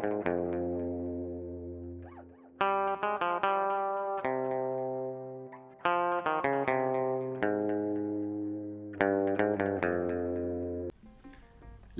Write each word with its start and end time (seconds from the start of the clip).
La 0.00 0.08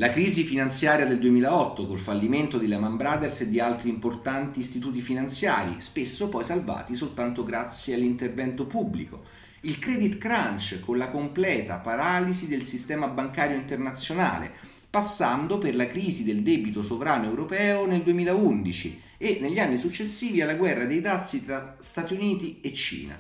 crisi 0.09 0.45
finanziaria 0.45 1.05
del 1.05 1.19
2008 1.19 1.87
col 1.87 1.99
fallimento 1.99 2.57
di 2.57 2.67
Lehman 2.67 2.97
Brothers 2.97 3.43
e 3.43 3.51
di 3.51 3.61
altri 3.61 3.91
importanti 3.91 4.61
istituti 4.61 5.03
finanziari, 5.03 5.75
spesso 5.81 6.31
poi 6.31 6.43
salvati 6.43 6.95
soltanto 6.95 7.45
grazie 7.45 7.95
all'intervento 7.95 8.67
pubblico. 8.67 9.25
Il 9.61 9.79
credit 9.79 10.17
crunch 10.17 10.81
con 10.81 10.97
la 10.97 11.11
completa 11.11 11.77
paralisi 11.77 12.49
del 12.49 12.63
sistema 12.63 13.09
bancario 13.09 13.57
internazionale, 13.57 14.53
passando 14.91 15.59
per 15.59 15.77
la 15.77 15.87
crisi 15.87 16.25
del 16.25 16.43
debito 16.43 16.83
sovrano 16.83 17.27
europeo 17.27 17.87
nel 17.87 18.03
2011 18.03 19.01
e 19.19 19.39
negli 19.41 19.61
anni 19.61 19.79
successivi 19.79 20.41
alla 20.41 20.57
guerra 20.57 20.85
dei 20.85 21.01
dazi 21.01 21.45
tra 21.45 21.77
Stati 21.79 22.15
Uniti 22.15 22.61
e 22.61 22.73
Cina. 22.75 23.17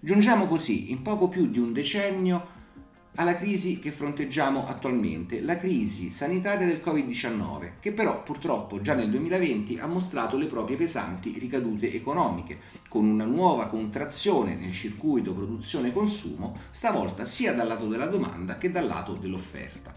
Giungiamo 0.00 0.48
così, 0.48 0.90
in 0.90 1.00
poco 1.02 1.28
più 1.28 1.48
di 1.48 1.60
un 1.60 1.72
decennio, 1.72 2.60
alla 3.16 3.36
crisi 3.36 3.78
che 3.78 3.92
fronteggiamo 3.92 4.66
attualmente, 4.66 5.42
la 5.42 5.58
crisi 5.58 6.10
sanitaria 6.10 6.66
del 6.66 6.80
Covid-19, 6.84 7.72
che 7.78 7.92
però 7.92 8.22
purtroppo 8.24 8.80
già 8.80 8.94
nel 8.94 9.10
2020 9.10 9.78
ha 9.78 9.86
mostrato 9.86 10.36
le 10.36 10.46
proprie 10.46 10.76
pesanti 10.76 11.36
ricadute 11.38 11.92
economiche, 11.92 12.58
con 12.88 13.04
una 13.04 13.26
nuova 13.26 13.66
contrazione 13.66 14.56
nel 14.56 14.72
circuito 14.72 15.34
produzione-consumo, 15.34 16.58
stavolta 16.70 17.24
sia 17.24 17.52
dal 17.52 17.68
lato 17.68 17.86
della 17.86 18.06
domanda 18.06 18.56
che 18.56 18.72
dal 18.72 18.86
lato 18.86 19.12
dell'offerta. 19.12 19.94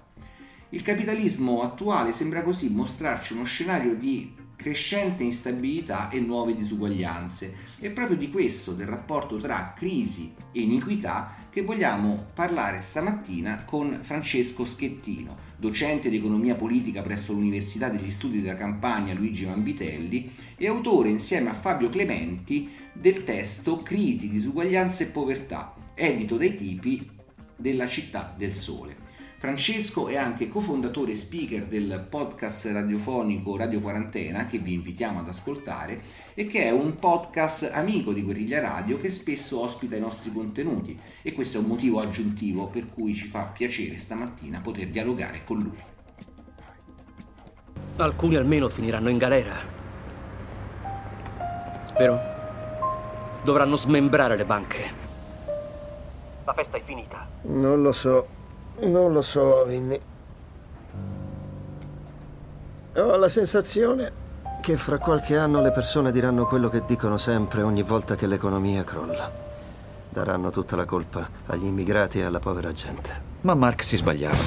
Il 0.75 0.81
capitalismo 0.81 1.61
attuale 1.61 2.11
sembra 2.11 2.43
così 2.43 2.69
mostrarci 2.69 3.31
uno 3.31 3.45
scenario 3.45 3.95
di 3.95 4.33
crescente 4.57 5.23
instabilità 5.23 6.09
e 6.09 6.19
nuove 6.19 6.53
disuguaglianze. 6.53 7.55
È 7.79 7.89
proprio 7.91 8.17
di 8.17 8.29
questo, 8.29 8.73
del 8.73 8.85
rapporto 8.85 9.37
tra 9.37 9.71
crisi 9.73 10.33
e 10.51 10.59
iniquità, 10.59 11.33
che 11.49 11.61
vogliamo 11.61 12.25
parlare 12.33 12.81
stamattina 12.81 13.63
con 13.63 13.99
Francesco 14.01 14.65
Schettino, 14.65 15.37
docente 15.55 16.09
di 16.09 16.17
economia 16.17 16.55
politica 16.55 17.01
presso 17.01 17.31
l'Università 17.31 17.87
degli 17.87 18.11
Studi 18.11 18.41
della 18.41 18.57
Campania 18.57 19.13
Luigi 19.13 19.45
Manvitelli 19.45 20.29
e 20.57 20.67
autore 20.67 21.07
insieme 21.07 21.51
a 21.51 21.53
Fabio 21.53 21.87
Clementi 21.87 22.69
del 22.91 23.23
testo 23.23 23.77
Crisi, 23.77 24.29
disuguaglianza 24.29 25.05
e 25.05 25.07
povertà, 25.07 25.73
edito 25.93 26.35
dai 26.35 26.53
tipi 26.53 27.09
della 27.55 27.87
Città 27.87 28.35
del 28.37 28.53
Sole. 28.53 29.04
Francesco 29.45 30.07
è 30.07 30.17
anche 30.17 30.47
cofondatore 30.47 31.11
e 31.11 31.15
speaker 31.15 31.67
del 31.67 32.07
podcast 32.09 32.65
radiofonico 32.71 33.55
Radio 33.55 33.79
Quarantena 33.79 34.47
che 34.47 34.57
vi 34.57 34.73
invitiamo 34.73 35.19
ad 35.19 35.27
ascoltare 35.27 36.01
e 36.33 36.47
che 36.47 36.63
è 36.63 36.71
un 36.71 36.95
podcast 36.95 37.69
amico 37.71 38.11
di 38.11 38.23
Guerriglia 38.23 38.59
Radio 38.59 38.97
che 38.97 39.11
spesso 39.11 39.61
ospita 39.61 39.95
i 39.95 39.99
nostri 39.99 40.31
contenuti 40.33 40.99
e 41.21 41.33
questo 41.33 41.59
è 41.59 41.61
un 41.61 41.67
motivo 41.67 41.99
aggiuntivo 41.99 42.69
per 42.69 42.87
cui 42.91 43.13
ci 43.13 43.27
fa 43.27 43.43
piacere 43.43 43.99
stamattina 43.99 44.61
poter 44.61 44.87
dialogare 44.87 45.43
con 45.45 45.59
lui. 45.59 45.77
Alcuni 47.97 48.37
almeno 48.37 48.67
finiranno 48.67 49.09
in 49.09 49.19
galera. 49.19 49.53
Vero? 51.95 52.19
Dovranno 53.43 53.75
smembrare 53.75 54.37
le 54.37 54.45
banche. 54.45 54.93
La 56.45 56.53
festa 56.53 56.77
è 56.77 56.81
finita. 56.83 57.27
Non 57.43 57.83
lo 57.83 57.91
so. 57.91 58.35
Non 58.79 59.13
lo 59.13 59.21
so, 59.21 59.63
Vinny. 59.65 59.99
Ho 62.97 63.15
la 63.17 63.29
sensazione 63.29 64.23
che 64.61 64.77
fra 64.77 64.97
qualche 64.97 65.37
anno 65.37 65.61
le 65.61 65.71
persone 65.71 66.11
diranno 66.11 66.45
quello 66.45 66.69
che 66.69 66.83
dicono 66.85 67.17
sempre 67.17 67.61
ogni 67.61 67.83
volta 67.83 68.15
che 68.15 68.27
l'economia 68.27 68.83
crolla. 68.83 69.31
Daranno 70.09 70.49
tutta 70.49 70.75
la 70.75 70.85
colpa 70.85 71.27
agli 71.47 71.65
immigrati 71.65 72.19
e 72.19 72.23
alla 72.23 72.39
povera 72.39 72.71
gente. 72.71 73.33
Ma 73.41 73.53
Mark 73.53 73.83
si 73.83 73.97
sbagliava. 73.97 74.37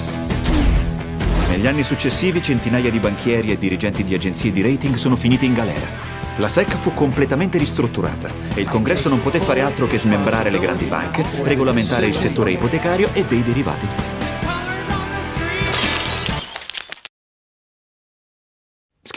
Negli 1.51 1.67
anni 1.67 1.83
successivi 1.83 2.43
centinaia 2.43 2.91
di 2.91 2.99
banchieri 2.99 3.53
e 3.53 3.59
dirigenti 3.59 4.05
di 4.05 4.15
agenzie 4.15 4.53
di 4.53 4.61
rating 4.61 4.95
sono 4.97 5.17
finiti 5.17 5.47
in 5.47 5.55
galera. 5.55 5.87
La 6.37 6.49
SEC 6.49 6.69
fu 6.69 6.93
completamente 6.95 7.59
ristrutturata 7.59 8.29
e 8.55 8.61
il 8.61 8.69
congresso 8.69 9.09
non 9.09 9.23
poté 9.23 9.41
fare 9.41 9.63
altro 9.63 9.87
che 9.87 9.99
smembrare 9.99 10.51
le 10.51 10.59
grandi 10.59 10.85
banche, 10.85 11.25
regolamentare 11.43 12.07
il 12.07 12.15
settore 12.15 12.53
ipotecario 12.53 13.09
e 13.13 13.25
dei 13.25 13.43
derivati. 13.43 14.18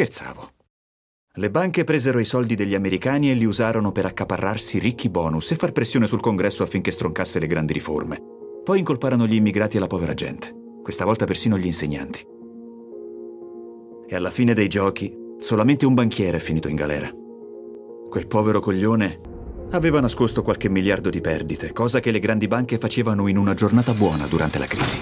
Scherzavo. 0.01 0.49
Le 1.35 1.51
banche 1.51 1.83
presero 1.83 2.17
i 2.17 2.25
soldi 2.25 2.55
degli 2.55 2.73
americani 2.73 3.29
e 3.29 3.35
li 3.35 3.45
usarono 3.45 3.91
per 3.91 4.07
accaparrarsi 4.07 4.79
ricchi 4.79 5.09
bonus 5.09 5.51
e 5.51 5.55
far 5.55 5.73
pressione 5.73 6.07
sul 6.07 6.21
congresso 6.21 6.63
affinché 6.63 6.89
stroncasse 6.89 7.37
le 7.37 7.45
grandi 7.45 7.73
riforme. 7.73 8.19
Poi 8.63 8.79
incolparono 8.79 9.27
gli 9.27 9.35
immigrati 9.35 9.77
e 9.77 9.79
la 9.79 9.85
povera 9.85 10.15
gente, 10.15 10.51
questa 10.81 11.05
volta 11.05 11.25
persino 11.25 11.55
gli 11.55 11.67
insegnanti. 11.67 12.25
E 14.07 14.15
alla 14.15 14.31
fine 14.31 14.55
dei 14.55 14.67
giochi, 14.67 15.15
solamente 15.37 15.85
un 15.85 15.93
banchiere 15.93 16.37
è 16.37 16.41
finito 16.41 16.67
in 16.67 16.77
galera. 16.77 17.13
Quel 18.09 18.25
povero 18.25 18.59
coglione 18.59 19.19
aveva 19.69 19.99
nascosto 19.99 20.41
qualche 20.41 20.67
miliardo 20.67 21.11
di 21.11 21.21
perdite, 21.21 21.73
cosa 21.73 21.99
che 21.99 22.09
le 22.09 22.19
grandi 22.19 22.47
banche 22.47 22.79
facevano 22.79 23.27
in 23.27 23.37
una 23.37 23.53
giornata 23.53 23.93
buona 23.93 24.25
durante 24.25 24.57
la 24.57 24.65
crisi. 24.65 24.99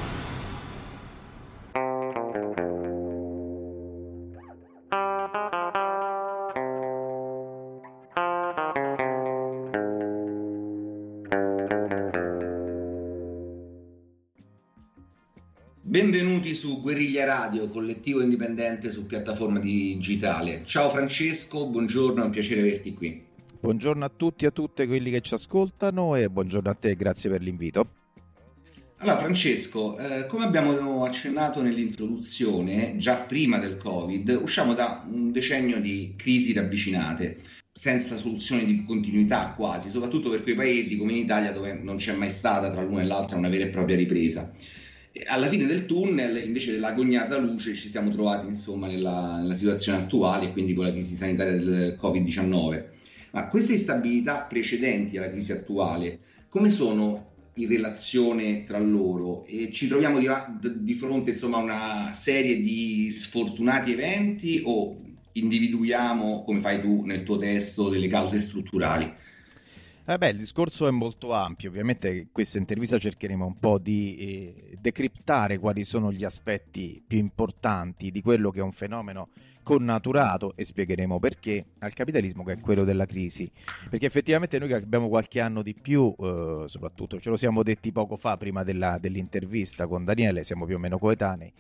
Su 16.60 16.82
Guerriglia 16.82 17.24
Radio, 17.24 17.70
collettivo 17.70 18.22
indipendente 18.22 18.92
su 18.92 19.06
piattaforma 19.06 19.60
digitale. 19.60 20.64
Ciao 20.66 20.90
Francesco, 20.90 21.66
buongiorno, 21.68 22.22
è 22.22 22.26
un 22.26 22.32
piacere 22.32 22.60
averti 22.60 22.94
qui. 22.94 23.24
Buongiorno 23.62 24.04
a 24.04 24.12
tutti 24.14 24.44
e 24.44 24.50
a 24.50 24.52
tutte 24.52 24.86
quelli 24.86 25.10
che 25.10 25.22
ci 25.22 25.34
ascoltano 25.36 26.18
e 26.18 26.30
buongiorno 26.30 26.70
a 26.70 26.74
te, 26.74 26.98
grazie 26.98 27.30
per 27.30 27.42
l'invito. 27.42 27.88
Allora 28.98 29.18
Francesco, 29.20 29.98
eh, 29.98 30.28
come 30.28 30.44
abbiamo 30.44 31.06
accennato 31.06 31.62
nell'introduzione, 31.62 32.98
già 32.98 33.16
prima 33.16 33.58
del 33.58 33.78
Covid, 33.78 34.38
usciamo 34.42 34.74
da 34.74 35.06
un 35.10 35.32
decennio 35.32 35.80
di 35.80 36.16
crisi 36.18 36.52
ravvicinate, 36.52 37.38
senza 37.72 38.18
soluzione 38.18 38.66
di 38.66 38.84
continuità 38.84 39.54
quasi, 39.56 39.90
soprattutto 39.90 40.30
per 40.30 40.44
quei 40.44 40.56
paesi 40.56 40.98
come 40.98 41.14
in 41.14 41.20
Italia 41.20 41.54
dove 41.54 41.72
non 41.72 41.96
c'è 41.96 42.14
mai 42.16 42.32
stata 42.32 42.70
tra 42.70 42.82
l'una 42.82 43.04
e 43.04 43.06
l'altra 43.06 43.38
una 43.38 43.48
vera 43.48 43.64
e 43.64 43.70
propria 43.70 43.96
ripresa 43.96 44.52
alla 45.28 45.48
fine 45.48 45.66
del 45.66 45.86
tunnel, 45.86 46.44
invece 46.44 46.72
dell'agognata 46.72 47.38
luce, 47.38 47.76
ci 47.76 47.90
siamo 47.90 48.12
trovati 48.12 48.48
insomma 48.48 48.88
nella, 48.88 49.38
nella 49.40 49.56
situazione 49.56 50.00
attuale, 50.00 50.52
quindi 50.52 50.74
con 50.74 50.86
la 50.86 50.92
crisi 50.92 51.16
sanitaria 51.16 51.54
del 51.54 51.98
Covid-19. 52.00 52.84
Ma 53.32 53.48
queste 53.48 53.74
instabilità 53.74 54.46
precedenti 54.50 55.18
alla 55.18 55.30
crisi 55.30 55.52
attuale, 55.52 56.20
come 56.50 56.70
sono 56.70 57.28
in 57.56 57.68
relazione 57.68 58.66
tra 58.66 58.80
loro? 58.80 59.46
E 59.46 59.72
ci 59.72 59.88
troviamo 59.88 60.20
di, 60.20 60.28
di 60.78 60.94
fronte 60.94 61.32
insomma, 61.32 61.58
a 61.58 61.64
una 61.64 62.14
serie 62.14 62.60
di 62.62 63.12
sfortunati 63.12 63.92
eventi 63.92 64.62
o 64.64 65.00
individuiamo, 65.32 66.44
come 66.44 66.62
fai 66.62 66.82
tu 66.82 67.04
nel 67.06 67.24
tuo 67.24 67.38
testo, 67.38 67.90
delle 67.90 68.08
cause 68.08 68.38
strutturali? 68.38 69.12
Eh 70.10 70.18
beh, 70.18 70.30
il 70.30 70.38
discorso 70.38 70.88
è 70.88 70.90
molto 70.90 71.34
ampio, 71.34 71.70
ovviamente 71.70 72.10
in 72.12 72.28
questa 72.32 72.58
intervista 72.58 72.98
cercheremo 72.98 73.46
un 73.46 73.60
po' 73.60 73.78
di 73.78 74.18
eh, 74.18 74.78
decriptare 74.82 75.60
quali 75.60 75.84
sono 75.84 76.12
gli 76.12 76.24
aspetti 76.24 77.00
più 77.06 77.20
importanti 77.20 78.10
di 78.10 78.24
quello 78.24 78.50
che 78.50 78.58
è 78.58 78.64
un 78.64 78.72
fenomeno 78.72 79.28
connaturato 79.62 80.54
e 80.56 80.66
spiegheremo 80.66 81.20
perché 81.20 81.64
al 81.78 81.94
capitalismo 81.94 82.44
che 82.44 82.54
è 82.54 82.60
quello 82.60 82.86
della 82.86 83.06
crisi, 83.06 83.48
perché 83.88 84.08
effettivamente 84.08 84.58
noi 84.58 84.70
che 84.70 84.74
abbiamo 84.74 85.10
qualche 85.10 85.42
anno 85.42 85.62
di 85.62 85.76
più, 85.76 86.12
eh, 86.18 86.64
soprattutto 86.66 87.20
ce 87.20 87.30
lo 87.30 87.38
siamo 87.38 87.62
detti 87.62 87.92
poco 87.92 88.16
fa 88.16 88.36
prima 88.36 88.64
della, 88.64 88.98
dell'intervista 89.00 89.86
con 89.86 90.06
Daniele, 90.06 90.44
siamo 90.44 90.66
più 90.66 90.78
o 90.78 90.80
meno 90.80 90.98
coetanei, 90.98 91.54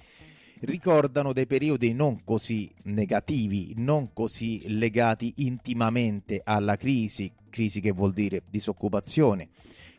ricordano 0.61 1.33
dei 1.33 1.45
periodi 1.45 1.93
non 1.93 2.23
così 2.23 2.69
negativi, 2.83 3.73
non 3.77 4.13
così 4.13 4.63
legati 4.67 5.33
intimamente 5.37 6.41
alla 6.43 6.75
crisi, 6.75 7.31
crisi 7.49 7.79
che 7.79 7.91
vuol 7.91 8.13
dire 8.13 8.43
disoccupazione, 8.49 9.49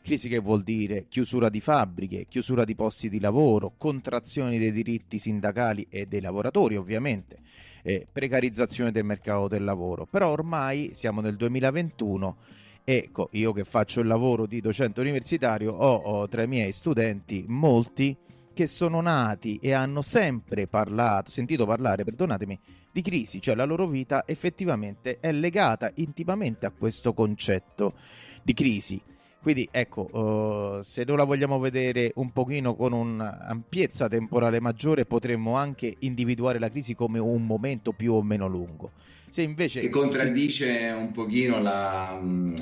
crisi 0.03 0.29
che 0.29 0.39
vuol 0.39 0.63
dire 0.63 1.07
chiusura 1.09 1.49
di 1.49 1.61
fabbriche, 1.61 2.27
chiusura 2.29 2.65
di 2.65 2.75
posti 2.75 3.09
di 3.09 3.21
lavoro, 3.21 3.75
contrazione 3.77 4.59
dei 4.59 4.73
diritti 4.73 5.19
sindacali 5.19 5.87
e 5.89 6.07
dei 6.07 6.21
lavoratori 6.21 6.77
ovviamente, 6.77 7.39
eh, 7.83 8.07
precarizzazione 8.11 8.93
del 8.93 9.05
mercato 9.05 9.49
del 9.49 9.65
lavoro. 9.65 10.07
Però 10.07 10.29
ormai 10.29 10.91
siamo 10.95 11.21
nel 11.21 11.37
2021 11.37 12.37
Ecco, 12.83 13.29
io 13.33 13.53
che 13.53 13.65
faccio 13.65 14.01
il 14.01 14.09
lavoro 14.09 14.47
di 14.47 14.61
docente 14.61 15.01
universitario 15.01 15.73
ho, 15.73 15.95
ho 15.95 16.29
tra 16.29 16.43
i 16.43 16.49
miei 16.49 16.73
studenti 16.73 17.45
molti 17.47 18.17
che 18.53 18.67
sono 18.67 19.01
nati 19.01 19.59
e 19.61 19.73
hanno 19.73 20.03
sempre 20.03 20.67
parlato, 20.67 21.31
sentito 21.31 21.67
parlare, 21.67 22.05
perdonatemi, 22.05 22.59
di 22.93 23.03
crisi, 23.03 23.41
cioè 23.41 23.55
la 23.55 23.65
loro 23.65 23.87
vita 23.87 24.25
effettivamente 24.27 25.19
è 25.21 25.33
legata 25.33 25.91
intimamente 25.97 26.67
a 26.67 26.73
questo 26.77 27.13
concetto 27.13 27.95
di 28.43 28.55
crisi. 28.55 29.01
Quindi 29.43 29.67
ecco, 29.71 30.03
uh, 30.03 30.83
se 30.83 31.05
noi 31.05 31.17
la 31.17 31.25
vogliamo 31.25 31.59
vedere 31.59 32.13
un 32.17 32.31
pochino 32.31 32.75
con 32.75 32.93
un'ampiezza 32.93 34.07
temporale 34.07 34.61
maggiore, 34.61 35.07
potremmo 35.07 35.57
anche 35.57 35.95
individuare 36.01 36.59
la 36.59 36.69
crisi 36.71 36.95
come 36.95 37.19
un 37.19 37.47
momento 37.47 37.93
più 37.93 38.13
o 38.13 38.23
meno 38.23 38.47
lungo. 38.47 38.91
Se 39.31 39.41
invece... 39.43 39.81
Che 39.81 39.89
contraddice 39.89 40.93
un 40.95 41.13
pochino 41.13 41.63
la... 41.63 42.21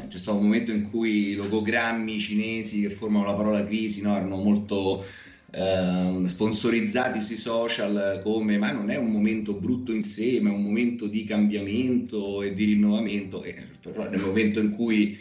C'è 0.08 0.18
stato 0.18 0.36
un 0.36 0.44
momento 0.44 0.70
in 0.70 0.88
cui 0.88 1.30
i 1.30 1.34
logogrammi 1.34 2.20
cinesi 2.20 2.82
che 2.82 2.90
formano 2.90 3.24
la 3.24 3.34
parola 3.34 3.64
crisi 3.64 4.02
no, 4.02 4.14
erano 4.14 4.36
molto 4.36 5.04
eh, 5.50 6.22
sponsorizzati 6.26 7.22
sui 7.22 7.36
social 7.36 8.20
come 8.22 8.58
ma 8.58 8.70
non 8.72 8.90
è 8.90 8.96
un 8.96 9.10
momento 9.10 9.54
brutto 9.54 9.92
in 9.92 10.02
sé, 10.02 10.40
ma 10.40 10.50
è 10.50 10.52
un 10.52 10.62
momento 10.62 11.06
di 11.06 11.24
cambiamento 11.24 12.42
e 12.42 12.54
di 12.54 12.64
rinnovamento. 12.64 13.42
E 13.42 13.76
però 13.80 14.08
nel 14.08 14.20
momento 14.20 14.60
in 14.60 14.72
cui 14.72 15.18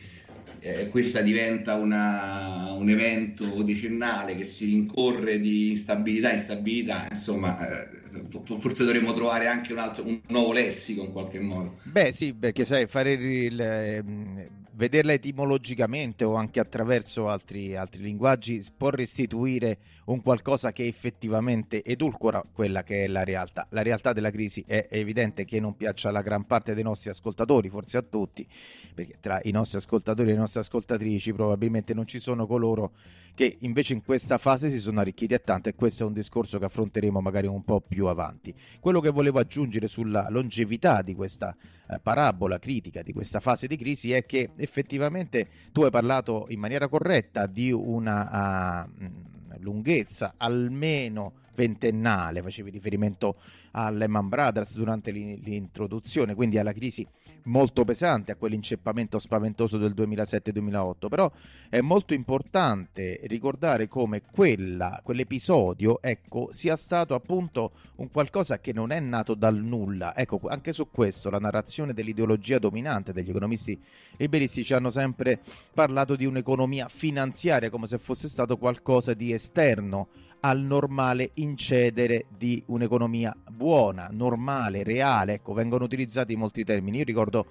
eh, 0.60 0.90
questa 0.90 1.22
diventa 1.22 1.76
una, 1.76 2.74
un 2.74 2.90
evento 2.90 3.64
decennale 3.64 4.36
che 4.36 4.46
si 4.46 4.66
rincorre 4.66 5.40
di 5.40 5.70
instabilità 5.70 6.30
in 6.30 6.38
instabilità, 6.38 7.08
insomma, 7.10 7.84
eh, 7.84 7.88
forse 8.60 8.84
dovremmo 8.84 9.14
trovare 9.14 9.48
anche 9.48 9.72
un, 9.72 9.80
altro, 9.80 10.06
un 10.06 10.20
nuovo 10.28 10.52
lessico 10.52 11.04
in 11.04 11.12
qualche 11.12 11.40
modo. 11.40 11.78
Beh, 11.84 12.12
sì, 12.12 12.34
perché 12.34 12.66
sai, 12.66 12.88
fare 12.88 13.14
il, 13.14 13.60
eh, 13.60 14.04
vederla 14.78 15.14
etimologicamente 15.14 16.24
o 16.24 16.36
anche 16.36 16.60
attraverso 16.60 17.28
altri, 17.28 17.76
altri, 17.76 18.04
linguaggi 18.04 18.64
può 18.78 18.90
restituire 18.90 19.80
un 20.06 20.22
qualcosa 20.22 20.72
che 20.72 20.86
effettivamente 20.86 21.84
edulcora 21.84 22.44
quella 22.54 22.84
che 22.84 23.04
è 23.04 23.08
la 23.08 23.24
realtà. 23.24 23.66
La 23.72 23.82
realtà 23.82 24.14
della 24.14 24.30
crisi 24.30 24.64
è 24.68 24.88
evidente 24.92 25.46
che 25.46 25.60
non 25.60 25.76
piaccia 25.76 26.10
alla 26.10 26.22
gran 26.22 26.46
parte 26.46 26.76
dei 26.76 26.84
nostri 26.84 27.10
ascoltatori, 27.10 27.70
forse 27.70 27.98
a 27.98 28.04
tutti, 28.04 28.48
perché 28.94 29.18
tra 29.20 29.40
i 29.44 29.52
nostri 29.52 29.80
ascoltatori 29.80 30.30
e 30.30 30.34
le 30.34 30.40
nostre 30.40 30.60
ascoltatrici 30.60 31.34
probabilmente 31.34 31.96
non 31.96 32.06
ci 32.06 32.20
sono 32.20 32.46
coloro 32.46 32.92
invece 33.60 33.94
in 33.94 34.04
questa 34.04 34.38
fase 34.38 34.70
si 34.70 34.80
sono 34.80 35.00
arricchiti 35.00 35.34
a 35.34 35.40
tanto 35.40 35.70
e 35.70 35.76
questo 35.76 36.04
è 36.04 36.06
un 36.06 36.14
discorso 36.14 36.58
che 36.60 36.66
affronteremo 36.66 37.20
magari 37.20 37.48
un 37.48 37.64
po' 37.64 37.82
più 37.82 38.08
avanti. 38.08 38.54
Quello 38.80 39.00
che 39.00 39.10
volevo 39.10 39.40
aggiungere 39.40 39.88
sulla 39.88 40.28
longevità 40.30 41.02
di 41.02 41.14
questa 41.14 41.56
eh, 41.90 42.00
parabola 42.02 42.60
critica, 42.60 43.02
di 43.02 43.14
questa 43.14 43.40
fase 43.40 43.68
di 43.68 43.78
crisi, 43.78 44.12
è 44.12 44.26
che 44.26 44.52
effettivamente 44.56 45.48
tu 45.72 45.84
hai 45.84 45.92
parlato 45.92 46.46
in 46.50 46.60
maniera 46.60 46.88
corretta 46.88 47.46
di 47.46 47.72
una 47.72 48.86
uh, 48.86 49.06
lunghezza 49.60 50.34
almeno 50.38 51.34
ventennale, 51.58 52.44
facevi 52.44 52.70
riferimento 52.70 53.36
a 53.72 53.90
Brothers 53.90 54.76
durante 54.76 55.10
l'introduzione, 55.10 56.36
quindi 56.36 56.60
alla 56.60 56.72
crisi 56.72 57.06
molto 57.46 57.84
pesante, 57.84 58.32
a 58.32 58.36
quell'inceppamento 58.36 59.18
spaventoso 59.18 59.78
del 59.80 59.94
2007-2008, 59.96 61.08
però 61.10 61.32
è 61.70 61.82
molto 61.82 62.14
importante 62.14 63.22
ricordare 63.24 63.88
come 63.88 64.22
quella, 64.22 65.02
quell'episodio 65.04 66.00
ecco, 66.02 66.50
sia 66.52 66.76
stato 66.76 67.16
appunto 67.16 67.72
un 67.96 68.12
qualcosa 68.12 68.60
che 68.60 68.72
non 68.72 68.92
è 68.92 69.00
nato 69.00 69.34
dal 69.34 69.56
nulla. 69.56 70.16
Ecco, 70.16 70.40
anche 70.48 70.74
su 70.74 70.90
questo 70.92 71.32
la 71.32 71.40
narrazione 71.40 71.94
dell'ideologia 71.94 72.60
dominante 72.60 73.14
degli 73.14 73.30
economisti 73.30 73.80
liberisti 74.18 74.64
ci 74.64 74.74
hanno 74.74 74.92
sempre 74.92 75.40
parlato 75.74 76.16
di 76.16 76.26
un'economia 76.26 76.88
finanziaria 76.88 77.72
come 77.72 77.88
se 77.88 77.98
fosse 77.98 78.30
stato 78.30 78.58
qualcosa 78.58 79.14
di 79.14 79.32
esterno 79.32 80.08
al 80.48 80.62
normale 80.62 81.32
incedere 81.36 82.26
di 82.30 82.64
un'economia 82.68 83.36
buona, 83.52 84.08
normale, 84.10 84.84
reale. 84.84 85.34
Ecco, 85.34 85.52
vengono 85.52 85.84
utilizzati 85.84 86.38
molti 86.38 86.64
termini. 86.64 87.00
Io 87.00 87.04
ricordo 87.04 87.48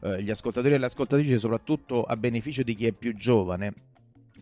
eh, 0.00 0.22
gli 0.22 0.30
ascoltatori 0.30 0.72
e 0.72 0.78
le 0.78 0.86
ascoltatrici, 0.86 1.38
soprattutto 1.38 2.04
a 2.04 2.16
beneficio 2.16 2.62
di 2.62 2.74
chi 2.74 2.86
è 2.86 2.92
più 2.92 3.14
giovane, 3.14 3.74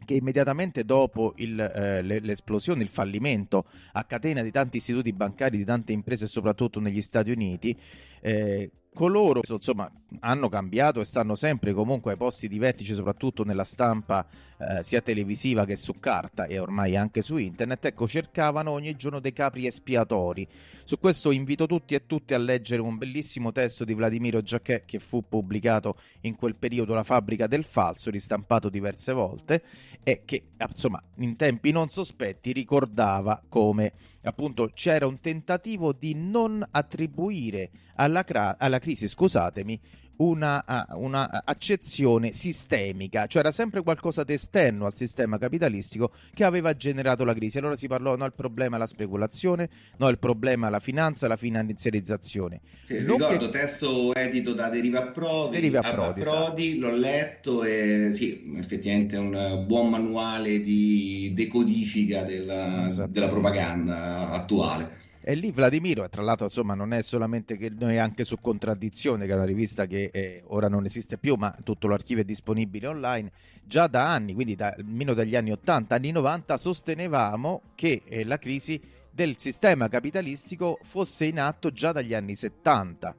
che 0.05 0.15
immediatamente 0.15 0.85
dopo 0.85 1.33
il, 1.39 1.59
eh, 1.59 2.01
l'esplosione, 2.03 2.85
il 2.85 2.89
fallimento 2.89 3.65
a 3.93 4.05
catena 4.05 4.41
di 4.43 4.53
tanti 4.53 4.77
istituti 4.77 5.13
bancari, 5.13 5.57
di 5.57 5.65
tante 5.65 5.93
imprese, 5.93 6.29
soprattutto 6.29 6.79
negli 6.79 7.03
Stati 7.03 7.33
Uniti, 7.33 7.77
eh, 8.21 8.71
coloro 8.97 9.41
che 9.41 9.53
insomma, 9.53 9.93
hanno 10.21 10.49
cambiato 10.49 11.03
e 11.03 11.05
stanno 11.05 11.35
sempre 11.35 11.75
comunque 11.75 12.13
ai 12.13 12.17
posti 12.17 12.49
di 12.49 12.59
vertice, 12.59 12.95
soprattutto 12.95 13.45
nella 13.45 13.63
stampa 13.63 14.27
eh, 14.59 14.83
sia 14.83 15.03
televisiva 15.03 15.67
che 15.67 15.77
su 15.77 16.01
carta 16.01 16.47
e 16.47 16.59
ormai 16.59 16.97
anche 16.97 17.21
su 17.21 17.37
internet, 17.37 17.85
ecco, 17.85 18.09
cercavano 18.09 18.71
ogni 18.71 18.97
giorno 18.97 19.21
dei 19.21 19.35
capri 19.35 19.67
espiatori. 19.67 20.49
Su 20.85 20.99
questo 20.99 21.31
invito 21.31 21.67
tutti 21.67 21.95
e 21.95 22.07
tutte 22.07 22.35
a 22.35 22.39
leggere 22.39 22.81
un 22.81 22.97
bellissimo 22.97 23.53
testo 23.53 23.85
di 23.85 23.93
Vladimiro 23.93 24.41
Giacchè 24.41 24.85
che 24.87 24.99
fu 24.99 25.29
pubblicato 25.29 25.99
in 26.23 26.35
quel 26.35 26.57
periodo 26.57 26.95
La 26.95 27.05
fabbrica 27.05 27.47
del 27.47 27.65
falso, 27.65 28.11
ristampato 28.11 28.71
diverse 28.71 29.13
volte 29.13 29.63
e 30.03 30.23
che 30.25 30.45
insomma 30.67 31.03
in 31.17 31.37
tempi 31.37 31.71
non 31.71 31.91
sospetti 31.91 32.53
ricordava 32.53 33.43
come 33.47 33.93
appunto 34.23 34.71
c'era 34.73 35.07
un 35.07 35.21
tentativo 35.21 35.93
di 35.93 36.15
non 36.15 36.67
attribuire 36.71 37.71
alla, 37.97 38.25
cra- 38.25 38.57
alla 38.59 38.79
crisi, 38.87 39.09
scusatemi, 39.09 39.81
una, 40.19 40.65
una, 40.95 41.43
accezione 41.45 42.33
sistemica, 42.33 43.27
cioè 43.27 43.43
era 43.43 43.53
sempre 43.53 43.83
qualcosa 43.83 44.23
di 44.25 44.33
esterno 44.33 44.87
al 44.87 44.95
sistema 44.95 45.37
capitalistico 45.37 46.11
che 46.33 46.45
aveva 46.45 46.73
generato 46.73 47.25
la 47.25 47.35
crisi. 47.35 47.59
Allora 47.59 47.77
si 47.77 47.87
parlò: 47.89 48.17
no, 48.17 48.25
il 48.25 48.33
problema 48.33 48.77
è 48.77 48.79
la 48.79 48.87
speculazione, 48.87 49.69
no, 49.99 50.09
il 50.09 50.19
problema 50.19 50.69
è 50.69 50.71
la 50.71 50.79
finanza, 50.79 51.27
la 51.29 51.37
finanziarizzazione. 51.37 52.61
Sì, 52.85 52.99
ricordo 52.99 53.51
che... 53.51 53.59
testo 53.59 54.15
edito 54.15 54.55
da 54.55 54.69
Deriva 54.69 55.03
Prodi, 55.03 55.57
Deriva 55.57 55.81
Prodi, 55.81 56.21
Prodi 56.21 56.69
esatto. 56.69 56.89
l'ho 56.89 56.97
letto 56.97 57.65
e 57.65 58.13
sì, 58.15 58.55
effettivamente 58.57 59.17
è 59.17 59.19
un 59.19 59.65
buon 59.67 59.91
manuale 59.91 60.63
di 60.63 61.33
decodifica 61.35 62.23
della, 62.23 62.89
della 63.09 63.29
propaganda 63.29 64.31
attuale. 64.31 65.05
E 65.29 65.35
lì 65.35 65.51
Vladimiro, 65.51 66.09
tra 66.09 66.23
l'altro, 66.23 66.45
insomma, 66.45 66.75
non 66.75 66.93
è 66.93 67.03
solamente 67.03 67.57
che 67.57 67.69
noi 67.77 67.99
anche 67.99 68.23
su 68.23 68.39
Contraddizione, 68.41 69.27
che 69.27 69.33
è 69.33 69.35
una 69.35 69.45
rivista 69.45 69.85
che 69.87 70.09
eh, 70.13 70.45
ora 70.47 70.69
non 70.69 70.85
esiste 70.85 71.19
più, 71.19 71.35
ma 71.35 71.53
tutto 71.65 71.89
l'archivio 71.89 72.23
è 72.23 72.25
disponibile 72.25 72.87
online. 72.87 73.33
Già 73.65 73.89
da 73.89 74.09
anni, 74.09 74.35
quindi 74.35 74.55
da, 74.55 74.73
almeno 74.79 75.15
dagli 75.15 75.35
anni 75.35 75.51
80, 75.51 75.97
anni 75.97 76.13
90, 76.13 76.57
sostenevamo 76.59 77.63
che 77.75 78.03
eh, 78.05 78.23
la 78.23 78.39
crisi 78.39 78.81
del 79.11 79.37
sistema 79.37 79.89
capitalistico 79.89 80.79
fosse 80.85 81.25
in 81.25 81.41
atto 81.41 81.73
già 81.73 81.91
dagli 81.91 82.15
anni 82.15 82.37
70. 82.37 83.17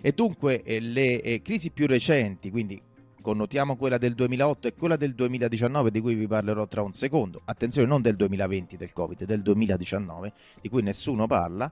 E 0.00 0.12
dunque 0.12 0.62
eh, 0.62 0.80
le 0.80 1.20
eh, 1.20 1.42
crisi 1.42 1.72
più 1.72 1.86
recenti, 1.86 2.50
quindi 2.50 2.80
connotiamo 3.20 3.76
quella 3.76 3.98
del 3.98 4.14
2008 4.14 4.68
e 4.68 4.74
quella 4.74 4.96
del 4.96 5.14
2019 5.14 5.90
di 5.90 6.00
cui 6.00 6.14
vi 6.14 6.26
parlerò 6.26 6.66
tra 6.66 6.82
un 6.82 6.92
secondo, 6.92 7.42
attenzione 7.44 7.86
non 7.86 8.02
del 8.02 8.16
2020 8.16 8.76
del 8.76 8.92
Covid, 8.92 9.24
del 9.24 9.42
2019 9.42 10.32
di 10.60 10.68
cui 10.68 10.82
nessuno 10.82 11.26
parla, 11.26 11.70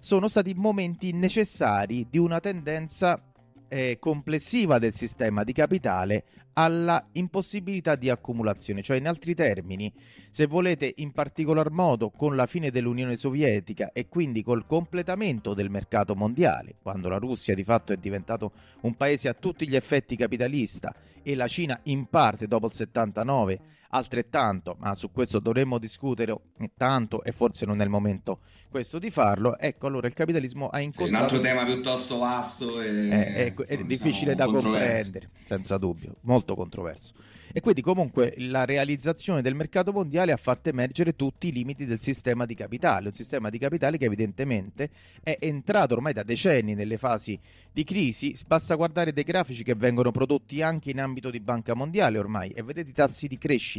sono 0.00 0.28
stati 0.28 0.54
momenti 0.54 1.12
necessari 1.12 2.06
di 2.08 2.18
una 2.18 2.40
tendenza 2.40 3.20
eh, 3.68 3.98
complessiva 4.00 4.78
del 4.78 4.94
sistema 4.94 5.44
di 5.44 5.52
capitale 5.52 6.24
alla 6.54 7.06
impossibilità 7.12 7.94
di 7.94 8.10
accumulazione, 8.10 8.82
cioè 8.82 8.96
in 8.96 9.06
altri 9.06 9.34
termini, 9.34 9.92
se 10.30 10.46
volete 10.46 10.92
in 10.96 11.12
particolar 11.12 11.70
modo 11.70 12.10
con 12.10 12.34
la 12.34 12.46
fine 12.46 12.70
dell'Unione 12.70 13.16
Sovietica 13.16 13.92
e 13.92 14.08
quindi 14.08 14.42
col 14.42 14.66
completamento 14.66 15.54
del 15.54 15.70
mercato 15.70 16.16
mondiale, 16.16 16.74
quando 16.82 17.08
la 17.08 17.18
Russia 17.18 17.54
di 17.54 17.62
fatto 17.62 17.92
è 17.92 17.96
diventato 17.96 18.52
un 18.80 18.96
paese 18.96 19.28
a 19.28 19.34
tutti 19.34 19.68
gli 19.68 19.76
effetti 19.76 20.16
capitalista 20.16 20.92
e 21.22 21.36
la 21.36 21.46
Cina 21.46 21.78
in 21.84 22.06
parte 22.06 22.48
dopo 22.48 22.66
il 22.66 22.72
79 22.72 23.60
altrettanto, 23.88 24.76
ma 24.78 24.94
su 24.94 25.10
questo 25.10 25.38
dovremmo 25.38 25.78
discutere 25.78 26.36
tanto 26.76 27.22
e 27.22 27.32
forse 27.32 27.64
non 27.64 27.80
è 27.80 27.84
il 27.84 27.90
momento 27.90 28.40
questo 28.70 28.98
di 28.98 29.10
farlo. 29.10 29.58
Ecco, 29.58 29.86
allora 29.86 30.06
il 30.06 30.14
capitalismo 30.14 30.68
ha 30.68 30.80
incontrato... 30.80 31.28
Sì, 31.28 31.34
un 31.34 31.40
altro 31.46 31.62
tema 31.62 31.72
piuttosto 31.72 32.18
vasto 32.18 32.80
e... 32.80 33.08
è, 33.08 33.54
è, 33.54 33.54
è 33.54 33.84
difficile 33.84 34.34
da 34.34 34.46
comprendere, 34.46 35.30
senza 35.44 35.78
dubbio, 35.78 36.16
molto 36.22 36.54
controverso. 36.54 37.14
E 37.50 37.60
quindi 37.60 37.80
comunque 37.80 38.34
la 38.38 38.64
realizzazione 38.66 39.40
del 39.40 39.54
mercato 39.54 39.90
mondiale 39.90 40.32
ha 40.32 40.36
fatto 40.36 40.68
emergere 40.68 41.16
tutti 41.16 41.48
i 41.48 41.52
limiti 41.52 41.86
del 41.86 42.00
sistema 42.00 42.44
di 42.44 42.54
capitale, 42.54 43.08
un 43.08 43.14
sistema 43.14 43.48
di 43.48 43.58
capitale 43.58 43.96
che 43.96 44.04
evidentemente 44.04 44.90
è 45.22 45.38
entrato 45.40 45.94
ormai 45.94 46.12
da 46.12 46.22
decenni 46.22 46.74
nelle 46.74 46.98
fasi 46.98 47.38
di 47.72 47.84
crisi, 47.84 48.36
basta 48.46 48.74
guardare 48.74 49.12
dei 49.12 49.24
grafici 49.24 49.62
che 49.62 49.74
vengono 49.74 50.10
prodotti 50.10 50.60
anche 50.62 50.90
in 50.90 51.00
ambito 51.00 51.30
di 51.30 51.40
banca 51.40 51.74
mondiale 51.74 52.18
ormai 52.18 52.50
e 52.50 52.62
vedete 52.62 52.90
i 52.90 52.94
tassi 52.94 53.28
di 53.28 53.38
crescita 53.38 53.77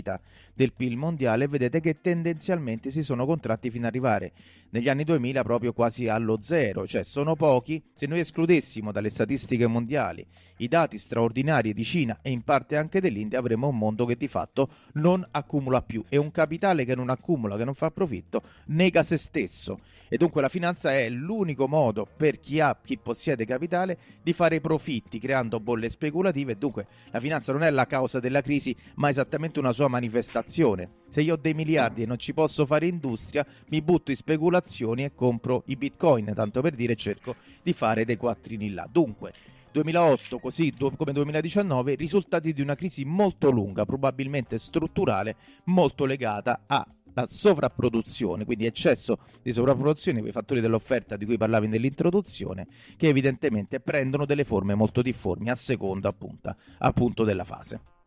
del 0.54 0.74
PIL 0.74 0.98
mondiale 0.98 1.48
vedete 1.48 1.80
che 1.80 2.02
tendenzialmente 2.02 2.92
si 2.92 3.04
sono 3.04 3.26
contratti 3.26 3.70
fino 3.70 3.86
ad 3.86 3.92
arrivare 3.92 4.32
negli 4.72 4.90
anni 4.90 5.04
2000 5.04 5.44
proprio 5.44 5.74
quasi 5.74 6.08
allo 6.08 6.38
zero, 6.42 6.86
cioè 6.88 7.04
sono 7.04 7.36
pochi. 7.36 7.84
Se 7.94 8.06
noi 8.06 8.20
escludessimo 8.20 8.92
dalle 8.92 9.10
statistiche 9.10 9.68
mondiali 9.68 10.26
i 10.58 10.68
dati 10.68 10.98
straordinari 10.98 11.74
di 11.74 11.84
Cina 11.84 12.20
e 12.22 12.32
in 12.32 12.44
parte 12.44 12.78
anche 12.78 13.02
dell'India, 13.02 13.40
avremmo 13.40 13.68
un 13.68 13.78
mondo 13.78 14.06
che 14.06 14.16
di 14.16 14.28
fatto 14.28 14.70
non 14.94 15.26
accumula 15.32 15.82
più 15.82 16.04
e 16.10 16.18
un 16.18 16.32
capitale 16.32 16.86
che 16.86 16.96
non 16.96 17.10
accumula, 17.10 17.58
che 17.58 17.66
non 17.66 17.74
fa 17.74 17.92
profitto, 17.92 18.42
nega 18.68 19.04
se 19.04 19.18
stesso. 19.18 19.80
E 20.10 20.18
dunque 20.18 20.42
la 20.42 20.50
finanza 20.50 20.92
è 20.94 21.10
l'unico 21.10 21.68
modo 21.68 22.08
per 22.18 22.40
chi 22.40 22.60
ha, 22.60 22.78
chi 22.84 22.98
possiede 22.98 23.46
capitale, 23.46 23.98
di 24.22 24.34
fare 24.34 24.60
profitti 24.60 25.20
creando 25.20 25.60
bolle 25.60 25.90
speculative. 25.90 26.54
E 26.54 26.56
dunque 26.56 26.88
la 27.12 27.20
finanza 27.20 27.52
non 27.52 27.64
è 27.64 27.70
la 27.70 27.86
causa 27.86 28.20
della 28.20 28.42
crisi, 28.42 28.76
ma 28.96 29.10
esattamente 29.10 29.60
una 29.60 29.72
sua 29.72 29.88
manifestazione. 29.88 30.90
Se 31.10 31.22
io 31.22 31.34
ho 31.34 31.38
dei 31.38 31.54
miliardi 31.54 32.04
e 32.04 32.06
non 32.06 32.20
ci 32.20 32.34
posso 32.34 32.66
fare 32.66 32.88
industria, 32.88 33.46
mi 33.70 33.82
butto 33.82 34.12
in 34.12 34.18
speculazioni 34.60 35.04
e 35.04 35.14
compro 35.16 35.64
i 35.68 35.76
bitcoin, 35.76 36.34
tanto 36.36 36.62
per 36.62 36.76
dire 36.76 36.96
cerco 36.96 37.36
di 37.64 37.74
fare 37.74 38.06
dei 38.06 38.18
quattrini 38.18 38.72
là. 38.72 38.88
Dunque, 38.92 39.34
2008 39.72 40.40
così 40.40 40.74
come 40.78 41.14
2019 41.14 41.96
risultati 41.96 42.54
di 42.54 42.62
una 42.62 42.76
crisi 42.76 43.06
molto 43.06 43.50
lunga, 43.50 43.86
probabilmente 43.86 44.58
strutturale, 44.58 45.36
molto 45.66 46.06
legata 46.06 46.62
alla 46.68 46.86
sovrapproduzione, 47.28 48.46
quindi 48.46 48.66
eccesso 48.66 49.20
di 49.42 49.52
sovrapproduzione, 49.52 50.20
quei 50.20 50.32
fattori 50.32 50.62
dell'offerta 50.62 51.18
di 51.18 51.26
cui 51.26 51.38
parlavi 51.38 51.68
nell'introduzione, 51.68 52.68
che 52.98 53.08
evidentemente 53.08 53.80
prendono 53.80 54.26
delle 54.26 54.44
forme 54.44 54.76
molto 54.76 55.02
difformi 55.02 55.50
a 55.50 55.56
seconda 55.56 56.10
appunto, 56.10 56.56
appunto 56.80 57.24
della 57.24 57.44
fase. 57.44 57.99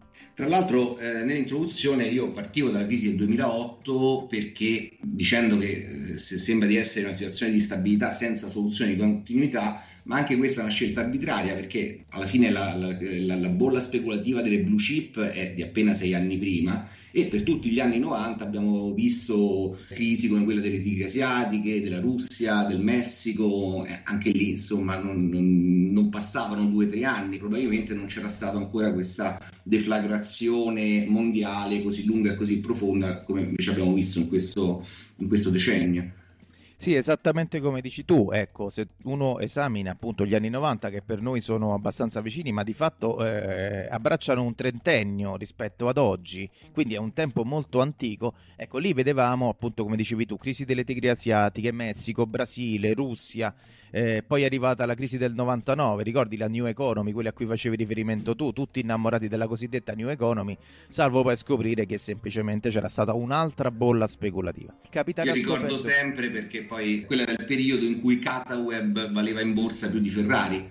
Tra 0.43 0.51
l'altro 0.51 0.99
eh, 0.99 1.23
nell'introduzione 1.23 2.07
io 2.07 2.33
partivo 2.33 2.69
dalla 2.69 2.85
crisi 2.85 3.07
del 3.07 3.15
2008 3.15 4.27
perché 4.29 4.91
dicendo 5.01 5.57
che 5.57 6.15
eh, 6.15 6.19
sembra 6.19 6.67
di 6.67 6.75
essere 6.75 7.05
una 7.05 7.15
situazione 7.15 7.53
di 7.53 7.61
stabilità 7.61 8.11
senza 8.11 8.49
soluzione 8.49 8.91
di 8.91 8.97
continuità, 8.97 9.85
ma 10.03 10.17
anche 10.17 10.37
questa 10.37 10.59
è 10.59 10.65
una 10.65 10.73
scelta 10.73 11.03
arbitraria 11.03 11.55
perché 11.55 12.07
alla 12.09 12.27
fine 12.27 12.51
la, 12.51 12.75
la, 12.75 12.97
la, 12.99 13.37
la 13.37 13.49
bolla 13.51 13.79
speculativa 13.79 14.43
delle 14.43 14.65
blue 14.65 14.79
chip 14.79 15.21
è 15.21 15.53
di 15.55 15.63
appena 15.63 15.95
sei 15.95 16.13
anni 16.13 16.37
prima 16.39 16.89
e 17.13 17.27
per 17.27 17.43
tutti 17.43 17.69
gli 17.71 17.79
anni 17.79 17.99
90 17.99 18.43
abbiamo 18.43 18.93
visto 18.95 19.79
crisi 19.89 20.29
come 20.29 20.45
quella 20.45 20.61
delle 20.61 20.83
tigri 20.83 21.05
asiatiche, 21.05 21.83
della 21.83 22.01
Russia, 22.01 22.65
del 22.65 22.81
Messico, 22.81 23.85
eh, 23.87 24.01
anche 24.05 24.31
lì 24.31 24.51
insomma 24.51 24.97
non, 24.97 25.29
non, 25.29 25.91
non 25.93 26.09
passavano 26.09 26.65
due 26.65 26.87
o 26.87 26.89
tre 26.89 27.05
anni, 27.05 27.37
probabilmente 27.37 27.95
non 27.95 28.07
c'era 28.07 28.29
stata 28.29 28.57
ancora 28.57 28.93
questa 28.93 29.39
deflagrazione 29.63 31.05
mondiale 31.07 31.83
così 31.83 32.05
lunga 32.05 32.33
e 32.33 32.37
così 32.37 32.59
profonda 32.59 33.21
come 33.21 33.43
invece 33.43 33.71
abbiamo 33.71 33.93
visto 33.93 34.19
in 34.19 34.29
questo, 34.29 34.87
in 35.17 35.29
questo 35.29 35.51
decennio. 35.51 36.21
Sì, 36.83 36.97
esattamente 36.97 37.61
come 37.61 37.81
dici 37.81 38.05
tu, 38.05 38.31
ecco, 38.33 38.69
se 38.69 38.89
uno 39.05 39.39
esamina 39.39 39.93
appunto 39.93 40.27
gli 40.27 40.35
anni 40.35 40.49
90 40.49 40.91
che 40.91 41.01
per 41.01 41.21
noi 41.21 41.41
sono 41.41 41.75
abbastanza 41.75 42.21
vicini, 42.21 42.51
ma 42.51 42.65
di 42.65 42.73
fatto 42.73 43.25
eh, 43.25 43.87
abbracciano 43.89 44.43
un 44.43 44.57
trentennio 44.57 45.37
rispetto 45.37 45.87
ad 45.87 45.97
oggi, 45.97 46.51
quindi 46.73 46.95
è 46.95 46.99
un 46.99 47.13
tempo 47.13 47.45
molto 47.45 47.81
antico, 47.81 48.35
ecco, 48.57 48.79
lì 48.79 48.95
vedevamo 48.95 49.49
appunto 49.49 49.85
come 49.85 49.95
dicevi 49.95 50.27
tu, 50.27 50.37
crisi 50.37 50.65
delle 50.65 50.83
tigri 50.83 51.09
asiatiche, 51.09 51.71
Messico, 51.71 52.27
Brasile, 52.27 52.95
Russia, 52.95 53.55
eh, 53.93 54.25
poi 54.27 54.43
è 54.43 54.47
arrivata 54.47 54.85
la 54.85 54.95
crisi 54.95 55.19
del 55.19 55.35
99, 55.35 56.03
ricordi 56.03 56.37
la 56.37 56.49
New 56.49 56.65
Economy, 56.65 57.13
quella 57.13 57.29
a 57.29 57.33
cui 57.33 57.47
facevi 57.47 57.77
riferimento 57.77 58.35
tu, 58.35 58.51
tutti 58.51 58.81
innamorati 58.81 59.29
della 59.29 59.47
cosiddetta 59.47 59.93
New 59.93 60.09
Economy, 60.09 60.59
salvo 60.89 61.23
poi 61.23 61.37
scoprire 61.37 61.87
che 61.87 61.99
semplicemente 61.99 62.71
c'era 62.71 62.89
stata 62.89 63.13
un'altra 63.13 63.71
bolla 63.71 64.09
speculativa. 64.09 64.75
Capitale 64.91 65.29
Io 65.29 65.35
ricordo 65.35 65.79
scoperto... 65.79 65.89
sempre 65.89 66.31
perché 66.31 66.65
poi 66.73 67.05
quello 67.05 67.23
era 67.23 67.33
il 67.33 67.45
periodo 67.45 67.85
in 67.85 68.01
cui 68.01 68.19
Cataweb 68.19 69.11
valeva 69.13 69.43
in 69.43 69.53
borsa 69.53 69.91
più 69.91 70.01
di 70.01 70.09
Ferrari. 70.09 70.71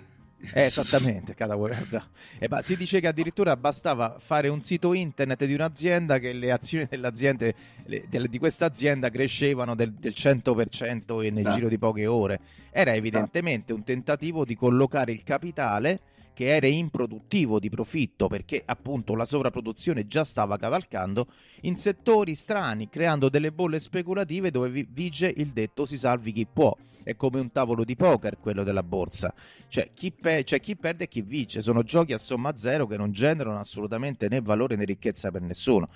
Eh, 0.53 0.61
esattamente, 0.63 1.35
Cataweb. 1.35 2.01
Eh, 2.39 2.49
ma 2.49 2.63
si 2.63 2.75
dice 2.75 2.99
che 2.99 3.05
addirittura 3.05 3.55
bastava 3.55 4.15
fare 4.17 4.47
un 4.47 4.63
sito 4.63 4.93
internet 4.93 5.45
di 5.45 5.53
un'azienda 5.53 6.17
che 6.17 6.33
le 6.33 6.51
azioni 6.51 6.87
dell'azienda, 6.89 7.47
le, 7.85 8.07
di 8.27 8.39
questa 8.39 8.65
azienda 8.65 9.11
crescevano 9.11 9.75
del, 9.75 9.93
del 9.93 10.13
100% 10.15 11.21
nel 11.21 11.37
esatto. 11.37 11.55
giro 11.55 11.69
di 11.69 11.77
poche 11.77 12.07
ore. 12.07 12.39
Era 12.71 12.95
evidentemente 12.95 13.71
un 13.71 13.83
tentativo 13.83 14.43
di 14.43 14.55
collocare 14.55 15.11
il 15.11 15.21
capitale 15.21 15.99
che 16.33 16.45
era 16.55 16.67
improduttivo 16.67 17.59
di 17.59 17.69
profitto 17.69 18.27
perché 18.27 18.61
appunto 18.65 19.15
la 19.15 19.25
sovrapproduzione 19.25 20.07
già 20.07 20.23
stava 20.23 20.57
cavalcando 20.57 21.27
in 21.61 21.75
settori 21.75 22.35
strani, 22.35 22.89
creando 22.89 23.29
delle 23.29 23.51
bolle 23.51 23.79
speculative 23.79 24.51
dove 24.51 24.85
vige 24.89 25.33
il 25.35 25.47
detto 25.49 25.85
si 25.85 25.97
salvi 25.97 26.31
chi 26.31 26.45
può. 26.51 26.75
È 27.03 27.15
come 27.15 27.39
un 27.39 27.51
tavolo 27.51 27.83
di 27.83 27.95
poker 27.95 28.37
quello 28.37 28.63
della 28.63 28.83
borsa. 28.83 29.33
Cioè 29.67 29.89
chi, 29.93 30.11
pe- 30.11 30.43
cioè 30.43 30.59
chi 30.59 30.75
perde 30.75 31.05
e 31.05 31.07
chi 31.07 31.21
vince. 31.21 31.63
Sono 31.63 31.81
giochi 31.81 32.13
a 32.13 32.19
somma 32.19 32.55
zero 32.55 32.85
che 32.85 32.95
non 32.95 33.11
generano 33.11 33.59
assolutamente 33.59 34.29
né 34.29 34.39
valore 34.39 34.75
né 34.75 34.85
ricchezza 34.85 35.31
per 35.31 35.41
nessuno 35.41 35.89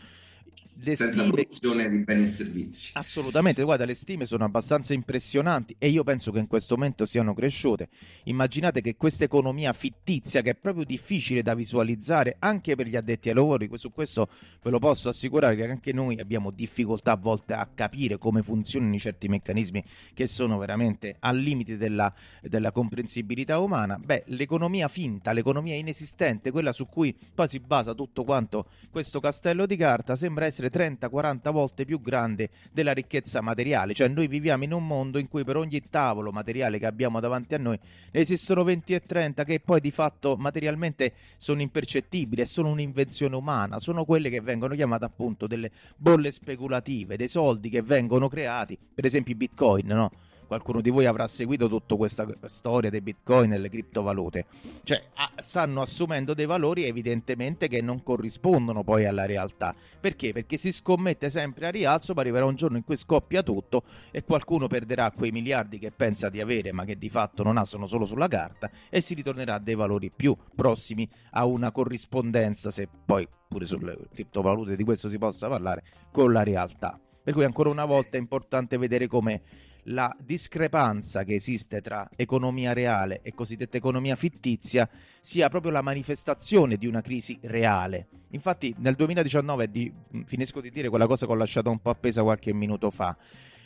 le 0.77 0.95
senza 0.95 1.21
stime... 1.21 1.33
produzione 1.33 1.89
di 1.89 1.97
beni 1.97 2.23
e 2.23 2.27
servizi. 2.27 2.89
Assolutamente, 2.93 3.63
guarda, 3.63 3.85
le 3.85 3.93
stime 3.93 4.25
sono 4.25 4.43
abbastanza 4.43 4.93
impressionanti 4.93 5.75
e 5.77 5.89
io 5.89 6.03
penso 6.03 6.31
che 6.31 6.39
in 6.39 6.47
questo 6.47 6.75
momento 6.75 7.05
siano 7.05 7.33
cresciute. 7.33 7.89
Immaginate 8.23 8.81
che 8.81 8.95
questa 8.95 9.23
economia 9.23 9.73
fittizia, 9.73 10.41
che 10.41 10.51
è 10.51 10.55
proprio 10.55 10.83
difficile 10.83 11.41
da 11.41 11.55
visualizzare 11.55 12.35
anche 12.39 12.75
per 12.75 12.87
gli 12.87 12.95
addetti 12.95 13.29
ai 13.29 13.35
lavori, 13.35 13.69
su 13.75 13.91
questo 13.91 14.29
ve 14.61 14.69
lo 14.69 14.79
posso 14.79 15.09
assicurare 15.09 15.55
che 15.55 15.67
anche 15.67 15.93
noi 15.93 16.19
abbiamo 16.19 16.51
difficoltà 16.51 17.11
a 17.11 17.17
volte 17.17 17.53
a 17.53 17.67
capire 17.73 18.17
come 18.17 18.41
funzionano 18.41 18.97
certi 18.97 19.27
meccanismi 19.27 19.83
che 20.13 20.27
sono 20.27 20.57
veramente 20.57 21.17
al 21.19 21.37
limite 21.37 21.77
della, 21.77 22.13
della 22.41 22.71
comprensibilità 22.71 23.59
umana. 23.59 23.97
Beh, 23.97 24.23
l'economia 24.27 24.87
finta, 24.87 25.33
l'economia 25.33 25.75
inesistente, 25.75 26.51
quella 26.51 26.73
su 26.73 26.87
cui 26.87 27.15
poi 27.33 27.47
si 27.47 27.59
basa 27.59 27.93
tutto 27.93 28.23
quanto 28.23 28.67
questo 28.89 29.19
castello 29.19 29.65
di 29.65 29.75
carta, 29.75 30.15
sembra 30.15 30.45
essere 30.45 30.64
essere 30.65 30.97
30-40 30.99 31.51
volte 31.51 31.85
più 31.85 32.01
grande 32.01 32.49
della 32.71 32.93
ricchezza 32.93 33.41
materiale, 33.41 33.93
cioè 33.93 34.07
noi 34.07 34.27
viviamo 34.27 34.63
in 34.63 34.73
un 34.73 34.85
mondo 34.85 35.17
in 35.17 35.27
cui 35.27 35.43
per 35.43 35.57
ogni 35.57 35.81
tavolo 35.89 36.31
materiale 36.31 36.79
che 36.79 36.85
abbiamo 36.85 37.19
davanti 37.19 37.55
a 37.55 37.57
noi 37.57 37.79
ne 38.11 38.19
esistono 38.19 38.63
20 38.63 38.93
e 38.93 38.99
30 39.01 39.43
che 39.43 39.59
poi 39.59 39.79
di 39.79 39.91
fatto 39.91 40.35
materialmente 40.37 41.13
sono 41.37 41.61
impercettibili, 41.61 42.41
è 42.41 42.45
solo 42.45 42.69
un'invenzione 42.69 43.35
umana, 43.35 43.79
sono 43.79 44.05
quelle 44.05 44.29
che 44.29 44.41
vengono 44.41 44.75
chiamate 44.75 45.05
appunto 45.05 45.47
delle 45.47 45.71
bolle 45.95 46.31
speculative, 46.31 47.17
dei 47.17 47.27
soldi 47.27 47.69
che 47.69 47.81
vengono 47.81 48.27
creati, 48.27 48.77
per 48.93 49.05
esempio 49.05 49.33
i 49.33 49.37
bitcoin, 49.37 49.87
no? 49.87 50.11
Qualcuno 50.45 50.81
di 50.81 50.89
voi 50.89 51.05
avrà 51.05 51.27
seguito 51.27 51.67
tutta 51.67 51.95
questa 51.95 52.27
storia 52.45 52.89
dei 52.89 53.01
bitcoin 53.01 53.53
e 53.53 53.57
le 53.57 53.69
criptovalute. 53.69 54.45
Cioè, 54.83 55.03
stanno 55.37 55.81
assumendo 55.81 56.33
dei 56.33 56.45
valori 56.45 56.85
evidentemente 56.85 57.67
che 57.67 57.81
non 57.81 58.03
corrispondono 58.03 58.83
poi 58.83 59.05
alla 59.05 59.25
realtà. 59.25 59.75
Perché? 59.99 60.31
Perché 60.33 60.57
si 60.57 60.71
scommette 60.71 61.29
sempre 61.29 61.67
a 61.67 61.71
rialzo, 61.71 62.13
ma 62.13 62.21
arriverà 62.21 62.45
un 62.45 62.55
giorno 62.55 62.77
in 62.77 62.83
cui 62.83 62.95
scoppia 62.95 63.43
tutto 63.43 63.83
e 64.11 64.23
qualcuno 64.23 64.67
perderà 64.67 65.11
quei 65.11 65.31
miliardi 65.31 65.79
che 65.79 65.91
pensa 65.91 66.29
di 66.29 66.41
avere, 66.41 66.71
ma 66.71 66.85
che 66.85 66.97
di 66.97 67.09
fatto 67.09 67.43
non 67.43 67.57
ha, 67.57 67.65
sono 67.65 67.87
solo 67.87 68.05
sulla 68.05 68.27
carta, 68.27 68.69
e 68.89 69.01
si 69.01 69.13
ritornerà 69.13 69.55
a 69.55 69.59
dei 69.59 69.75
valori 69.75 70.11
più 70.15 70.35
prossimi 70.55 71.07
a 71.31 71.45
una 71.45 71.71
corrispondenza, 71.71 72.71
se 72.71 72.87
poi 73.05 73.27
pure 73.47 73.65
sulle 73.65 73.97
criptovalute 74.13 74.75
di 74.75 74.83
questo 74.83 75.09
si 75.09 75.17
possa 75.17 75.47
parlare, 75.47 75.83
con 76.11 76.31
la 76.31 76.43
realtà. 76.43 76.99
Per 77.23 77.33
cui 77.33 77.43
ancora 77.43 77.69
una 77.69 77.85
volta 77.85 78.17
è 78.17 78.19
importante 78.19 78.77
vedere 78.77 79.07
come 79.07 79.41
la 79.85 80.15
discrepanza 80.19 81.23
che 81.23 81.35
esiste 81.35 81.81
tra 81.81 82.09
economia 82.15 82.73
reale 82.73 83.21
e 83.21 83.33
cosiddetta 83.33 83.77
economia 83.77 84.15
fittizia 84.15 84.89
sia 85.19 85.49
proprio 85.49 85.71
la 85.71 85.81
manifestazione 85.81 86.77
di 86.77 86.87
una 86.87 87.01
crisi 87.01 87.37
reale. 87.43 88.07
Infatti 88.29 88.73
nel 88.79 88.95
2019, 88.95 89.69
di, 89.69 89.91
finisco 90.25 90.61
di 90.61 90.71
dire 90.71 90.89
quella 90.89 91.07
cosa 91.07 91.25
che 91.25 91.31
ho 91.31 91.35
lasciato 91.35 91.69
un 91.69 91.79
po' 91.79 91.89
appesa 91.91 92.23
qualche 92.23 92.53
minuto 92.53 92.89
fa, 92.89 93.15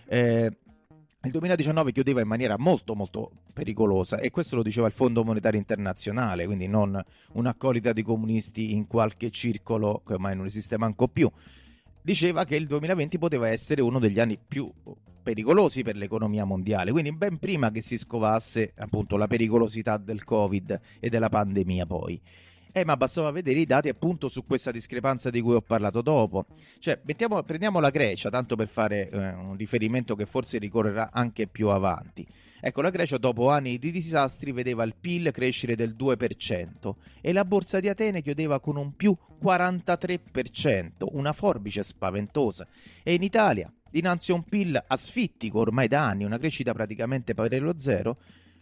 eh, 0.07 0.51
il 1.21 1.31
2019 1.31 1.91
chiudeva 1.91 2.21
in 2.21 2.27
maniera 2.27 2.57
molto 2.57 2.95
molto 2.95 3.31
pericolosa 3.53 4.19
e 4.19 4.31
questo 4.31 4.55
lo 4.55 4.63
diceva 4.63 4.88
il 4.88 4.93
Fondo 4.93 5.23
Monetario 5.25 5.59
Internazionale, 5.59 6.45
quindi 6.45 6.67
non 6.67 7.01
un'accolita 7.33 7.91
di 7.91 8.03
comunisti 8.03 8.71
in 8.71 8.88
qualche 8.88 9.29
circolo 9.29 10.01
che 10.05 10.13
ormai 10.13 10.35
non 10.35 10.45
esiste 10.45 10.77
manco 10.77 11.09
più 11.09 11.29
diceva 12.09 12.43
che 12.43 12.55
il 12.55 12.65
2020 12.65 13.19
poteva 13.19 13.49
essere 13.49 13.81
uno 13.81 13.99
degli 13.99 14.19
anni 14.19 14.39
più 14.39 14.67
pericolosi 15.21 15.83
per 15.83 15.95
l'economia 15.95 16.43
mondiale, 16.43 16.89
quindi 16.91 17.13
ben 17.13 17.37
prima 17.37 17.69
che 17.69 17.83
si 17.83 17.99
scovasse 17.99 18.73
appunto 18.77 19.15
la 19.15 19.27
pericolosità 19.27 19.97
del 19.97 20.23
Covid 20.23 20.79
e 20.99 21.09
della 21.09 21.29
pandemia 21.29 21.85
poi. 21.85 22.19
Eh, 22.71 22.83
ma 22.83 22.97
bastava 22.97 23.29
vedere 23.29 23.59
i 23.59 23.65
dati 23.67 23.89
appunto 23.89 24.27
su 24.27 24.43
questa 24.43 24.71
discrepanza 24.71 25.29
di 25.29 25.39
cui 25.39 25.53
ho 25.53 25.61
parlato 25.61 26.01
dopo. 26.01 26.47
Cioè, 26.79 26.99
mettiamo, 27.03 27.43
prendiamo 27.43 27.79
la 27.79 27.91
Grecia, 27.91 28.31
tanto 28.31 28.55
per 28.55 28.69
fare 28.69 29.07
eh, 29.09 29.33
un 29.33 29.55
riferimento 29.55 30.15
che 30.15 30.25
forse 30.25 30.57
ricorrerà 30.57 31.09
anche 31.11 31.45
più 31.45 31.67
avanti. 31.67 32.25
Ecco, 32.61 32.81
la 32.81 32.89
Grecia 32.89 33.17
dopo 33.17 33.49
anni 33.49 33.77
di 33.77 33.91
disastri 33.91 34.51
vedeva 34.51 34.83
il 34.83 34.95
PIL 34.99 35.31
crescere 35.31 35.75
del 35.75 35.95
2% 35.97 36.93
e 37.21 37.31
la 37.31 37.45
borsa 37.45 37.79
di 37.79 37.87
Atene 37.87 38.21
chiudeva 38.21 38.59
con 38.59 38.75
un 38.75 38.95
più 38.95 39.15
43%, 39.41 41.07
una 41.11 41.31
forbice 41.31 41.83
spaventosa. 41.83 42.67
E 43.01 43.13
in 43.13 43.23
Italia, 43.23 43.71
dinanzi 43.89 44.31
a 44.31 44.35
un 44.35 44.43
PIL 44.43 44.83
asfittico 44.87 45.59
ormai 45.59 45.87
da 45.87 46.05
anni, 46.05 46.25
una 46.25 46.37
crescita 46.37 46.73
praticamente 46.73 47.33
pari 47.33 47.55
allo 47.55 47.77
zero, 47.79 48.17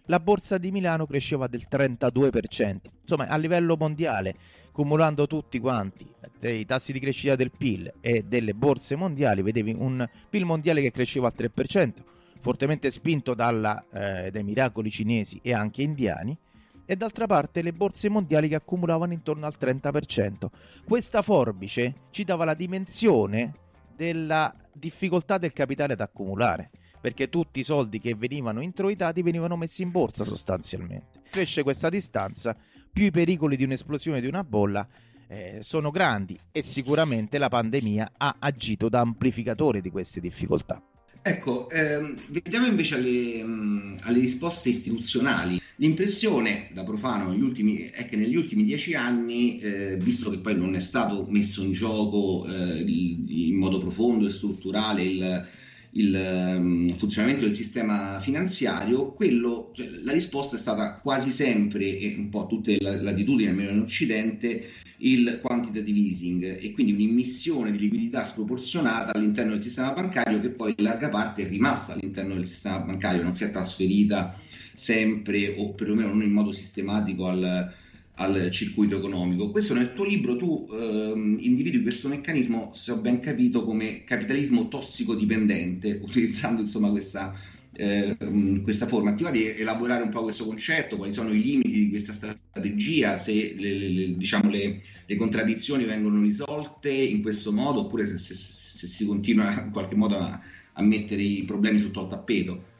la 0.06 0.20
borsa 0.20 0.58
di 0.58 0.72
Milano 0.72 1.06
cresceva 1.06 1.48
del 1.48 1.66
32%. 1.70 2.78
Insomma, 3.02 3.28
a 3.28 3.38
livello 3.38 3.76
mondiale, 3.78 4.36
cumulando 4.72 5.26
tutti 5.26 5.60
quanti 5.60 6.08
i 6.42 6.66
tassi 6.66 6.92
di 6.92 7.00
crescita 7.00 7.36
del 7.36 7.52
PIL 7.52 7.94
e 8.00 8.24
delle 8.24 8.54
borse 8.54 8.96
mondiali, 8.96 9.42
vedevi 9.42 9.76
un 9.76 10.08
PIL 10.30 10.46
mondiale 10.46 10.82
che 10.82 10.92
cresceva 10.92 11.28
al 11.28 11.34
3%, 11.36 11.94
fortemente 12.40 12.92
spinto 12.92 13.34
dalla, 13.34 13.84
eh, 13.92 14.32
dai 14.32 14.44
miracoli 14.44 14.90
cinesi 14.90 15.40
e 15.42 15.54
anche 15.54 15.82
indiani, 15.82 16.38
e 16.86 16.96
d'altra 16.96 17.28
parte 17.28 17.62
le 17.62 17.74
borse 17.74 18.10
mondiali 18.10 18.48
che 18.48 18.56
accumulavano 18.56 19.14
intorno 19.14 19.46
al 19.46 19.56
30%. 19.60 20.48
Questa 20.86 21.22
forbice 21.22 21.94
ci 22.12 22.24
dava 22.24 22.46
la 22.46 22.54
dimensione 22.54 23.54
della 23.96 24.54
difficoltà 24.72 25.38
del 25.38 25.52
capitale 25.52 25.96
da 25.96 26.06
accumulare 26.06 26.70
perché 27.00 27.30
tutti 27.30 27.60
i 27.60 27.64
soldi 27.64 28.00
che 28.00 28.16
venivano 28.16 28.62
introitati 28.62 29.22
venivano 29.22 29.56
messi 29.56 29.82
in 29.82 29.92
borsa 29.92 30.24
sostanzialmente. 30.24 31.22
Cresce 31.30 31.64
questa 31.64 31.90
distanza, 31.90 32.56
più 32.92 33.06
i 33.06 33.12
pericoli 33.12 33.56
di 33.56 33.64
un'esplosione 33.64 34.20
di 34.20 34.28
una 34.28 34.44
bolla 34.44 34.88
eh, 35.28 35.60
sono 35.62 35.92
grandi 35.92 36.40
e 36.52 36.62
sicuramente 36.62 37.38
la 37.38 37.50
pandemia 37.50 38.14
ha 38.18 38.36
agito 38.40 38.90
da 38.90 39.00
amplificatore 39.00 39.82
di 39.82 39.90
queste 39.90 40.20
difficoltà. 40.20 40.82
Ecco, 41.28 41.70
ehm, 41.70 42.16
vediamo 42.30 42.68
invece 42.68 42.96
alle, 42.96 43.44
mh, 43.44 43.98
alle, 44.04 44.20
risposte 44.20 44.70
istituzionali. 44.70 45.60
L'impressione 45.76 46.70
da 46.74 46.86
profano 46.86 47.32
ultimi, 47.32 47.90
è 47.90 48.08
che 48.08 48.16
negli 48.16 48.38
ultimi 48.38 48.64
dieci 48.64 48.94
anni, 48.94 49.60
eh, 49.60 49.98
visto 49.98 50.30
che 50.30 50.38
poi 50.38 50.56
non 50.56 50.74
è 50.74 50.80
stato 50.80 51.26
messo 51.28 51.62
in 51.64 51.74
gioco 51.74 52.46
eh, 52.48 52.80
in 52.80 53.56
modo 53.58 53.80
profondo 53.80 54.26
e 54.26 54.32
strutturale 54.32 55.04
il, 55.04 55.48
il 55.98 56.14
um, 56.58 56.96
funzionamento 56.96 57.46
del 57.46 57.56
sistema 57.56 58.20
finanziario, 58.22 59.14
quello, 59.14 59.72
cioè, 59.74 59.88
la 60.04 60.12
risposta 60.12 60.56
è 60.56 60.60
stata 60.60 61.00
quasi 61.02 61.32
sempre, 61.32 61.98
e 61.98 62.16
un 62.18 62.30
po' 62.30 62.44
a 62.44 62.46
tutte 62.46 62.78
le 62.80 63.02
latitudini, 63.02 63.50
almeno 63.50 63.72
in 63.72 63.80
Occidente, 63.80 64.70
il 65.00 65.40
quantitative 65.42 66.00
easing 66.00 66.58
e 66.60 66.72
quindi 66.72 66.94
un'immissione 66.94 67.72
di 67.72 67.78
liquidità 67.78 68.24
sproporzionata 68.24 69.14
all'interno 69.14 69.52
del 69.52 69.62
sistema 69.62 69.92
bancario 69.92 70.40
che 70.40 70.50
poi 70.50 70.74
in 70.76 70.84
larga 70.84 71.10
parte 71.10 71.44
è 71.44 71.48
rimasta 71.48 71.94
all'interno 71.94 72.34
del 72.34 72.48
sistema 72.48 72.80
bancario, 72.80 73.22
non 73.22 73.36
si 73.36 73.44
è 73.44 73.52
trasferita 73.52 74.40
sempre 74.74 75.56
o 75.58 75.74
perlomeno 75.74 76.10
non 76.10 76.24
in 76.24 76.32
modo 76.32 76.52
sistematico 76.52 77.28
al, 77.28 77.74
al 78.20 78.50
circuito 78.52 78.98
economico. 78.98 79.52
Questo 79.52 79.74
nel 79.74 79.94
tuo 79.94 80.06
libro 80.06 80.36
tu 80.36 80.68
ehm, 80.72 81.38
individui 81.40 81.82
questo 81.82 82.08
meccanismo, 82.08 82.72
se 82.74 82.92
ho 82.92 82.98
ben 82.98 83.20
capito, 83.20 83.64
come 83.64 84.04
capitalismo 84.04 84.68
tossicodipendente, 84.68 86.00
utilizzando 86.04 86.62
insomma 86.62 86.90
questa, 86.90 87.36
eh, 87.74 88.16
questa 88.64 88.88
forma. 88.88 89.14
Ti 89.14 89.24
va 89.24 89.32
di 89.32 89.48
elaborare 89.48 90.04
un 90.04 90.10
po' 90.10 90.24
questo 90.24 90.46
concetto, 90.46 90.98
quali 90.98 91.14
sono 91.14 91.32
i 91.32 91.42
limiti 91.42 91.70
di 91.72 91.90
questa 91.90 92.14
strategia, 92.14 93.20
se 93.20 93.56
le, 93.56 93.74
le, 93.74 94.18
diciamo, 94.18 94.50
le, 94.50 94.82
le 95.06 95.16
contraddizioni 95.16 95.86
vengono 95.86 96.22
risolte 96.22 96.92
in 96.92 97.22
questo 97.22 97.52
modo 97.52 97.82
oppure 97.82 98.08
se, 98.08 98.18
se, 98.18 98.36
se 98.36 98.88
si 98.88 99.06
continua 99.06 99.62
in 99.62 99.72
qualche 99.72 99.96
modo 99.96 100.18
a, 100.18 100.42
a 100.74 100.82
mettere 100.82 101.22
i 101.22 101.44
problemi 101.44 101.78
sotto 101.78 102.02
al 102.02 102.10
tappeto. 102.10 102.76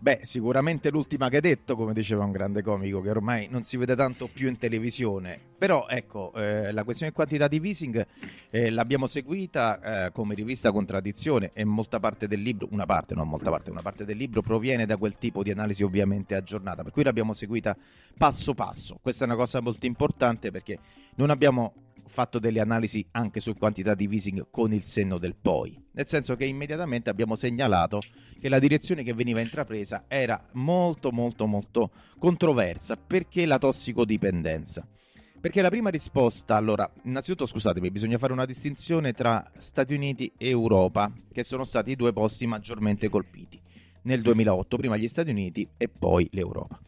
Beh, 0.00 0.20
sicuramente 0.22 0.90
l'ultima 0.90 1.28
che 1.28 1.36
hai 1.36 1.42
detto, 1.42 1.74
come 1.74 1.92
diceva 1.92 2.22
un 2.22 2.30
grande 2.30 2.62
comico, 2.62 3.00
che 3.00 3.10
ormai 3.10 3.48
non 3.50 3.64
si 3.64 3.76
vede 3.76 3.96
tanto 3.96 4.28
più 4.32 4.46
in 4.46 4.56
televisione. 4.56 5.40
Però, 5.58 5.86
ecco, 5.88 6.32
eh, 6.36 6.70
la 6.70 6.84
questione 6.84 7.10
quantitative 7.10 7.66
easing 7.66 8.06
eh, 8.50 8.70
l'abbiamo 8.70 9.08
seguita 9.08 10.06
eh, 10.06 10.12
come 10.12 10.36
rivista 10.36 10.70
Contraddizione 10.70 11.50
e 11.52 11.64
molta 11.64 11.98
parte 11.98 12.28
del 12.28 12.40
libro, 12.40 12.68
una 12.70 12.86
parte, 12.86 13.16
non 13.16 13.28
molta 13.28 13.50
parte, 13.50 13.72
una 13.72 13.82
parte 13.82 14.04
del 14.04 14.16
libro 14.16 14.40
proviene 14.40 14.86
da 14.86 14.96
quel 14.96 15.16
tipo 15.16 15.42
di 15.42 15.50
analisi 15.50 15.82
ovviamente 15.82 16.36
aggiornata. 16.36 16.84
Per 16.84 16.92
cui 16.92 17.02
l'abbiamo 17.02 17.34
seguita 17.34 17.76
passo 18.16 18.54
passo. 18.54 19.00
Questa 19.02 19.24
è 19.24 19.26
una 19.26 19.36
cosa 19.36 19.60
molto 19.60 19.86
importante 19.86 20.52
perché 20.52 20.78
non 21.16 21.30
abbiamo 21.30 21.87
fatto 22.18 22.40
delle 22.40 22.58
analisi 22.58 23.06
anche 23.12 23.38
su 23.38 23.54
quantità 23.54 23.94
di 23.94 24.08
easing 24.10 24.48
con 24.50 24.72
il 24.72 24.82
senno 24.82 25.18
del 25.18 25.36
poi, 25.40 25.80
nel 25.92 26.08
senso 26.08 26.34
che 26.34 26.46
immediatamente 26.46 27.10
abbiamo 27.10 27.36
segnalato 27.36 28.00
che 28.40 28.48
la 28.48 28.58
direzione 28.58 29.04
che 29.04 29.14
veniva 29.14 29.40
intrapresa 29.40 30.06
era 30.08 30.48
molto 30.54 31.12
molto 31.12 31.46
molto 31.46 31.92
controversa. 32.18 32.96
Perché 32.96 33.46
la 33.46 33.58
tossicodipendenza. 33.58 34.84
Perché 35.40 35.62
la 35.62 35.68
prima 35.68 35.90
risposta, 35.90 36.56
allora, 36.56 36.90
innanzitutto 37.04 37.46
scusatemi, 37.46 37.88
bisogna 37.92 38.18
fare 38.18 38.32
una 38.32 38.46
distinzione 38.46 39.12
tra 39.12 39.48
Stati 39.56 39.94
Uniti 39.94 40.32
e 40.36 40.48
Europa, 40.48 41.12
che 41.32 41.44
sono 41.44 41.64
stati 41.64 41.92
i 41.92 41.96
due 41.96 42.12
posti 42.12 42.48
maggiormente 42.48 43.08
colpiti 43.08 43.60
nel 44.02 44.22
2008, 44.22 44.76
prima 44.76 44.96
gli 44.96 45.08
Stati 45.08 45.30
Uniti 45.30 45.68
e 45.76 45.88
poi 45.88 46.28
l'Europa. 46.32 46.78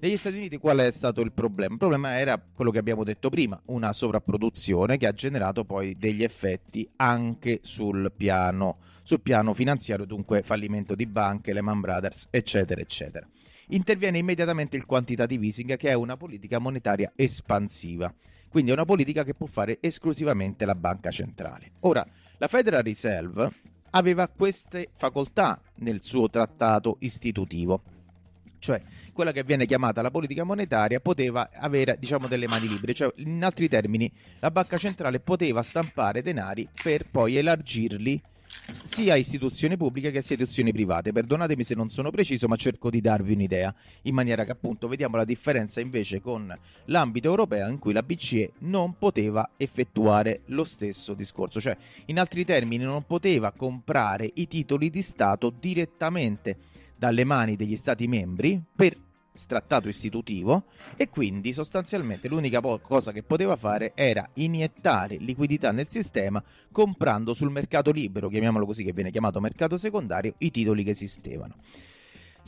Negli 0.00 0.16
Stati 0.16 0.36
Uniti 0.36 0.58
qual 0.58 0.78
è 0.78 0.90
stato 0.90 1.20
il 1.20 1.32
problema? 1.32 1.72
Il 1.72 1.78
problema 1.78 2.18
era 2.18 2.40
quello 2.54 2.70
che 2.70 2.78
abbiamo 2.78 3.04
detto 3.04 3.28
prima, 3.30 3.60
una 3.66 3.92
sovrapproduzione 3.92 4.96
che 4.96 5.06
ha 5.06 5.12
generato 5.12 5.64
poi 5.64 5.96
degli 5.96 6.22
effetti 6.22 6.88
anche 6.96 7.60
sul 7.62 8.12
piano, 8.16 8.78
sul 9.02 9.20
piano 9.20 9.54
finanziario, 9.54 10.04
dunque 10.04 10.42
fallimento 10.42 10.94
di 10.94 11.06
banche, 11.06 11.52
Lehman 11.52 11.80
Brothers, 11.80 12.28
eccetera, 12.30 12.80
eccetera. 12.80 13.26
Interviene 13.70 14.18
immediatamente 14.18 14.76
il 14.76 14.86
quantitative 14.86 15.44
easing, 15.44 15.76
che 15.76 15.90
è 15.90 15.94
una 15.94 16.16
politica 16.16 16.58
monetaria 16.58 17.12
espansiva. 17.14 18.12
Quindi 18.48 18.70
è 18.70 18.74
una 18.74 18.86
politica 18.86 19.24
che 19.24 19.34
può 19.34 19.46
fare 19.46 19.76
esclusivamente 19.80 20.64
la 20.64 20.74
banca 20.74 21.10
centrale. 21.10 21.72
Ora, 21.80 22.06
la 22.38 22.48
Federal 22.48 22.82
Reserve 22.82 23.50
aveva 23.90 24.28
queste 24.28 24.90
facoltà 24.94 25.60
nel 25.76 26.02
suo 26.02 26.28
trattato 26.28 26.96
istitutivo. 27.00 27.82
Cioè, 28.58 28.82
quella 29.12 29.32
che 29.32 29.44
viene 29.44 29.66
chiamata 29.66 30.02
la 30.02 30.10
politica 30.10 30.44
monetaria 30.44 31.00
poteva 31.00 31.50
avere, 31.52 31.96
diciamo, 31.98 32.26
delle 32.26 32.48
mani 32.48 32.68
libere. 32.68 32.94
Cioè, 32.94 33.12
in 33.16 33.44
altri 33.44 33.68
termini, 33.68 34.10
la 34.40 34.50
banca 34.50 34.78
centrale 34.78 35.20
poteva 35.20 35.62
stampare 35.62 36.22
denari 36.22 36.68
per 36.82 37.06
poi 37.08 37.36
elargirli 37.36 38.20
sia 38.82 39.16
istituzioni 39.16 39.76
pubbliche 39.76 40.10
che 40.10 40.18
istituzioni 40.18 40.72
private. 40.72 41.12
Perdonatemi 41.12 41.64
se 41.64 41.74
non 41.74 41.88
sono 41.88 42.10
preciso, 42.10 42.48
ma 42.48 42.56
cerco 42.56 42.90
di 42.90 43.00
darvi 43.00 43.32
un'idea, 43.32 43.74
in 44.02 44.14
maniera 44.14 44.44
che 44.44 44.52
appunto 44.52 44.88
vediamo 44.88 45.16
la 45.16 45.24
differenza 45.24 45.80
invece 45.80 46.20
con 46.20 46.56
l'ambito 46.86 47.28
europeo 47.28 47.68
in 47.68 47.78
cui 47.78 47.92
la 47.92 48.02
BCE 48.02 48.52
non 48.60 48.96
poteva 48.98 49.50
effettuare 49.56 50.42
lo 50.46 50.64
stesso 50.64 51.14
discorso, 51.14 51.60
cioè 51.60 51.76
in 52.06 52.18
altri 52.18 52.44
termini 52.44 52.84
non 52.84 53.04
poteva 53.04 53.52
comprare 53.52 54.30
i 54.34 54.48
titoli 54.48 54.90
di 54.90 55.02
Stato 55.02 55.50
direttamente 55.50 56.56
dalle 56.96 57.24
mani 57.24 57.56
degli 57.56 57.76
Stati 57.76 58.08
membri 58.08 58.60
per 58.74 58.96
trattato 59.46 59.88
istitutivo 59.88 60.64
e 60.96 61.08
quindi 61.08 61.52
sostanzialmente 61.52 62.28
l'unica 62.28 62.60
po- 62.60 62.78
cosa 62.78 63.12
che 63.12 63.22
poteva 63.22 63.56
fare 63.56 63.92
era 63.94 64.28
iniettare 64.34 65.16
liquidità 65.16 65.72
nel 65.72 65.88
sistema 65.88 66.42
comprando 66.72 67.34
sul 67.34 67.50
mercato 67.50 67.90
libero, 67.90 68.28
chiamiamolo 68.28 68.66
così 68.66 68.84
che 68.84 68.92
viene 68.92 69.10
chiamato 69.10 69.40
mercato 69.40 69.78
secondario, 69.78 70.34
i 70.38 70.50
titoli 70.50 70.84
che 70.84 70.90
esistevano. 70.90 71.54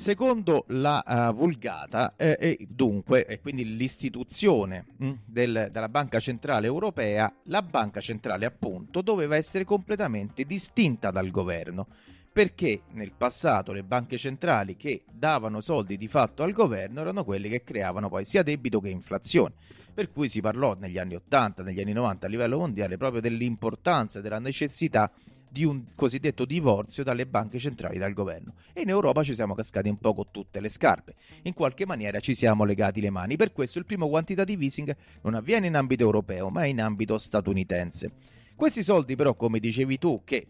Secondo 0.01 0.65
la 0.69 1.03
uh, 1.05 1.35
vulgata, 1.35 2.15
eh, 2.17 2.35
e 2.41 2.67
dunque, 2.71 3.27
e 3.27 3.39
quindi 3.39 3.77
l'istituzione 3.77 4.87
mh, 4.97 5.07
hm, 5.07 5.19
del, 5.27 5.69
della 5.71 5.91
Banca 5.91 6.19
Centrale 6.19 6.67
Europea, 6.67 7.31
la 7.45 7.61
Banca 7.61 8.01
Centrale 8.01 8.47
appunto 8.47 9.03
doveva 9.03 9.37
essere 9.37 9.65
completamente 9.65 10.45
distinta 10.45 11.11
dal 11.11 11.31
governo 11.31 11.87
perché 12.33 12.83
nel 12.93 13.13
passato 13.17 13.73
le 13.73 13.83
banche 13.83 14.17
centrali 14.17 14.77
che 14.77 15.03
davano 15.13 15.61
soldi 15.61 15.97
di 15.97 16.07
fatto 16.07 16.43
al 16.43 16.53
governo 16.53 17.01
erano 17.01 17.25
quelle 17.25 17.49
che 17.49 17.65
creavano 17.65 18.09
poi 18.09 18.25
sia 18.25 18.43
debito 18.43 18.81
che 18.81 18.89
inflazione. 18.89 19.55
Per 19.93 20.13
cui 20.13 20.29
si 20.29 20.41
parlò 20.41 20.75
negli 20.75 20.99
anni 20.99 21.17
80, 21.17 21.63
negli 21.65 21.81
anni 21.81 21.93
90 21.93 22.27
a 22.27 22.29
livello 22.29 22.59
mondiale 22.59 22.97
proprio 22.97 23.21
dell'importanza 23.21 24.21
e 24.21 24.23
della 24.23 24.39
necessità 24.39 25.11
di 25.51 25.65
un 25.65 25.83
cosiddetto 25.97 26.45
divorzio 26.45 27.03
dalle 27.03 27.27
banche 27.27 27.59
centrali 27.59 27.99
dal 27.99 28.13
governo. 28.13 28.55
E 28.73 28.83
in 28.83 28.89
Europa 28.89 29.25
ci 29.25 29.35
siamo 29.35 29.55
cascati 29.55 29.89
un 29.89 29.99
po' 29.99 30.15
con 30.15 30.27
tutte 30.31 30.61
le 30.61 30.69
scarpe. 30.69 31.15
In 31.43 31.55
qualche 31.55 31.85
maniera 31.87 32.21
ci 32.21 32.37
siamo 32.37 32.65
legati 32.65 33.01
le 33.01 33.11
mani. 33.11 33.37
Per 33.37 33.53
questo 33.53 33.81
il 33.81 33.85
primo 33.85 34.09
quantitative 34.09 34.63
easing 34.63 34.97
non 35.23 35.35
avviene 35.35 35.67
in 35.67 35.75
ambito 35.75 36.05
europeo, 36.05 36.51
ma 36.51 36.65
in 36.67 36.81
ambito 36.81 37.19
statunitense. 37.19 38.13
Questi 38.55 38.85
soldi 38.85 39.17
però, 39.17 39.35
come 39.35 39.59
dicevi 39.59 39.99
tu, 39.99 40.23
che 40.25 40.47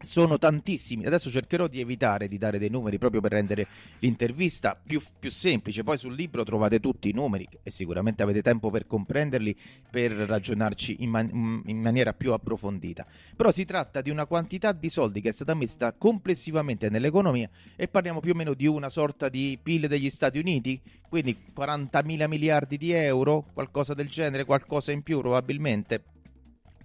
sono 0.00 0.38
tantissimi. 0.38 1.06
Adesso 1.06 1.30
cercherò 1.30 1.66
di 1.66 1.80
evitare 1.80 2.28
di 2.28 2.38
dare 2.38 2.58
dei 2.58 2.70
numeri 2.70 2.98
proprio 2.98 3.20
per 3.20 3.32
rendere 3.32 3.66
l'intervista 4.00 4.80
più, 4.80 5.00
più, 5.18 5.30
semplice. 5.30 5.82
Poi 5.82 5.98
sul 5.98 6.14
libro 6.14 6.44
trovate 6.44 6.80
tutti 6.80 7.08
i 7.08 7.12
numeri 7.12 7.46
e 7.62 7.70
sicuramente 7.70 8.22
avete 8.22 8.42
tempo 8.42 8.70
per 8.70 8.86
comprenderli, 8.86 9.56
per 9.90 10.12
ragionarci 10.12 10.96
in, 11.00 11.10
man- 11.10 11.62
in 11.66 11.80
maniera 11.80 12.12
più 12.12 12.32
approfondita. 12.32 13.06
Però 13.36 13.50
si 13.50 13.64
tratta 13.64 14.00
di 14.00 14.10
una 14.10 14.26
quantità 14.26 14.72
di 14.72 14.88
soldi 14.88 15.20
che 15.20 15.30
è 15.30 15.32
stata 15.32 15.54
messa 15.54 15.92
complessivamente 15.92 16.88
nell'economia 16.88 17.48
e 17.76 17.88
parliamo 17.88 18.20
più 18.20 18.32
o 18.32 18.34
meno 18.34 18.54
di 18.54 18.66
una 18.66 18.88
sorta 18.88 19.28
di 19.28 19.58
PIL 19.60 19.88
degli 19.88 20.10
Stati 20.10 20.38
Uniti, 20.38 20.80
quindi 21.08 21.36
40 21.52 22.02
mila 22.02 22.26
miliardi 22.28 22.76
di 22.76 22.92
euro, 22.92 23.46
qualcosa 23.52 23.94
del 23.94 24.08
genere, 24.08 24.44
qualcosa 24.44 24.92
in 24.92 25.02
più 25.02 25.18
probabilmente 25.20 26.02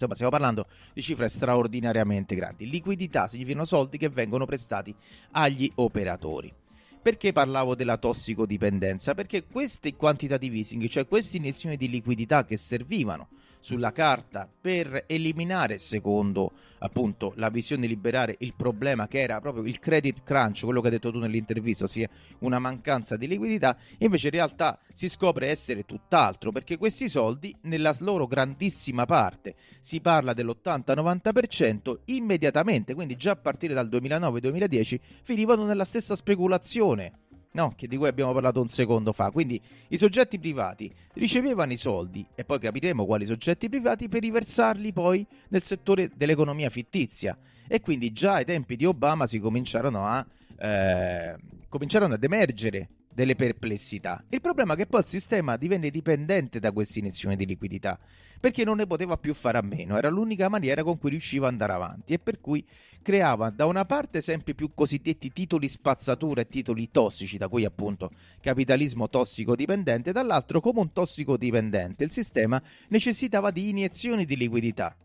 Insomma, 0.03 0.15
stiamo 0.15 0.31
parlando 0.31 0.67
di 0.93 1.01
cifre 1.01 1.29
straordinariamente 1.29 2.35
grandi. 2.35 2.69
Liquidità 2.69 3.27
significano 3.27 3.65
soldi 3.65 3.97
che 3.97 4.09
vengono 4.09 4.45
prestati 4.45 4.93
agli 5.31 5.71
operatori. 5.75 6.53
Perché 7.01 7.33
parlavo 7.33 7.75
della 7.75 7.97
tossicodipendenza? 7.97 9.13
Perché 9.13 9.43
questi 9.43 9.93
quantitative 9.93 10.57
easing, 10.57 10.87
cioè 10.87 11.05
queste 11.05 11.37
iniezioni 11.37 11.75
di 11.75 11.89
liquidità 11.89 12.45
che 12.45 12.55
servivano 12.55 13.27
sulla 13.63 13.93
carta 13.93 14.49
per 14.59 15.05
eliminare, 15.07 15.77
secondo 15.77 16.51
appunto 16.79 17.31
la 17.37 17.47
visione 17.47 17.87
liberare, 17.87 18.35
il 18.39 18.53
problema 18.57 19.07
che 19.07 19.21
era 19.21 19.39
proprio 19.39 19.63
il 19.63 19.79
credit 19.79 20.21
crunch, 20.23 20.65
quello 20.65 20.81
che 20.81 20.87
hai 20.87 20.93
detto 20.93 21.11
tu 21.11 21.19
nell'intervista, 21.19 21.85
ossia 21.85 22.09
una 22.39 22.59
mancanza 22.59 23.15
di 23.15 23.25
liquidità, 23.25 23.77
invece 23.99 24.27
in 24.27 24.33
realtà 24.33 24.77
si 24.93 25.07
scopre 25.07 25.47
essere 25.47 25.85
tutt'altro, 25.85 26.51
perché 26.51 26.77
questi 26.77 27.07
soldi, 27.07 27.55
nella 27.61 27.95
loro 27.99 28.27
grandissima 28.27 29.05
parte, 29.05 29.55
si 29.79 30.01
parla 30.01 30.33
dell'80-90%, 30.33 31.99
immediatamente, 32.05 32.93
quindi 32.93 33.15
già 33.15 33.31
a 33.31 33.37
partire 33.37 33.73
dal 33.73 33.87
2009-2010, 33.87 34.99
finivano 35.23 35.63
nella 35.63 35.85
stessa 35.85 36.17
speculazione 36.17 37.13
no? 37.53 37.73
Che 37.75 37.87
di 37.87 37.97
cui 37.97 38.07
abbiamo 38.07 38.33
parlato 38.33 38.61
un 38.61 38.67
secondo 38.67 39.11
fa. 39.11 39.31
Quindi 39.31 39.59
i 39.89 39.97
soggetti 39.97 40.39
privati 40.39 40.93
ricevevano 41.13 41.71
i 41.71 41.77
soldi, 41.77 42.25
e 42.35 42.43
poi 42.45 42.59
capiremo 42.59 43.05
quali 43.05 43.25
soggetti 43.25 43.69
privati, 43.69 44.09
per 44.09 44.21
riversarli 44.21 44.93
poi 44.93 45.25
nel 45.49 45.63
settore 45.63 46.11
dell'economia 46.15 46.69
fittizia. 46.69 47.37
E 47.67 47.79
quindi 47.81 48.11
già 48.11 48.35
ai 48.35 48.45
tempi 48.45 48.75
di 48.75 48.85
Obama 48.85 49.25
si 49.25 49.39
cominciarono 49.39 50.05
a, 50.05 50.25
eh, 50.57 51.35
cominciarono 51.69 52.13
ad 52.13 52.23
emergere 52.23 52.89
delle 53.13 53.35
perplessità. 53.35 54.23
Il 54.29 54.41
problema 54.41 54.73
è 54.73 54.77
che 54.77 54.87
poi 54.87 55.01
il 55.01 55.07
sistema 55.07 55.57
divenne 55.57 55.89
dipendente 55.89 56.59
da 56.59 56.71
questa 56.71 56.99
iniezione 56.99 57.35
di 57.35 57.45
liquidità, 57.45 57.99
perché 58.39 58.63
non 58.65 58.77
ne 58.77 58.87
poteva 58.87 59.17
più 59.17 59.33
fare 59.33 59.57
a 59.57 59.61
meno, 59.61 59.97
era 59.97 60.09
l'unica 60.09 60.49
maniera 60.49 60.83
con 60.83 60.97
cui 60.97 61.11
riusciva 61.11 61.47
ad 61.47 61.53
andare 61.53 61.73
avanti 61.73 62.13
e 62.13 62.19
per 62.19 62.39
cui 62.39 62.65
creava 63.01 63.49
da 63.49 63.65
una 63.65 63.85
parte 63.85 64.21
sempre 64.21 64.53
più 64.53 64.73
cosiddetti 64.73 65.31
titoli 65.31 65.67
spazzatura 65.67 66.41
e 66.41 66.47
titoli 66.47 66.89
tossici, 66.91 67.37
da 67.37 67.47
cui 67.47 67.65
appunto 67.65 68.11
capitalismo 68.41 69.09
tossico 69.09 69.55
dipendente, 69.55 70.11
dall'altro 70.11 70.59
come 70.59 70.79
un 70.79 70.91
tossico 70.91 71.37
dipendente 71.37 72.03
il 72.03 72.11
sistema 72.11 72.61
necessitava 72.89 73.51
di 73.51 73.69
iniezioni 73.69 74.25
di 74.25 74.35
liquidità 74.35 74.95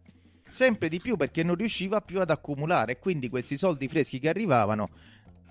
sempre 0.49 0.88
di 0.88 0.99
più 0.99 1.16
perché 1.16 1.42
non 1.42 1.57
riusciva 1.57 2.01
più 2.01 2.21
ad 2.21 2.31
accumulare 2.31 2.99
quindi 2.99 3.29
questi 3.29 3.57
soldi 3.57 3.88
freschi 3.88 4.18
che 4.18 4.29
arrivavano 4.29 4.88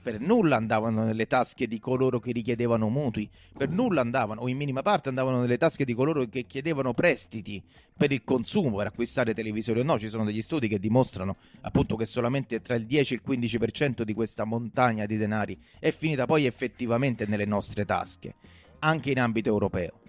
per 0.08 0.22
nulla 0.22 0.56
andavano 0.56 1.04
nelle 1.04 1.28
tasche 1.28 1.68
di 1.68 1.80
coloro 1.80 2.22
che 2.22 2.32
richiedevano 2.32 2.88
mutui, 2.88 3.30
per 3.58 3.68
nulla 3.68 4.00
andavano, 4.00 4.40
o 4.40 4.48
in 4.48 4.56
minima 4.56 4.82
parte 4.82 5.10
andavano 5.10 5.42
nelle 5.42 5.58
tasche 5.58 5.84
di 5.84 5.94
coloro 5.94 6.24
che 6.28 6.46
chiedevano 6.48 6.94
prestiti 6.94 7.62
per 7.94 8.14
il 8.14 8.24
consumo, 8.24 8.78
per 8.78 8.88
acquistare 8.88 9.34
televisori 9.34 9.82
o 9.82 9.84
no. 9.84 10.00
Ci 10.00 10.08
sono 10.08 10.24
degli 10.24 10.42
studi 10.42 10.70
che 10.70 10.80
dimostrano 10.80 11.36
appunto 11.60 11.98
che 11.98 12.06
solamente 12.06 12.62
tra 12.62 12.76
il 12.76 12.86
10 12.86 13.16
e 13.16 13.18
il 13.18 13.38
15% 13.38 14.04
di 14.04 14.14
questa 14.14 14.46
montagna 14.46 15.06
di 15.06 15.18
denari 15.18 15.60
è 15.78 15.92
finita 15.92 16.26
poi 16.26 16.46
effettivamente 16.46 17.26
nelle 17.26 17.44
nostre 17.44 17.84
tasche, 17.84 18.36
anche 18.80 19.12
in 19.12 19.20
ambito 19.20 19.50
europeo 19.50 20.07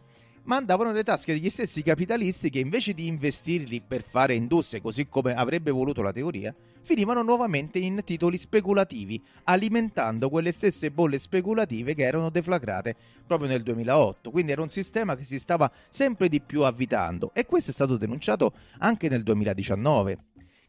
ma 0.48 0.56
andavano 0.56 0.90
nelle 0.90 1.04
tasche 1.04 1.34
degli 1.34 1.50
stessi 1.50 1.82
capitalisti 1.82 2.48
che 2.48 2.58
invece 2.58 2.94
di 2.94 3.06
investirli 3.06 3.82
per 3.86 4.02
fare 4.02 4.34
industrie, 4.34 4.80
così 4.80 5.06
come 5.06 5.34
avrebbe 5.34 5.70
voluto 5.70 6.00
la 6.00 6.10
teoria, 6.10 6.54
finivano 6.80 7.22
nuovamente 7.22 7.78
in 7.78 8.00
titoli 8.02 8.38
speculativi, 8.38 9.22
alimentando 9.44 10.30
quelle 10.30 10.52
stesse 10.52 10.90
bolle 10.90 11.18
speculative 11.18 11.94
che 11.94 12.02
erano 12.02 12.30
deflagrate 12.30 12.96
proprio 13.26 13.46
nel 13.46 13.62
2008. 13.62 14.30
Quindi 14.30 14.52
era 14.52 14.62
un 14.62 14.70
sistema 14.70 15.16
che 15.16 15.24
si 15.24 15.38
stava 15.38 15.70
sempre 15.90 16.30
di 16.30 16.40
più 16.40 16.62
avvitando 16.62 17.30
e 17.34 17.44
questo 17.44 17.70
è 17.70 17.74
stato 17.74 17.98
denunciato 17.98 18.54
anche 18.78 19.10
nel 19.10 19.22
2019. 19.22 20.16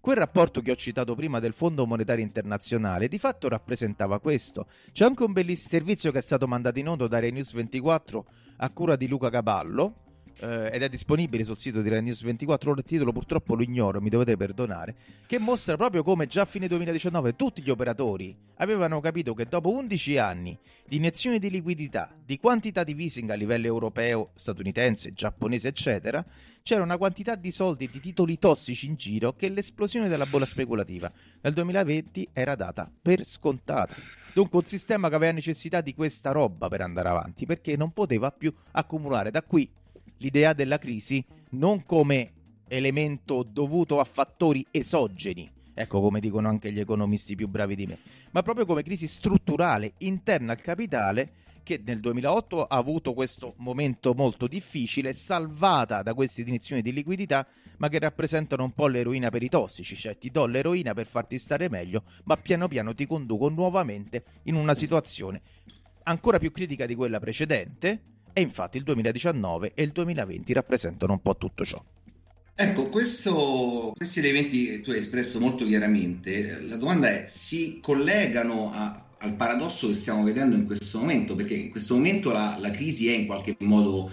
Quel 0.01 0.17
rapporto 0.17 0.61
che 0.61 0.71
ho 0.71 0.75
citato 0.75 1.15
prima 1.15 1.39
del 1.39 1.53
Fondo 1.53 1.85
Monetario 1.85 2.23
Internazionale 2.23 3.07
di 3.07 3.17
fatto 3.17 3.47
rappresentava 3.47 4.19
questo. 4.19 4.67
C'è 4.91 5.05
anche 5.05 5.23
un 5.23 5.31
bellissimo 5.31 5.69
servizio 5.69 6.11
che 6.11 6.17
è 6.17 6.21
stato 6.21 6.47
mandato 6.47 6.79
in 6.79 6.89
onda 6.89 7.07
da 7.07 7.19
Rai 7.19 7.31
News 7.31 7.53
24 7.53 8.25
a 8.61 8.69
cura 8.71 8.95
di 8.95 9.07
Luca 9.07 9.29
Caballo 9.29 9.93
eh, 10.39 10.69
ed 10.71 10.81
è 10.81 10.89
disponibile 10.89 11.43
sul 11.43 11.57
sito 11.57 11.81
di 11.81 11.89
Rai 11.89 12.01
News 12.01 12.23
24 12.23 12.71
ora 12.71 12.79
il 12.79 12.85
titolo 12.85 13.11
purtroppo 13.11 13.55
lo 13.55 13.61
ignoro, 13.61 14.01
mi 14.01 14.09
dovete 14.09 14.37
perdonare, 14.37 14.95
che 15.25 15.39
mostra 15.39 15.75
proprio 15.77 16.03
come 16.03 16.27
già 16.27 16.41
a 16.41 16.45
fine 16.45 16.67
2019 16.67 17.35
tutti 17.35 17.61
gli 17.61 17.69
operatori 17.69 18.35
avevano 18.55 18.99
capito 18.99 19.33
che 19.33 19.45
dopo 19.45 19.69
11 19.69 20.17
anni 20.17 20.57
di 20.85 20.97
iniezioni 20.97 21.39
di 21.39 21.49
liquidità, 21.49 22.11
di 22.25 22.39
quantità 22.39 22.83
di 22.83 22.95
easing 22.97 23.29
a 23.29 23.35
livello 23.35 23.67
europeo, 23.67 24.31
statunitense, 24.33 25.13
giapponese, 25.13 25.67
eccetera, 25.67 26.25
c'era 26.63 26.83
una 26.83 26.97
quantità 26.97 27.35
di 27.35 27.51
soldi 27.51 27.85
e 27.85 27.89
di 27.91 27.99
titoli 27.99 28.37
tossici 28.37 28.87
in 28.87 28.95
giro 28.95 29.33
che 29.33 29.49
l'esplosione 29.49 30.07
della 30.07 30.25
bolla 30.25 30.45
speculativa 30.45 31.11
nel 31.41 31.53
2020 31.53 32.29
era 32.33 32.55
data 32.55 32.91
per 33.01 33.23
scontata. 33.23 33.95
Dunque 34.33 34.59
un 34.59 34.65
sistema 34.65 35.09
che 35.09 35.15
aveva 35.15 35.31
necessità 35.31 35.81
di 35.81 35.93
questa 35.93 36.31
roba 36.31 36.67
per 36.69 36.81
andare 36.81 37.09
avanti, 37.09 37.45
perché 37.45 37.75
non 37.75 37.91
poteva 37.91 38.31
più 38.31 38.53
accumulare. 38.71 39.31
Da 39.31 39.41
qui 39.41 39.69
l'idea 40.17 40.53
della 40.53 40.77
crisi 40.77 41.23
non 41.51 41.85
come 41.85 42.33
elemento 42.67 43.43
dovuto 43.43 43.99
a 43.99 44.03
fattori 44.03 44.65
esogeni, 44.71 45.49
ecco 45.73 46.01
come 46.01 46.19
dicono 46.19 46.47
anche 46.47 46.71
gli 46.71 46.79
economisti 46.79 47.35
più 47.35 47.47
bravi 47.47 47.75
di 47.75 47.87
me, 47.87 47.97
ma 48.31 48.43
proprio 48.43 48.65
come 48.65 48.83
crisi 48.83 49.07
strutturale 49.07 49.93
interna 49.99 50.51
al 50.51 50.61
capitale 50.61 51.31
che 51.63 51.81
nel 51.83 51.99
2008 51.99 52.65
ha 52.65 52.77
avuto 52.77 53.13
questo 53.13 53.53
momento 53.57 54.13
molto 54.15 54.47
difficile, 54.47 55.13
salvata 55.13 56.01
da 56.01 56.13
queste 56.13 56.41
iniezioni 56.41 56.81
di 56.81 56.91
liquidità, 56.91 57.45
ma 57.77 57.89
che 57.89 57.99
rappresentano 57.99 58.63
un 58.63 58.71
po' 58.71 58.87
l'eroina 58.87 59.29
per 59.29 59.43
i 59.43 59.49
tossici, 59.49 59.95
cioè 59.95 60.17
ti 60.17 60.31
do 60.31 60.47
l'eroina 60.47 60.93
per 60.93 61.05
farti 61.05 61.37
stare 61.37 61.69
meglio, 61.69 62.03
ma 62.23 62.37
piano 62.37 62.67
piano 62.67 62.95
ti 62.95 63.05
conduco 63.05 63.49
nuovamente 63.49 64.23
in 64.43 64.55
una 64.55 64.73
situazione 64.73 65.41
ancora 66.09 66.39
più 66.39 66.51
critica 66.51 66.85
di 66.85 66.95
quella 66.95 67.19
precedente, 67.19 68.01
e 68.39 68.41
infatti 68.41 68.77
il 68.77 68.83
2019 68.83 69.73
e 69.75 69.83
il 69.83 69.91
2020 69.91 70.53
rappresentano 70.53 71.13
un 71.13 71.21
po' 71.21 71.35
tutto 71.35 71.65
ciò. 71.65 71.83
Ecco, 72.55 72.87
questo, 72.87 73.93
questi 73.95 74.19
elementi 74.19 74.81
tu 74.81 74.91
hai 74.91 74.99
espresso 74.99 75.39
molto 75.39 75.65
chiaramente. 75.65 76.61
La 76.61 76.75
domanda 76.75 77.09
è, 77.09 77.25
si 77.27 77.79
collegano 77.81 78.71
a, 78.73 79.05
al 79.19 79.33
paradosso 79.35 79.87
che 79.87 79.93
stiamo 79.93 80.23
vedendo 80.23 80.55
in 80.55 80.65
questo 80.65 80.99
momento? 80.99 81.35
Perché 81.35 81.53
in 81.53 81.69
questo 81.69 81.95
momento 81.95 82.31
la, 82.31 82.57
la 82.59 82.71
crisi 82.71 83.07
è 83.07 83.13
in 83.13 83.25
qualche 83.25 83.55
modo, 83.59 84.11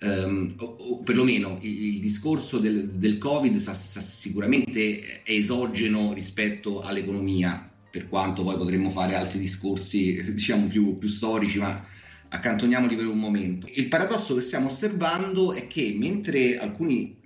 um, 0.00 0.54
o, 0.58 0.64
o, 0.64 1.02
perlomeno 1.02 1.58
il, 1.62 1.94
il 1.94 2.00
discorso 2.00 2.58
del, 2.58 2.90
del 2.90 3.18
Covid 3.18 3.56
sa, 3.58 3.74
sa, 3.74 4.00
sicuramente 4.00 5.22
è 5.22 5.30
esogeno 5.30 6.12
rispetto 6.12 6.82
all'economia, 6.82 7.70
per 7.88 8.08
quanto 8.08 8.42
poi 8.42 8.56
potremmo 8.56 8.90
fare 8.90 9.14
altri 9.14 9.38
discorsi, 9.38 10.20
diciamo, 10.34 10.66
più, 10.66 10.98
più 10.98 11.08
storici, 11.08 11.58
ma 11.58 11.94
accantoniamoli 12.36 12.96
per 12.96 13.06
un 13.06 13.18
momento. 13.18 13.66
Il 13.74 13.88
paradosso 13.88 14.34
che 14.34 14.40
stiamo 14.40 14.68
osservando 14.68 15.52
è 15.52 15.66
che 15.66 15.94
mentre 15.98 16.58
alcuni 16.58 17.16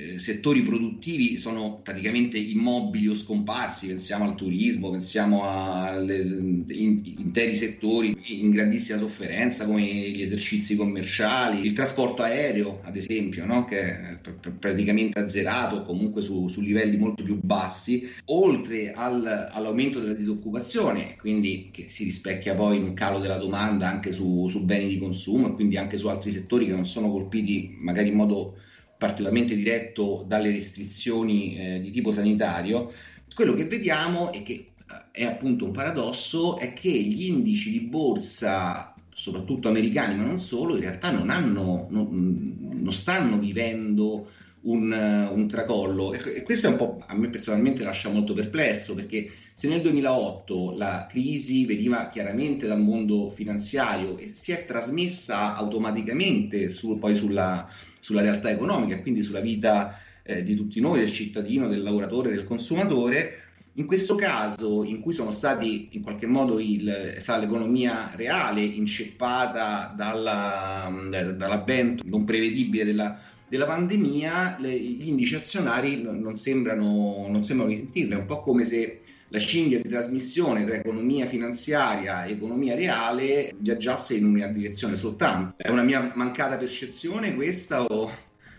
eh, 0.00 0.18
settori 0.18 0.62
produttivi 0.62 1.36
sono 1.36 1.80
praticamente 1.82 2.38
immobili 2.38 3.08
o 3.08 3.14
scomparsi, 3.14 3.88
pensiamo 3.88 4.24
al 4.24 4.34
turismo, 4.34 4.90
pensiamo 4.90 5.44
a 5.44 6.00
interi 6.00 7.54
settori 7.54 8.16
in 8.28 8.50
grandissima 8.50 8.98
sofferenza 8.98 9.66
come 9.66 9.82
gli 9.82 10.22
esercizi 10.22 10.74
commerciali, 10.74 11.66
il 11.66 11.74
trasporto 11.74 12.22
aereo 12.22 12.80
ad 12.84 12.96
esempio, 12.96 13.44
no? 13.44 13.66
che 13.66 13.78
è 13.78 14.18
pr- 14.22 14.52
praticamente 14.52 15.18
azzerato 15.18 15.84
comunque 15.84 16.22
su, 16.22 16.48
su, 16.48 16.62
livelli 16.62 16.96
molto 16.96 17.22
più 17.22 17.38
bassi, 17.38 18.08
oltre 18.26 18.92
al, 18.92 19.48
all'aumento 19.50 20.00
della 20.00 20.14
disoccupazione, 20.14 21.16
quindi 21.18 21.68
che 21.70 21.86
si 21.90 22.04
rispecchia 22.04 22.54
poi 22.54 22.78
in 22.78 22.84
un 22.84 22.94
calo 22.94 23.18
della 23.18 23.36
domanda 23.36 23.88
anche 23.90 24.12
su, 24.12 24.48
su 24.48 24.64
beni 24.64 24.88
di 24.88 24.98
consumo 24.98 25.48
e 25.48 25.52
quindi 25.52 25.76
anche 25.76 25.98
su 25.98 26.06
altri 26.06 26.30
settori 26.30 26.64
che 26.64 26.72
non 26.72 26.86
sono 26.86 27.10
colpiti 27.10 27.76
magari 27.78 28.08
in 28.08 28.14
modo 28.14 28.56
particolarmente 29.00 29.54
diretto 29.54 30.26
dalle 30.28 30.50
restrizioni 30.50 31.56
eh, 31.56 31.80
di 31.80 31.90
tipo 31.90 32.12
sanitario, 32.12 32.92
quello 33.34 33.54
che 33.54 33.64
vediamo 33.64 34.30
è 34.30 34.42
che 34.42 34.52
eh, 34.52 35.10
è 35.10 35.24
appunto 35.24 35.64
un 35.64 35.70
paradosso, 35.72 36.58
è 36.58 36.74
che 36.74 36.90
gli 36.90 37.28
indici 37.28 37.70
di 37.70 37.80
borsa, 37.80 38.94
soprattutto 39.14 39.70
americani, 39.70 40.16
ma 40.16 40.24
non 40.24 40.38
solo, 40.38 40.74
in 40.74 40.82
realtà 40.82 41.10
non, 41.10 41.30
hanno, 41.30 41.86
non, 41.88 42.58
non 42.78 42.92
stanno 42.92 43.38
vivendo 43.38 44.28
un, 44.62 44.92
un, 45.32 45.48
tracollo. 45.48 46.12
E 46.12 46.42
questo 46.42 46.66
è 46.66 46.70
un 46.70 46.76
po' 46.76 47.02
a 47.06 47.14
me 47.14 47.30
personalmente 47.30 47.82
lascia 47.82 48.10
molto 48.10 48.34
perplesso 48.34 48.94
perché 48.94 49.30
se 49.54 49.66
nel 49.66 49.80
2008 49.80 50.74
la 50.76 51.06
crisi 51.08 51.64
veniva 51.64 52.10
chiaramente 52.10 52.66
dal 52.66 52.82
mondo 52.82 53.30
finanziario 53.30 54.18
e 54.18 54.34
si 54.34 54.52
è 54.52 54.66
trasmessa 54.66 55.56
automaticamente 55.56 56.70
su, 56.70 56.98
poi 56.98 57.16
sulla, 57.16 57.66
sulla 58.00 58.22
realtà 58.22 58.50
economica 58.50 58.96
e 58.96 59.02
quindi 59.02 59.22
sulla 59.22 59.40
vita 59.40 59.98
eh, 60.22 60.42
di 60.42 60.54
tutti 60.54 60.80
noi, 60.80 61.00
del 61.00 61.12
cittadino, 61.12 61.68
del 61.68 61.82
lavoratore, 61.82 62.30
del 62.30 62.44
consumatore. 62.44 63.42
In 63.74 63.86
questo 63.86 64.16
caso, 64.16 64.82
in 64.82 65.00
cui 65.00 65.14
sono 65.14 65.30
stati 65.30 65.88
in 65.92 66.02
qualche 66.02 66.26
modo 66.26 66.58
il, 66.58 66.84
l'economia 66.84 68.10
reale 68.14 68.60
inceppata 68.62 69.94
dalla, 69.96 70.92
dall'avvento 71.08 72.02
non 72.06 72.24
prevedibile 72.24 72.84
della, 72.84 73.18
della 73.48 73.66
pandemia 73.66 74.58
le, 74.60 74.78
gli 74.78 75.08
indici 75.08 75.34
azionari 75.34 76.02
non, 76.02 76.36
sembrano, 76.36 77.26
non 77.28 77.42
sembrano 77.42 77.70
risentirne, 77.70 78.14
è 78.14 78.18
un 78.18 78.26
po' 78.26 78.40
come 78.40 78.64
se 78.64 79.00
la 79.30 79.38
cinghia 79.38 79.80
di 79.80 79.88
trasmissione 79.88 80.64
tra 80.64 80.74
economia 80.74 81.26
finanziaria 81.26 82.24
e 82.24 82.32
economia 82.32 82.74
reale 82.74 83.52
viaggiasse 83.56 84.16
in 84.16 84.26
una 84.26 84.48
direzione 84.48 84.96
soltanto. 84.96 85.62
È 85.62 85.70
una 85.70 85.82
mia 85.82 86.12
mancata 86.14 86.56
percezione 86.56 87.34
questa 87.34 87.82
o, 87.84 88.10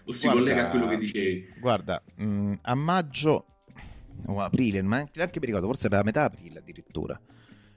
o 0.04 0.12
si 0.12 0.28
guarda, 0.28 0.40
collega 0.40 0.68
a 0.68 0.70
quello 0.70 0.88
che 0.88 0.98
dicevi? 0.98 1.54
Guarda, 1.60 2.02
mh, 2.16 2.24
mm, 2.24 2.54
a 2.62 2.76
maggio 2.76 3.46
o 4.28 4.42
aprile, 4.42 4.82
ma 4.82 5.06
neanche 5.14 5.40
mi 5.40 5.46
ricordo, 5.46 5.68
forse 5.68 5.88
era 5.88 6.04
metà 6.04 6.24
aprile 6.24 6.60
addirittura. 6.60 7.20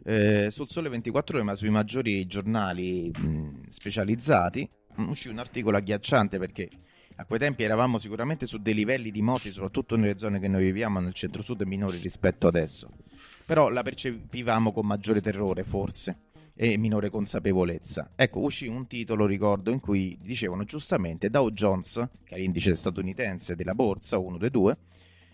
Eh, 0.06 0.48
sul 0.50 0.68
Sole 0.68 0.88
24 0.88 1.36
ore, 1.36 1.44
ma 1.44 1.54
sui 1.56 1.70
maggiori 1.70 2.26
giornali 2.26 3.10
mh, 3.10 3.70
specializzati, 3.70 4.68
uscì 4.98 5.28
un 5.28 5.38
articolo 5.38 5.76
agghiacciante 5.78 6.38
perché 6.38 6.68
a 7.16 7.24
quei 7.24 7.38
tempi 7.38 7.62
eravamo 7.62 7.98
sicuramente 7.98 8.46
su 8.46 8.58
dei 8.58 8.74
livelli 8.74 9.10
di 9.10 9.22
moti, 9.22 9.52
soprattutto 9.52 9.96
nelle 9.96 10.18
zone 10.18 10.40
che 10.40 10.48
noi 10.48 10.64
viviamo 10.64 10.98
nel 11.00 11.14
centro-sud, 11.14 11.62
minori 11.62 11.98
rispetto 11.98 12.48
adesso. 12.48 12.90
Però 13.46 13.68
la 13.68 13.82
percepivamo 13.82 14.72
con 14.72 14.86
maggiore 14.86 15.20
terrore, 15.20 15.64
forse, 15.64 16.16
e 16.56 16.76
minore 16.76 17.10
consapevolezza. 17.10 18.10
Ecco, 18.16 18.40
uscì 18.40 18.66
un 18.66 18.86
titolo, 18.86 19.26
ricordo, 19.26 19.70
in 19.70 19.80
cui 19.80 20.18
dicevano 20.20 20.64
giustamente 20.64 21.30
Dow 21.30 21.50
Jones, 21.50 22.08
che 22.24 22.34
è 22.34 22.38
l'indice 22.38 22.74
statunitense 22.74 23.54
della 23.54 23.74
borsa, 23.74 24.18
uno 24.18 24.38
dei 24.38 24.50
due, 24.50 24.76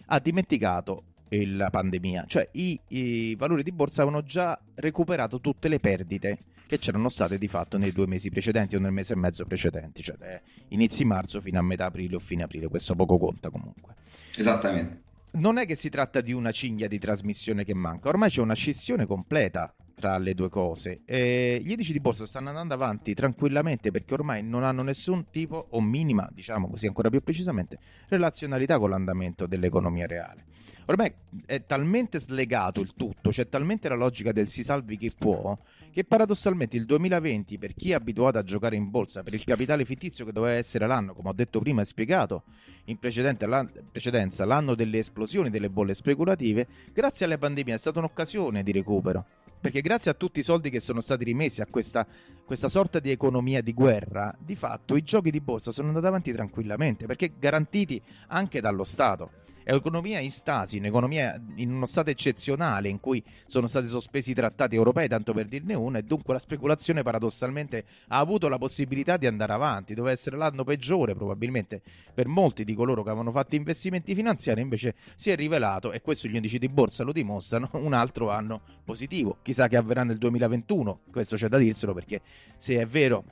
ha 0.06 0.18
dimenticato 0.18 1.04
la 1.28 1.70
pandemia, 1.70 2.24
cioè 2.26 2.48
i, 2.54 2.78
i 2.88 3.36
valori 3.36 3.62
di 3.62 3.70
borsa 3.70 4.02
avevano 4.02 4.24
già 4.24 4.60
recuperato 4.74 5.40
tutte 5.40 5.68
le 5.68 5.78
perdite 5.78 6.38
che 6.70 6.78
c'erano 6.78 7.08
state 7.08 7.36
di 7.36 7.48
fatto 7.48 7.78
nei 7.78 7.90
due 7.90 8.06
mesi 8.06 8.30
precedenti 8.30 8.76
o 8.76 8.78
nel 8.78 8.92
mese 8.92 9.14
e 9.14 9.16
mezzo 9.16 9.44
precedenti, 9.44 10.04
cioè 10.04 10.16
da 10.16 10.40
inizi 10.68 11.04
marzo 11.04 11.40
fino 11.40 11.58
a 11.58 11.62
metà 11.62 11.86
aprile 11.86 12.14
o 12.14 12.20
fine 12.20 12.44
aprile, 12.44 12.68
questo 12.68 12.94
poco 12.94 13.18
conta 13.18 13.50
comunque. 13.50 13.94
Esattamente. 14.36 15.02
Non 15.32 15.58
è 15.58 15.66
che 15.66 15.74
si 15.74 15.88
tratta 15.88 16.20
di 16.20 16.32
una 16.32 16.52
cinghia 16.52 16.86
di 16.86 17.00
trasmissione 17.00 17.64
che 17.64 17.74
manca, 17.74 18.08
ormai 18.08 18.30
c'è 18.30 18.40
una 18.40 18.54
scissione 18.54 19.04
completa 19.04 19.74
tra 19.96 20.16
le 20.18 20.32
due 20.32 20.48
cose. 20.48 21.00
E 21.06 21.60
gli 21.60 21.72
indici 21.72 21.92
di 21.92 21.98
borsa 21.98 22.24
stanno 22.24 22.50
andando 22.50 22.74
avanti 22.74 23.14
tranquillamente 23.14 23.90
perché 23.90 24.14
ormai 24.14 24.44
non 24.44 24.62
hanno 24.62 24.82
nessun 24.82 25.28
tipo 25.28 25.66
o 25.70 25.80
minima, 25.80 26.28
diciamo 26.32 26.68
così 26.68 26.86
ancora 26.86 27.10
più 27.10 27.20
precisamente, 27.20 27.78
relazionalità 28.08 28.78
con 28.78 28.90
l'andamento 28.90 29.48
dell'economia 29.48 30.06
reale. 30.06 30.44
Ormai 30.86 31.12
è 31.46 31.64
talmente 31.66 32.18
slegato 32.18 32.80
il 32.80 32.94
tutto, 32.96 33.30
c'è 33.30 33.48
talmente 33.48 33.88
la 33.88 33.94
logica 33.94 34.32
del 34.32 34.48
si 34.48 34.64
salvi 34.64 34.96
chi 34.96 35.12
può, 35.16 35.56
che 35.90 36.04
paradossalmente 36.04 36.76
il 36.76 36.86
2020 36.86 37.58
per 37.58 37.74
chi 37.74 37.90
è 37.90 37.94
abituato 37.94 38.38
a 38.38 38.42
giocare 38.42 38.76
in 38.76 38.90
borsa 38.90 39.22
per 39.22 39.34
il 39.34 39.44
capitale 39.44 39.84
fittizio 39.84 40.24
che 40.24 40.32
doveva 40.32 40.56
essere 40.56 40.86
l'anno, 40.86 41.14
come 41.14 41.30
ho 41.30 41.32
detto 41.32 41.58
prima 41.60 41.82
e 41.82 41.84
spiegato 41.84 42.44
in 42.84 42.98
precedenza, 42.98 44.44
l'anno 44.44 44.74
delle 44.74 44.98
esplosioni 44.98 45.50
delle 45.50 45.68
bolle 45.68 45.94
speculative, 45.94 46.66
grazie 46.92 47.26
alle 47.26 47.38
pandemie 47.38 47.74
è 47.74 47.78
stata 47.78 47.98
un'occasione 47.98 48.62
di 48.62 48.72
recupero. 48.72 49.24
Perché 49.60 49.82
grazie 49.82 50.10
a 50.10 50.14
tutti 50.14 50.40
i 50.40 50.42
soldi 50.42 50.70
che 50.70 50.80
sono 50.80 51.02
stati 51.02 51.22
rimessi 51.22 51.60
a 51.60 51.66
questa, 51.68 52.06
questa 52.46 52.70
sorta 52.70 52.98
di 52.98 53.10
economia 53.10 53.60
di 53.60 53.74
guerra, 53.74 54.34
di 54.38 54.56
fatto 54.56 54.96
i 54.96 55.02
giochi 55.02 55.30
di 55.30 55.40
borsa 55.40 55.70
sono 55.70 55.88
andati 55.88 56.06
avanti 56.06 56.32
tranquillamente, 56.32 57.04
perché 57.04 57.32
garantiti 57.38 58.00
anche 58.28 58.62
dallo 58.62 58.84
Stato. 58.84 59.30
È 59.62 59.72
un'economia 59.72 60.20
in 60.20 60.30
stasi, 60.30 60.78
un'economia 60.78 61.40
in 61.56 61.72
uno 61.72 61.86
stato 61.86 62.10
eccezionale 62.10 62.88
in 62.88 62.98
cui 62.98 63.22
sono 63.46 63.66
stati 63.66 63.88
sospesi 63.88 64.30
i 64.30 64.34
trattati 64.34 64.74
europei, 64.74 65.06
tanto 65.06 65.34
per 65.34 65.46
dirne 65.46 65.74
uno, 65.74 65.98
e 65.98 66.02
dunque 66.02 66.32
la 66.32 66.40
speculazione 66.40 67.02
paradossalmente 67.02 67.84
ha 68.08 68.18
avuto 68.18 68.48
la 68.48 68.58
possibilità 68.58 69.16
di 69.16 69.26
andare 69.26 69.52
avanti. 69.52 69.94
Doveva 69.94 70.14
essere 70.14 70.36
l'anno 70.36 70.64
peggiore 70.64 71.14
probabilmente 71.14 71.82
per 72.14 72.26
molti 72.26 72.64
di 72.64 72.74
coloro 72.74 73.02
che 73.02 73.10
avevano 73.10 73.30
fatto 73.30 73.54
investimenti 73.54 74.14
finanziari, 74.14 74.62
invece 74.62 74.94
si 75.16 75.30
è 75.30 75.36
rivelato, 75.36 75.92
e 75.92 76.00
questo 76.00 76.26
gli 76.26 76.36
indici 76.36 76.58
di 76.58 76.68
borsa 76.68 77.04
lo 77.04 77.12
dimostrano, 77.12 77.68
un 77.74 77.92
altro 77.92 78.30
anno 78.30 78.62
positivo. 78.84 79.38
Chissà 79.42 79.68
che 79.68 79.76
avverrà 79.76 80.04
nel 80.04 80.18
2021, 80.18 81.00
questo 81.10 81.36
c'è 81.36 81.48
da 81.48 81.58
dirselo 81.58 81.92
perché 81.92 82.22
se 82.56 82.80
è 82.80 82.86
vero 82.86 83.24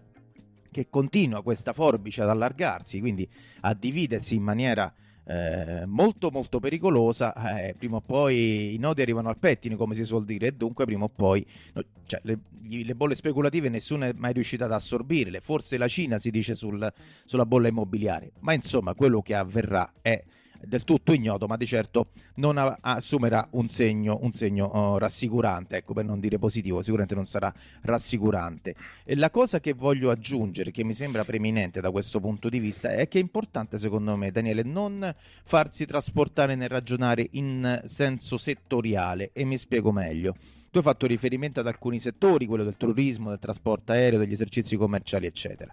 che 0.71 0.89
continua 0.91 1.43
questa 1.43 1.73
forbice 1.73 2.23
ad 2.23 2.29
allargarsi, 2.29 3.01
quindi 3.01 3.29
a 3.61 3.73
dividersi 3.75 4.35
in 4.35 4.43
maniera 4.43 4.93
eh, 5.29 5.85
molto 5.85 6.31
molto 6.31 6.59
pericolosa, 6.59 7.35
eh, 7.61 7.75
prima 7.77 7.97
o 7.97 8.01
poi 8.01 8.75
i 8.75 8.79
nodi 8.79 9.03
arrivano 9.03 9.29
al 9.29 9.39
pettine 9.39 9.77
come 9.77 9.95
si 9.95 10.05
suol 10.05 10.25
dire 10.25 10.47
e 10.47 10.53
dunque 10.53 10.87
prima 10.87 11.05
o 11.05 11.11
poi 11.11 11.47
no, 11.75 11.83
cioè, 12.07 12.21
le, 12.25 12.39
le, 12.67 12.95
bolle 12.95 13.15
speculative 13.15 13.69
nessuno 13.69 14.07
è 14.07 14.13
mai 14.17 14.33
riuscito 14.33 14.65
ad 14.65 14.73
assorbirle, 14.73 15.41
forse 15.41 15.77
la 15.77 15.87
Cina 15.87 16.19
si 16.19 16.31
dice 16.31 16.55
sul, 16.55 16.91
sulla 17.27 17.45
bolla 17.45 17.69
immobiliare, 17.69 18.33
ma 18.41 18.55
insomma 18.55 18.95
quello 18.95 19.21
che 19.21 19.35
avverrà 19.35 19.93
è 20.01 20.23
del 20.65 20.85
tutto 20.85 21.13
ignoto, 21.13 21.47
ma 21.47 21.57
di 21.57 21.67
certo 21.67 22.09
non 22.35 22.59
a- 22.59 22.79
assumerà 22.81 23.47
un 23.53 23.69
segno, 23.69 24.19
un 24.23 24.33
segno 24.33 24.71
uh, 24.73 24.99
rassicurante, 24.99 25.77
ecco 25.77 25.95
per 25.95 26.05
non 26.05 26.21
dire 26.21 26.39
positivo, 26.39 26.83
sicuramente 26.83 27.15
non 27.15 27.25
sarà 27.25 27.53
rassicurante. 27.83 28.75
E 29.05 29.17
la 29.17 29.31
cosa 29.31 29.61
che 29.61 29.73
voglio 29.73 30.11
aggiungere, 30.11 30.71
che 30.71 30.85
mi 30.85 30.95
sembra 30.95 31.25
preeminente 31.25 31.81
da 31.81 31.91
questo 31.91 32.21
punto 32.21 32.49
di 32.49 32.59
vista, 32.59 32.91
è 32.91 33.09
che 33.09 33.19
è 33.19 33.23
importante 33.23 33.79
secondo 33.79 34.17
me, 34.17 34.31
Daniele, 34.31 34.63
non 34.63 35.15
farsi 35.45 35.87
trasportare 35.87 36.55
nel 36.55 36.69
ragionare 36.69 37.27
in 37.33 37.83
senso 37.85 38.37
settoriale 38.37 39.31
e 39.33 39.45
mi 39.45 39.59
spiego 39.59 39.93
meglio. 39.93 40.35
Tu 40.71 40.79
hai 40.79 40.85
fatto 40.85 41.07
riferimento 41.07 41.61
ad 41.61 41.67
alcuni 41.67 41.99
settori, 41.99 42.45
quello 42.45 42.65
del 42.65 42.77
turismo, 42.77 43.31
del 43.31 43.39
trasporto 43.39 43.93
aereo, 43.93 44.19
degli 44.19 44.33
esercizi 44.33 44.77
commerciali, 44.77 45.27
eccetera. 45.27 45.73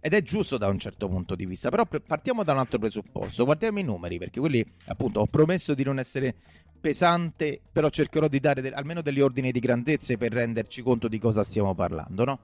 Ed 0.00 0.14
è 0.14 0.22
giusto 0.22 0.58
da 0.58 0.68
un 0.68 0.78
certo 0.78 1.08
punto 1.08 1.34
di 1.34 1.44
vista, 1.44 1.70
però 1.70 1.84
partiamo 1.84 2.44
da 2.44 2.52
un 2.52 2.58
altro 2.58 2.78
presupposto, 2.78 3.44
guardiamo 3.44 3.80
i 3.80 3.82
numeri, 3.82 4.18
perché 4.18 4.38
quelli 4.38 4.64
appunto 4.86 5.20
ho 5.20 5.26
promesso 5.26 5.74
di 5.74 5.82
non 5.82 5.98
essere 5.98 6.36
pesante, 6.78 7.60
però 7.72 7.88
cercherò 7.88 8.28
di 8.28 8.38
dare 8.38 8.60
de- 8.60 8.72
almeno 8.72 9.02
degli 9.02 9.20
ordini 9.20 9.50
di 9.50 9.58
grandezze 9.58 10.16
per 10.16 10.32
renderci 10.32 10.82
conto 10.82 11.08
di 11.08 11.18
cosa 11.18 11.42
stiamo 11.42 11.74
parlando, 11.74 12.24
no? 12.24 12.38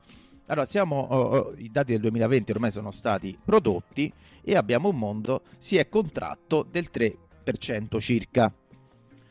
Allora, 0.47 0.67
siamo, 0.67 0.99
oh, 0.99 1.17
oh, 1.17 1.55
i 1.57 1.71
dati 1.71 1.93
del 1.93 2.01
2020 2.03 2.53
ormai 2.53 2.71
sono 2.71 2.91
stati 2.91 3.39
prodotti 3.43 4.13
e 4.43 4.57
abbiamo 4.57 4.89
un 4.89 4.99
mondo, 4.99 5.43
si 5.57 5.77
è 5.77 5.89
contratto 5.89 6.67
del 6.69 6.91
3% 6.93 7.99
circa. 7.99 8.53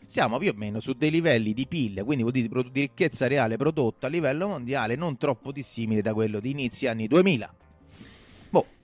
Siamo 0.06 0.38
più 0.38 0.50
o 0.50 0.54
meno 0.56 0.80
su 0.80 0.94
dei 0.94 1.12
livelli 1.12 1.54
di 1.54 1.68
PIL, 1.68 2.04
quindi 2.04 2.24
di, 2.32 2.50
di 2.72 2.82
ricchezza 2.82 3.28
reale 3.28 3.58
prodotta 3.58 4.08
a 4.08 4.10
livello 4.10 4.48
mondiale 4.48 4.96
non 4.96 5.18
troppo 5.18 5.52
dissimili 5.52 6.02
da 6.02 6.14
quello 6.14 6.40
di 6.40 6.52
inizi 6.52 6.88
anni 6.88 7.08
2000 7.08 7.56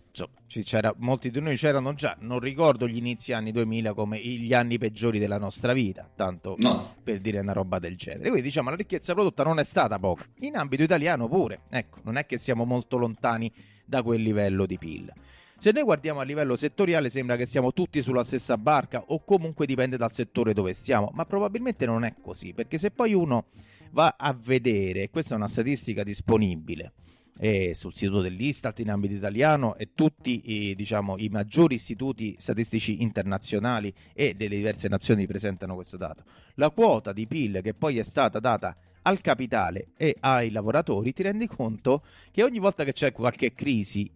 insomma, 0.09 0.93
molti 0.97 1.31
di 1.31 1.39
noi 1.39 1.55
c'erano 1.55 1.93
già, 1.93 2.17
non 2.19 2.39
ricordo 2.39 2.87
gli 2.87 2.97
inizi 2.97 3.33
anni 3.33 3.51
2000 3.51 3.93
come 3.93 4.19
gli 4.19 4.53
anni 4.53 4.77
peggiori 4.77 5.19
della 5.19 5.37
nostra 5.37 5.73
vita, 5.73 6.09
tanto 6.15 6.55
no. 6.59 6.95
per 7.03 7.19
dire 7.19 7.39
una 7.39 7.53
roba 7.53 7.79
del 7.79 7.95
genere. 7.95 8.23
Quindi 8.23 8.41
diciamo 8.41 8.69
la 8.69 8.75
ricchezza 8.75 9.13
prodotta 9.13 9.43
non 9.43 9.59
è 9.59 9.63
stata 9.63 9.97
poca, 9.97 10.25
in 10.39 10.55
ambito 10.55 10.83
italiano 10.83 11.27
pure, 11.27 11.61
ecco, 11.69 11.99
non 12.03 12.17
è 12.17 12.25
che 12.25 12.37
siamo 12.37 12.65
molto 12.65 12.97
lontani 12.97 13.51
da 13.85 14.03
quel 14.03 14.21
livello 14.21 14.65
di 14.65 14.77
PIL. 14.77 15.13
Se 15.57 15.71
noi 15.73 15.83
guardiamo 15.83 16.21
a 16.21 16.23
livello 16.23 16.55
settoriale 16.55 17.09
sembra 17.09 17.35
che 17.35 17.45
siamo 17.45 17.73
tutti 17.73 18.01
sulla 18.01 18.23
stessa 18.23 18.57
barca 18.57 19.03
o 19.07 19.21
comunque 19.25 19.65
dipende 19.65 19.97
dal 19.97 20.13
settore 20.13 20.53
dove 20.53 20.71
stiamo, 20.71 21.11
ma 21.13 21.25
probabilmente 21.25 21.85
non 21.85 22.05
è 22.05 22.15
così, 22.21 22.53
perché 22.53 22.77
se 22.77 22.91
poi 22.91 23.13
uno 23.13 23.47
va 23.91 24.15
a 24.17 24.33
vedere, 24.33 25.09
questa 25.09 25.33
è 25.33 25.37
una 25.37 25.49
statistica 25.49 26.03
disponibile, 26.03 26.93
e 27.41 27.73
sul 27.73 27.95
sito 27.95 28.19
dell'Istat 28.19 28.79
in 28.79 28.89
ambito 28.89 29.13
italiano 29.13 29.77
e 29.77 29.91
tutti 29.95 30.41
i, 30.51 30.75
diciamo, 30.75 31.17
i 31.17 31.29
maggiori 31.29 31.75
istituti 31.75 32.35
statistici 32.37 33.01
internazionali 33.01 33.93
e 34.13 34.33
delle 34.33 34.57
diverse 34.57 34.89
nazioni 34.89 35.25
presentano 35.25 35.75
questo 35.75 35.95
dato. 35.95 36.23
La 36.55 36.69
quota 36.69 37.13
di 37.13 37.25
PIL 37.27 37.61
che 37.63 37.73
poi 37.73 37.97
è 37.97 38.03
stata 38.03 38.39
data 38.39 38.75
al 39.03 39.21
capitale 39.21 39.91
e 39.95 40.17
ai 40.19 40.51
lavoratori, 40.51 41.13
ti 41.13 41.23
rendi 41.23 41.47
conto 41.47 42.03
che 42.31 42.43
ogni 42.43 42.59
volta 42.59 42.83
che 42.83 42.91
c'è 42.91 43.13
qualche 43.13 43.53
crisi 43.53 44.11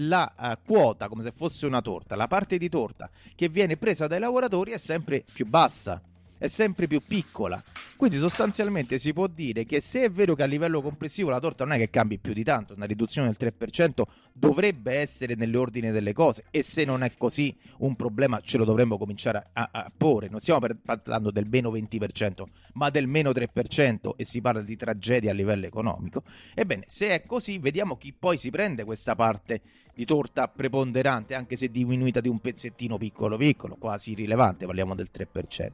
la 0.00 0.32
uh, 0.38 0.64
quota, 0.64 1.08
come 1.08 1.22
se 1.22 1.32
fosse 1.32 1.66
una 1.66 1.82
torta, 1.82 2.16
la 2.16 2.28
parte 2.28 2.56
di 2.56 2.70
torta 2.70 3.10
che 3.34 3.48
viene 3.48 3.76
presa 3.76 4.06
dai 4.06 4.20
lavoratori 4.20 4.70
è 4.70 4.78
sempre 4.78 5.22
più 5.30 5.44
bassa 5.44 6.00
è 6.38 6.48
sempre 6.48 6.86
più 6.86 7.02
piccola. 7.06 7.62
Quindi 7.96 8.18
sostanzialmente 8.18 8.98
si 8.98 9.12
può 9.12 9.26
dire 9.26 9.64
che 9.64 9.80
se 9.80 10.04
è 10.04 10.10
vero 10.10 10.34
che 10.34 10.44
a 10.44 10.46
livello 10.46 10.80
complessivo 10.80 11.30
la 11.30 11.40
torta 11.40 11.64
non 11.64 11.74
è 11.74 11.78
che 11.78 11.90
cambi 11.90 12.18
più 12.18 12.32
di 12.32 12.44
tanto, 12.44 12.74
una 12.74 12.86
riduzione 12.86 13.32
del 13.36 13.52
3% 13.54 14.02
dovrebbe 14.32 14.94
essere 14.94 15.34
nell'ordine 15.34 15.90
delle 15.90 16.12
cose 16.12 16.44
e 16.50 16.62
se 16.62 16.84
non 16.84 17.02
è 17.02 17.12
così 17.16 17.54
un 17.78 17.96
problema 17.96 18.40
ce 18.40 18.56
lo 18.56 18.64
dovremmo 18.64 18.96
cominciare 18.98 19.44
a, 19.52 19.68
a 19.72 19.92
porre. 19.94 20.28
Non 20.28 20.40
stiamo 20.40 20.64
parlando 20.84 21.30
del 21.30 21.46
meno 21.48 21.70
20%, 21.70 22.44
ma 22.74 22.90
del 22.90 23.08
meno 23.08 23.30
3% 23.30 24.12
e 24.16 24.24
si 24.24 24.40
parla 24.40 24.62
di 24.62 24.76
tragedia 24.76 25.32
a 25.32 25.34
livello 25.34 25.66
economico. 25.66 26.22
Ebbene, 26.54 26.84
se 26.86 27.08
è 27.08 27.26
così, 27.26 27.58
vediamo 27.58 27.96
chi 27.96 28.14
poi 28.16 28.38
si 28.38 28.50
prende 28.50 28.84
questa 28.84 29.16
parte 29.16 29.60
di 29.98 30.04
torta 30.04 30.46
preponderante, 30.46 31.34
anche 31.34 31.56
se 31.56 31.72
diminuita 31.72 32.20
di 32.20 32.28
un 32.28 32.38
pezzettino 32.38 32.96
piccolo 32.96 33.36
piccolo, 33.36 33.74
quasi 33.76 34.14
rilevante, 34.14 34.64
parliamo 34.64 34.94
del 34.94 35.08
3%. 35.12 35.70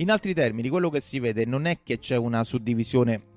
In 0.00 0.10
altri 0.10 0.32
termini, 0.32 0.68
quello 0.68 0.90
che 0.90 1.00
si 1.00 1.18
vede 1.18 1.44
non 1.44 1.66
è 1.66 1.78
che 1.82 1.98
c'è 1.98 2.16
una 2.16 2.44
suddivisione 2.44 3.36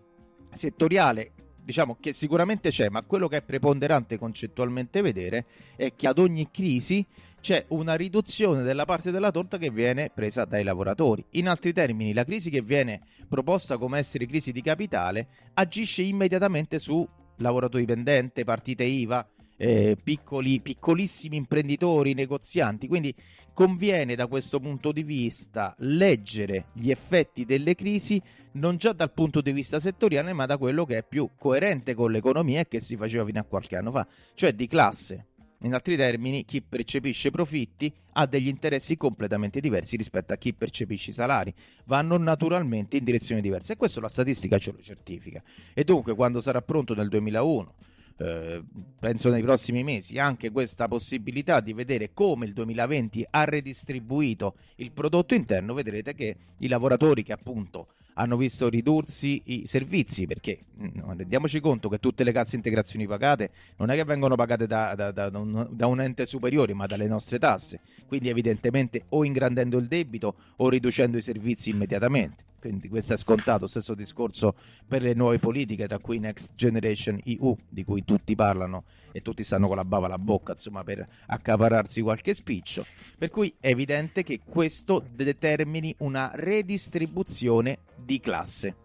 settoriale 0.53 1.31
diciamo 1.63 1.97
che 1.99 2.11
sicuramente 2.11 2.69
c'è, 2.69 2.89
ma 2.89 3.03
quello 3.03 3.27
che 3.27 3.37
è 3.37 3.41
preponderante 3.41 4.17
concettualmente 4.17 5.01
vedere 5.01 5.45
è 5.75 5.93
che 5.95 6.07
ad 6.07 6.19
ogni 6.19 6.49
crisi 6.51 7.05
c'è 7.39 7.65
una 7.69 7.95
riduzione 7.95 8.61
della 8.61 8.85
parte 8.85 9.09
della 9.09 9.31
torta 9.31 9.57
che 9.57 9.71
viene 9.71 10.11
presa 10.13 10.45
dai 10.45 10.63
lavoratori. 10.63 11.25
In 11.31 11.47
altri 11.47 11.73
termini, 11.73 12.13
la 12.13 12.25
crisi 12.25 12.49
che 12.49 12.61
viene 12.61 13.01
proposta 13.27 13.77
come 13.77 13.99
essere 13.99 14.25
crisi 14.25 14.51
di 14.51 14.61
capitale 14.61 15.27
agisce 15.53 16.01
immediatamente 16.01 16.77
su 16.77 17.07
lavoratori 17.37 17.85
dipendenti, 17.85 18.43
partite 18.43 18.83
IVA, 18.83 19.27
eh, 19.61 19.95
piccoli, 20.01 20.59
piccolissimi 20.59 21.37
imprenditori, 21.37 22.15
negozianti. 22.15 22.87
Quindi 22.87 23.13
conviene 23.53 24.15
da 24.15 24.25
questo 24.25 24.59
punto 24.59 24.91
di 24.91 25.03
vista 25.03 25.75
leggere 25.79 26.69
gli 26.73 26.89
effetti 26.89 27.45
delle 27.45 27.75
crisi 27.75 28.19
non 28.53 28.77
già 28.77 28.91
dal 28.91 29.13
punto 29.13 29.39
di 29.39 29.51
vista 29.51 29.79
settoriale, 29.79 30.33
ma 30.33 30.47
da 30.47 30.57
quello 30.57 30.83
che 30.83 30.97
è 30.97 31.03
più 31.03 31.29
coerente 31.37 31.93
con 31.93 32.09
l'economia 32.09 32.61
e 32.61 32.67
che 32.67 32.79
si 32.79 32.95
faceva 32.95 33.23
fino 33.23 33.39
a 33.39 33.43
qualche 33.43 33.75
anno 33.75 33.91
fa, 33.91 34.07
cioè 34.33 34.51
di 34.53 34.65
classe. 34.65 35.27
In 35.63 35.75
altri 35.75 35.95
termini, 35.95 36.43
chi 36.43 36.63
percepisce 36.63 37.29
profitti 37.29 37.93
ha 38.13 38.25
degli 38.25 38.47
interessi 38.47 38.97
completamente 38.97 39.59
diversi 39.59 39.95
rispetto 39.95 40.33
a 40.33 40.37
chi 40.37 40.55
percepisce 40.55 41.11
i 41.11 41.13
salari. 41.13 41.53
Vanno 41.85 42.17
naturalmente 42.17 42.97
in 42.97 43.03
direzioni 43.03 43.41
diverse 43.41 43.73
e 43.73 43.75
questo 43.75 43.99
la 43.99 44.09
statistica 44.09 44.57
ce 44.57 44.71
lo 44.71 44.81
certifica. 44.81 45.43
E 45.75 45.83
dunque, 45.83 46.15
quando 46.15 46.41
sarà 46.41 46.63
pronto 46.63 46.95
nel 46.95 47.09
2001 47.09 47.75
eh, 48.17 48.63
penso 48.99 49.29
nei 49.29 49.41
prossimi 49.41 49.83
mesi, 49.83 50.17
anche 50.17 50.51
questa 50.51 50.87
possibilità 50.87 51.59
di 51.59 51.73
vedere 51.73 52.11
come 52.13 52.45
il 52.45 52.53
2020 52.53 53.27
ha 53.29 53.43
redistribuito 53.45 54.55
il 54.75 54.91
prodotto 54.91 55.33
interno, 55.33 55.73
vedrete 55.73 56.13
che 56.13 56.35
i 56.57 56.67
lavoratori 56.67 57.23
che 57.23 57.33
appunto 57.33 57.87
hanno 58.15 58.37
visto 58.37 58.67
ridursi 58.67 59.41
i 59.45 59.67
servizi 59.67 60.27
perché 60.27 60.59
mm, 60.79 61.11
rendiamoci 61.15 61.59
conto 61.59 61.89
che 61.89 61.99
tutte 61.99 62.23
le 62.23 62.31
casse 62.31 62.55
integrazioni 62.55 63.07
pagate 63.07 63.51
non 63.77 63.89
è 63.89 63.95
che 63.95 64.03
vengono 64.03 64.35
pagate 64.35 64.67
da, 64.67 64.93
da, 64.95 65.11
da, 65.11 65.29
un, 65.33 65.67
da, 65.71 65.87
un, 65.87 66.01
ente 66.01 66.25
superiore 66.25 66.73
ma 66.73 66.87
dalle 66.87 67.07
nostre 67.07 67.39
tasse. 67.39 67.79
Quindi 68.07 68.29
evidentemente 68.29 69.05
o 69.09 69.23
ingrandendo 69.23 69.77
il 69.77 69.87
debito 69.87 70.35
o 70.57 70.69
riducendo 70.69 71.17
i 71.17 71.21
servizi 71.21 71.69
immediatamente 71.69 72.49
quindi 72.61 72.89
questo 72.89 73.15
è 73.15 73.17
scontato, 73.17 73.65
stesso 73.65 73.95
discorso 73.95 74.53
per 74.87 75.01
le 75.01 75.15
nuove 75.15 75.39
politiche, 75.39 75.87
tra 75.87 75.97
cui 75.97 76.19
Next 76.19 76.51
Generation 76.53 77.19
EU, 77.23 77.57
di 77.67 77.83
cui 77.83 78.05
tutti 78.05 78.35
parlano 78.35 78.83
e 79.11 79.23
tutti 79.23 79.43
stanno 79.43 79.67
con 79.67 79.75
la 79.75 79.83
bava 79.83 80.05
alla 80.05 80.19
bocca, 80.19 80.51
insomma, 80.51 80.83
per 80.83 81.05
accapararsi 81.25 82.01
qualche 82.01 82.35
spiccio. 82.35 82.85
Per 83.17 83.31
cui 83.31 83.51
è 83.59 83.69
evidente 83.69 84.21
che 84.21 84.41
questo 84.45 85.03
determini 85.11 85.93
una 85.99 86.29
redistribuzione 86.35 87.79
di 87.97 88.19
classe. 88.19 88.75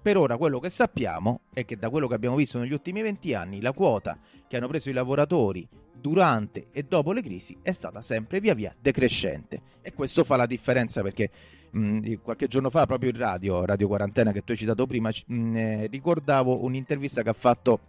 Per 0.00 0.16
ora 0.16 0.36
quello 0.36 0.60
che 0.60 0.70
sappiamo 0.70 1.40
è 1.52 1.64
che 1.64 1.76
da 1.76 1.90
quello 1.90 2.06
che 2.06 2.14
abbiamo 2.14 2.36
visto 2.36 2.60
negli 2.60 2.72
ultimi 2.72 3.02
20 3.02 3.34
anni, 3.34 3.60
la 3.60 3.72
quota 3.72 4.16
che 4.46 4.56
hanno 4.56 4.68
preso 4.68 4.88
i 4.88 4.92
lavoratori 4.92 5.68
durante 6.00 6.68
e 6.70 6.84
dopo 6.84 7.10
le 7.10 7.22
crisi 7.22 7.58
è 7.60 7.72
stata 7.72 8.02
sempre 8.02 8.38
via 8.38 8.54
via 8.54 8.72
decrescente 8.80 9.62
e 9.82 9.92
questo 9.92 10.22
fa 10.22 10.36
la 10.36 10.46
differenza 10.46 11.02
perché 11.02 11.30
mh, 11.70 12.14
qualche 12.22 12.46
giorno 12.46 12.70
fa 12.70 12.86
proprio 12.86 13.10
in 13.10 13.16
radio, 13.16 13.64
Radio 13.64 13.88
Quarantena 13.88 14.32
che 14.32 14.42
tu 14.42 14.52
hai 14.52 14.56
citato 14.56 14.86
prima, 14.86 15.10
mh, 15.26 15.56
eh, 15.56 15.86
ricordavo 15.86 16.64
un'intervista 16.64 17.22
che 17.22 17.28
ha 17.28 17.34
fatto 17.34 17.80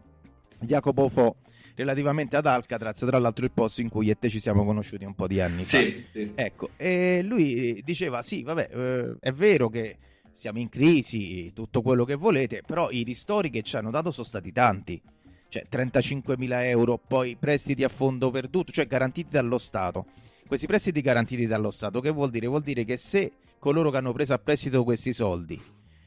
Jacopo 0.59 1.09
Fo 1.09 1.35
relativamente 1.75 2.35
ad 2.35 2.47
Alcatraz, 2.47 2.97
tra 2.99 3.19
l'altro 3.19 3.45
il 3.45 3.51
posto 3.51 3.81
in 3.81 3.89
cui 3.89 4.09
e 4.09 4.17
te 4.17 4.29
ci 4.29 4.39
siamo 4.39 4.65
conosciuti 4.65 5.05
un 5.05 5.13
po' 5.13 5.27
di 5.27 5.39
anni 5.39 5.63
fa. 5.63 5.77
Sì, 5.77 6.03
sì. 6.11 6.31
Ecco, 6.33 6.69
e 6.75 7.21
lui 7.23 7.81
diceva 7.83 8.23
sì, 8.23 8.41
vabbè, 8.41 8.69
eh, 8.71 9.15
è 9.19 9.31
vero 9.31 9.69
che 9.69 9.97
siamo 10.33 10.59
in 10.59 10.69
crisi, 10.69 11.51
tutto 11.53 11.81
quello 11.81 12.03
che 12.03 12.15
volete, 12.15 12.61
però 12.65 12.89
i 12.91 13.03
ristori 13.03 13.49
che 13.49 13.61
ci 13.61 13.75
hanno 13.75 13.91
dato 13.91 14.11
sono 14.11 14.25
stati 14.25 14.51
tanti. 14.51 15.01
Cioè 15.49 15.65
35.000 15.71 16.63
euro, 16.65 16.97
poi 16.97 17.37
prestiti 17.39 17.83
a 17.83 17.89
fondo 17.89 18.29
perduto, 18.31 18.71
cioè 18.71 18.85
garantiti 18.85 19.29
dallo 19.31 19.57
Stato. 19.57 20.07
Questi 20.45 20.67
prestiti 20.67 21.01
garantiti 21.01 21.45
dallo 21.45 21.71
Stato, 21.71 22.01
che 22.01 22.09
vuol 22.09 22.29
dire? 22.31 22.47
Vuol 22.47 22.61
dire 22.61 22.83
che 22.83 22.97
se 22.97 23.31
coloro 23.59 23.91
che 23.91 23.97
hanno 23.97 24.13
preso 24.13 24.33
a 24.33 24.39
prestito 24.39 24.83
questi 24.83 25.13
soldi, 25.13 25.59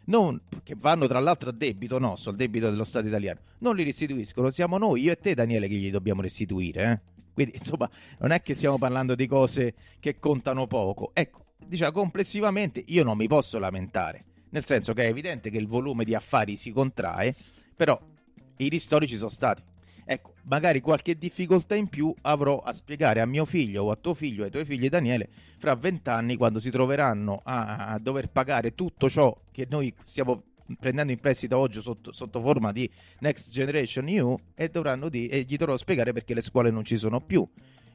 non, 0.04 0.40
che 0.62 0.74
vanno 0.76 1.06
tra 1.06 1.20
l'altro 1.20 1.50
a 1.50 1.52
debito 1.52 1.98
nostro, 1.98 2.30
al 2.30 2.36
debito 2.36 2.68
dello 2.68 2.84
Stato 2.84 3.06
italiano, 3.06 3.40
non 3.58 3.76
li 3.76 3.84
restituiscono, 3.84 4.50
siamo 4.50 4.78
noi, 4.78 5.02
io 5.02 5.12
e 5.12 5.18
te 5.18 5.34
Daniele, 5.34 5.68
che 5.68 5.74
gli 5.74 5.90
dobbiamo 5.90 6.22
restituire. 6.22 6.90
Eh? 6.90 7.00
Quindi 7.32 7.56
insomma 7.56 7.88
non 8.18 8.32
è 8.32 8.42
che 8.42 8.54
stiamo 8.54 8.78
parlando 8.78 9.14
di 9.14 9.26
cose 9.26 9.74
che 10.00 10.18
contano 10.18 10.66
poco. 10.66 11.10
Ecco, 11.14 11.44
diciamo 11.64 11.92
complessivamente 11.92 12.82
io 12.86 13.04
non 13.04 13.16
mi 13.16 13.28
posso 13.28 13.58
lamentare, 13.58 14.24
nel 14.50 14.64
senso 14.64 14.92
che 14.92 15.04
è 15.04 15.08
evidente 15.08 15.50
che 15.50 15.58
il 15.58 15.66
volume 15.66 16.04
di 16.04 16.14
affari 16.14 16.56
si 16.56 16.72
contrae, 16.72 17.34
però 17.76 17.98
i 18.56 18.68
ristori 18.68 19.06
ci 19.06 19.16
sono 19.16 19.30
stati. 19.30 19.62
Magari 20.44 20.80
qualche 20.80 21.16
difficoltà 21.16 21.74
in 21.74 21.88
più 21.88 22.14
avrò 22.22 22.58
a 22.58 22.72
spiegare 22.72 23.20
a 23.20 23.26
mio 23.26 23.44
figlio 23.44 23.84
o 23.84 23.90
a 23.90 23.96
tuo 23.96 24.14
figlio, 24.14 24.44
ai 24.44 24.50
tuoi 24.50 24.64
figli 24.64 24.88
Daniele, 24.88 25.28
fra 25.58 25.74
vent'anni 25.74 26.36
quando 26.36 26.60
si 26.60 26.70
troveranno 26.70 27.40
a, 27.42 27.88
a, 27.88 27.98
dover 27.98 28.28
pagare 28.30 28.74
tutto 28.74 29.08
ciò 29.08 29.36
che 29.52 29.66
noi 29.68 29.94
stiamo 30.02 30.42
prendendo 30.78 31.12
in 31.12 31.18
prestito 31.18 31.56
oggi 31.56 31.80
sotto, 31.80 32.12
sotto 32.12 32.40
forma 32.40 32.72
di 32.72 32.88
Next 33.20 33.50
Generation 33.50 34.08
EU 34.08 34.36
e, 34.54 34.70
di, 35.08 35.26
e 35.26 35.42
gli 35.42 35.56
dovrò 35.56 35.76
spiegare 35.76 36.12
perché 36.12 36.34
le 36.34 36.42
scuole 36.42 36.70
non 36.70 36.84
ci 36.84 36.96
sono 36.96 37.20
più 37.20 37.46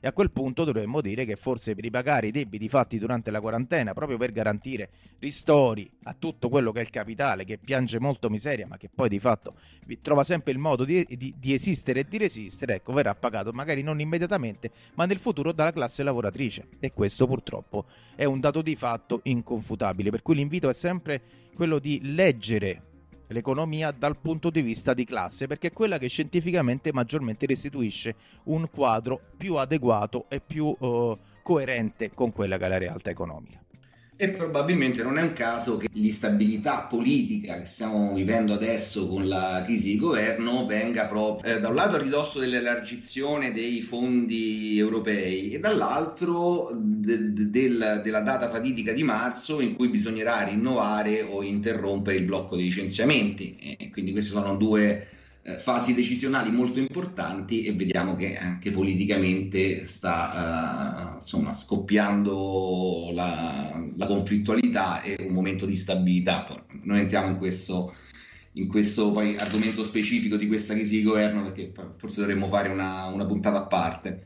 e 0.05 0.07
a 0.07 0.13
quel 0.13 0.29
punto 0.29 0.65
dovremmo 0.65 1.01
dire 1.01 1.25
che 1.25 1.35
forse 1.35 1.73
per 1.73 1.83
ripagare 1.83 2.27
i 2.27 2.31
debiti 2.31 2.69
fatti 2.69 2.99
durante 2.99 3.31
la 3.31 3.41
quarantena, 3.41 3.95
proprio 3.95 4.19
per 4.19 4.31
garantire 4.31 4.89
ristori 5.17 5.89
a 6.03 6.13
tutto 6.13 6.47
quello 6.47 6.71
che 6.71 6.81
è 6.81 6.83
il 6.83 6.91
capitale, 6.91 7.43
che 7.43 7.57
piange 7.57 7.99
molto 7.99 8.29
miseria, 8.29 8.67
ma 8.67 8.77
che 8.77 8.87
poi 8.87 9.09
di 9.09 9.17
fatto 9.17 9.55
trova 10.03 10.23
sempre 10.23 10.51
il 10.51 10.59
modo 10.59 10.85
di, 10.85 11.03
di, 11.09 11.33
di 11.39 11.53
esistere 11.53 12.01
e 12.01 12.05
di 12.07 12.19
resistere, 12.19 12.75
ecco, 12.75 12.93
verrà 12.93 13.15
pagato 13.15 13.51
magari 13.51 13.81
non 13.81 13.99
immediatamente, 13.99 14.69
ma 14.93 15.07
nel 15.07 15.17
futuro 15.17 15.51
dalla 15.51 15.71
classe 15.71 16.03
lavoratrice. 16.03 16.67
E 16.79 16.93
questo 16.93 17.25
purtroppo 17.25 17.85
è 18.13 18.25
un 18.25 18.39
dato 18.39 18.61
di 18.61 18.75
fatto 18.75 19.21
inconfutabile, 19.23 20.11
per 20.11 20.21
cui 20.21 20.35
l'invito 20.35 20.69
è 20.69 20.73
sempre 20.73 21.19
quello 21.55 21.79
di 21.79 21.99
leggere 22.13 22.93
l'economia 23.27 23.91
dal 23.91 24.17
punto 24.17 24.49
di 24.49 24.61
vista 24.61 24.93
di 24.93 25.05
classe, 25.05 25.47
perché 25.47 25.67
è 25.67 25.73
quella 25.73 25.97
che 25.97 26.07
scientificamente 26.07 26.93
maggiormente 26.93 27.45
restituisce 27.45 28.15
un 28.45 28.69
quadro 28.69 29.19
più 29.37 29.55
adeguato 29.55 30.25
e 30.29 30.39
più 30.39 30.65
uh, 30.65 31.17
coerente 31.41 32.11
con 32.13 32.31
quella 32.31 32.57
che 32.57 32.65
è 32.65 32.69
la 32.69 32.77
realtà 32.77 33.09
economica. 33.09 33.64
E 34.17 34.29
probabilmente 34.29 35.03
non 35.03 35.17
è 35.17 35.21
un 35.21 35.33
caso 35.33 35.75
che 35.75 35.89
l'instabilità 35.91 36.87
politica 36.89 37.59
che 37.59 37.65
stiamo 37.65 38.13
vivendo 38.13 38.53
adesso 38.53 39.09
con 39.09 39.27
la 39.27 39.61
crisi 39.65 39.89
di 39.89 39.97
governo 39.97 40.65
venga 40.65 41.05
proprio 41.07 41.53
eh, 41.57 41.59
da 41.59 41.67
un 41.67 41.75
lato 41.75 41.97
a 41.97 42.01
ridosso 42.01 42.39
dell'elargizione 42.39 43.51
dei 43.51 43.81
fondi 43.81 44.77
europei 44.77 45.49
e 45.51 45.59
dall'altro 45.59 46.69
de- 46.73 47.33
de- 47.33 47.49
del- 47.49 47.99
della 48.05 48.21
data 48.21 48.49
fatidica 48.49 48.93
di 48.93 49.03
marzo 49.03 49.59
in 49.59 49.75
cui 49.75 49.89
bisognerà 49.89 50.43
rinnovare 50.45 51.21
o 51.21 51.43
interrompere 51.43 52.15
il 52.15 52.23
blocco 52.23 52.55
dei 52.55 52.65
licenziamenti. 52.65 53.57
E 53.77 53.89
quindi 53.89 54.13
queste 54.13 54.31
sono 54.31 54.55
due 54.55 55.07
eh, 55.47 55.59
fasi 55.59 55.93
decisionali 55.93 56.49
molto 56.49 56.79
importanti 56.79 57.65
e 57.65 57.73
vediamo 57.73 58.15
che 58.15 58.35
anche 58.35 58.71
politicamente 58.71 59.85
sta 59.85 61.13
uh, 61.13 61.21
insomma, 61.21 61.53
scoppiando 61.53 63.11
la, 63.13 63.79
la, 63.95 64.07
conflittualità 64.07 65.03
e 65.03 65.17
un 65.19 65.33
momento 65.35 65.67
di 65.67 65.75
stabilità. 65.75 66.47
Noi 66.81 67.01
entriamo 67.01 67.27
in 67.27 67.37
questo, 67.37 67.93
in 68.53 68.67
questo 68.67 69.11
poi 69.11 69.35
argomento 69.35 69.83
specifico 69.83 70.35
di 70.35 70.47
questa 70.47 70.73
crisi 70.73 70.97
di 70.97 71.03
governo 71.03 71.43
perché 71.43 71.71
forse 71.97 72.21
dovremmo 72.21 72.47
fare 72.47 72.69
una, 72.69 73.05
una 73.05 73.27
puntata 73.27 73.59
a 73.59 73.67
parte. 73.67 74.23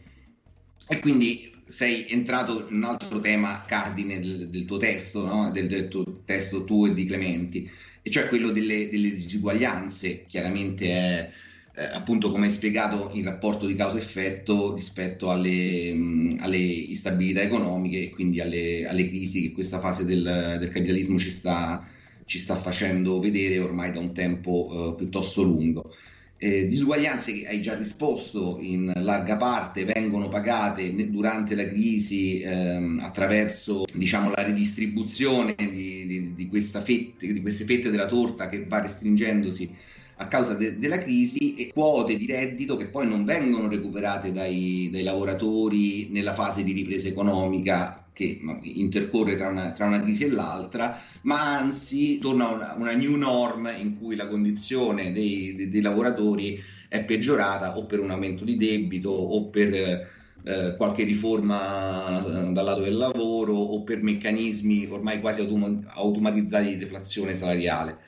E 0.88 1.00
quindi 1.00 1.54
sei 1.70 2.08
entrato 2.10 2.68
in 2.70 2.78
un 2.78 2.84
altro 2.84 3.20
tema 3.20 3.64
cardine 3.66 4.20
del, 4.20 4.50
del 4.50 4.66
tuo 4.66 4.78
testo, 4.78 5.26
no? 5.26 5.52
del, 5.52 5.68
del 5.68 5.88
tuo 5.88 6.22
testo 6.26 6.64
tuo 6.64 6.88
e 6.88 6.94
di 6.94 7.06
Clementi 7.06 7.70
e 8.02 8.10
cioè 8.12 8.28
quello 8.28 8.52
delle, 8.52 8.90
delle 8.90 9.16
disuguaglianze, 9.16 10.26
chiaramente 10.28 10.86
è 10.90 11.32
eh, 11.76 11.84
appunto 11.84 12.32
come 12.32 12.48
hai 12.48 12.52
spiegato 12.52 13.12
il 13.14 13.24
rapporto 13.24 13.66
di 13.66 13.76
causa-effetto 13.76 14.74
rispetto 14.74 15.30
alle, 15.32 15.94
mh, 15.94 16.38
alle 16.42 16.58
instabilità 16.58 17.42
economiche 17.42 18.02
e 18.04 18.10
quindi 18.10 18.42
alle, 18.42 18.88
alle, 18.88 19.08
crisi 19.08 19.44
che 19.44 19.52
questa 19.52 19.80
fase 19.80 20.06
del, 20.06 20.58
del 20.60 20.70
capitalismo 20.72 21.20
ci 21.20 21.30
sta, 21.30 21.88
ci 22.26 22.40
sta, 22.40 22.56
facendo 22.56 23.20
vedere 23.20 23.60
ormai 23.60 23.92
da 23.92 24.00
un 24.00 24.14
tempo 24.14 24.94
eh, 24.94 24.96
piuttosto 24.98 25.42
lungo. 25.44 25.94
Eh, 26.42 26.70
disuguaglianze 26.70 27.34
che 27.34 27.48
hai 27.48 27.62
già 27.62 27.76
risposto 27.76 28.60
in 28.62 28.90
larga 28.96 29.36
parte 29.36 29.84
vengono 29.84 30.30
pagate 30.30 30.96
durante 31.10 31.54
la 31.54 31.68
crisi 31.68 32.40
ehm, 32.40 33.02
attraverso 33.04 33.84
diciamo, 33.94 34.32
la 34.34 34.44
ridistribuzione 34.44 35.54
di, 35.58 36.06
di, 36.06 36.34
di, 36.36 36.62
fette, 36.62 37.34
di, 37.34 37.42
queste 37.42 37.66
fette 37.66 37.90
della 37.90 38.08
torta 38.08 38.48
che 38.48 38.64
va 38.64 38.80
restringendosi 38.80 39.76
a 40.22 40.28
causa 40.28 40.54
de- 40.54 40.78
della 40.78 41.00
crisi 41.00 41.56
e 41.56 41.72
quote 41.72 42.18
di 42.18 42.26
reddito 42.26 42.76
che 42.76 42.88
poi 42.88 43.08
non 43.08 43.24
vengono 43.24 43.70
recuperate 43.70 44.34
dai, 44.34 44.90
dai 44.92 45.04
lavoratori 45.04 46.10
nella 46.12 46.34
fase 46.34 46.64
di 46.64 46.74
ripresa 46.74 47.08
economica 47.08 48.04
che 48.12 48.38
intercorre 48.64 49.38
tra 49.38 49.48
una, 49.48 49.72
tra 49.72 49.86
una, 49.86 50.02
crisi 50.02 50.26
e 50.26 50.30
l'altra, 50.30 51.00
ma 51.22 51.58
anzi 51.58 52.18
torna 52.18 52.50
una, 52.50 52.76
una 52.78 52.92
new 52.92 53.16
norm 53.16 53.72
in 53.78 53.98
cui 53.98 54.18
la 54.18 54.28
condizione 54.28 55.14
dei, 55.14 55.56
dei, 55.56 55.70
dei, 55.70 55.82
lavoratori 55.82 56.62
è 56.90 57.02
peggiorata 57.06 57.78
o 57.78 57.86
per 57.86 58.02
un 58.02 58.12
aumento 58.12 58.44
di 58.44 58.58
debito 58.58 59.10
o 59.12 59.48
per 59.48 59.74
eh, 59.74 60.76
qualche 60.76 61.06
riforma 61.06 62.20
eh, 62.20 62.52
dal 62.52 62.66
lato 62.66 62.82
del 62.82 62.98
lavoro 62.98 63.54
o 63.54 63.84
per 63.84 64.04
meccanismi 64.04 64.88
ormai 64.90 65.22
quasi 65.22 65.40
autom- 65.40 65.86
automatizzati 65.88 66.68
di 66.72 66.78
deflazione 66.78 67.38
salariale. 67.38 68.00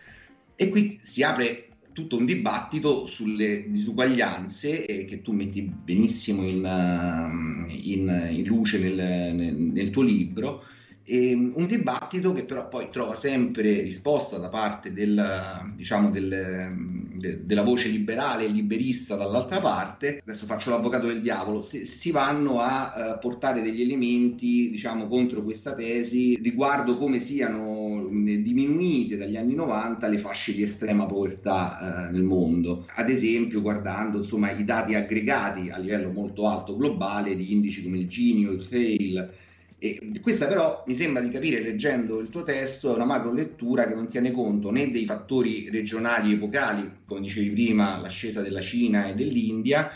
E 0.57 0.68
qui 0.68 0.99
si 1.01 1.24
apre 1.24 1.70
tutto 1.93 2.17
un 2.17 2.25
dibattito 2.25 3.05
sulle 3.05 3.69
disuguaglianze 3.69 4.85
eh, 4.85 5.05
che 5.05 5.21
tu 5.21 5.33
metti 5.33 5.61
benissimo 5.61 6.43
in, 6.43 6.63
uh, 6.63 7.65
in, 7.69 8.27
in 8.31 8.43
luce 8.45 8.79
nel, 8.79 9.35
nel, 9.35 9.55
nel, 9.55 9.89
tuo 9.89 10.03
libro 10.03 10.63
e 11.12 11.34
un 11.34 11.66
dibattito 11.68 12.32
che 12.32 12.45
però 12.45 12.70
poi 12.70 12.88
trova 12.89 13.16
sempre 13.16 13.82
risposta 13.82 14.38
da 14.38 14.47
parte 14.47 14.93
del, 14.93 15.74
diciamo 15.76 16.09
del, 16.09 17.09
de, 17.16 17.45
della 17.45 17.64
voce 17.64 17.89
liberale 17.89 18.45
e 18.45 18.47
liberista 18.47 19.18
dall'altra 19.18 19.59
parte. 19.59 20.22
Adesso 20.26 20.45
faccio 20.45 20.70
l'avvocato 20.70 21.07
del 21.07 21.20
diavolo. 21.22 21.64
Si, 21.64 21.86
si 21.86 22.12
vanno 22.12 22.62
a 22.62 22.93
uh, 22.95 23.20
portare 23.20 23.62
degli 23.62 23.82
elementi 23.82 24.70
diciamo, 24.70 25.09
contro 25.09 25.43
questa 25.43 25.76
tesi 25.76 26.39
riguardo 26.41 26.95
come 26.95 27.20
siano 27.20 28.07
diminuite 28.09 29.18
dagli 29.18 29.36
anni 29.36 29.53
90 29.53 30.07
le 30.07 30.18
fasce 30.18 30.53
di 30.53 30.64
estrema 30.64 31.07
povertà 31.07 32.07
uh, 32.07 32.14
nel 32.14 32.24
mondo. 32.24 32.86
Ad 32.95 33.09
esempio, 33.09 33.62
guardando 33.62 34.20
insomma, 34.20 34.51
i 34.51 34.64
dati 34.64 34.95
aggregati 34.95 35.72
a 35.72 35.78
livello 35.78 36.09
molto 36.09 36.47
alto 36.47 36.78
globale 36.78 37.36
di 37.36 37.51
indici 37.51 37.84
come 37.84 37.97
il 37.97 38.07
Gini 38.07 38.47
o 38.47 38.53
il 38.53 38.62
FAIL 38.62 39.39
e 39.84 40.11
questa 40.21 40.45
però 40.45 40.84
mi 40.86 40.95
sembra 40.95 41.23
di 41.23 41.32
capire 41.32 41.59
leggendo 41.59 42.19
il 42.19 42.29
tuo 42.29 42.43
testo 42.43 42.91
è 42.91 42.95
una 42.95 43.05
macro 43.05 43.34
lettura 43.34 43.88
che 43.88 43.95
non 43.95 44.07
tiene 44.09 44.32
conto 44.32 44.69
né 44.69 44.91
dei 44.91 45.05
fattori 45.05 45.71
regionali 45.71 46.34
epocali, 46.34 46.99
come 47.03 47.21
dicevi 47.21 47.49
prima, 47.49 47.99
l'ascesa 47.99 48.41
della 48.41 48.61
Cina 48.61 49.07
e 49.07 49.15
dell'India, 49.15 49.89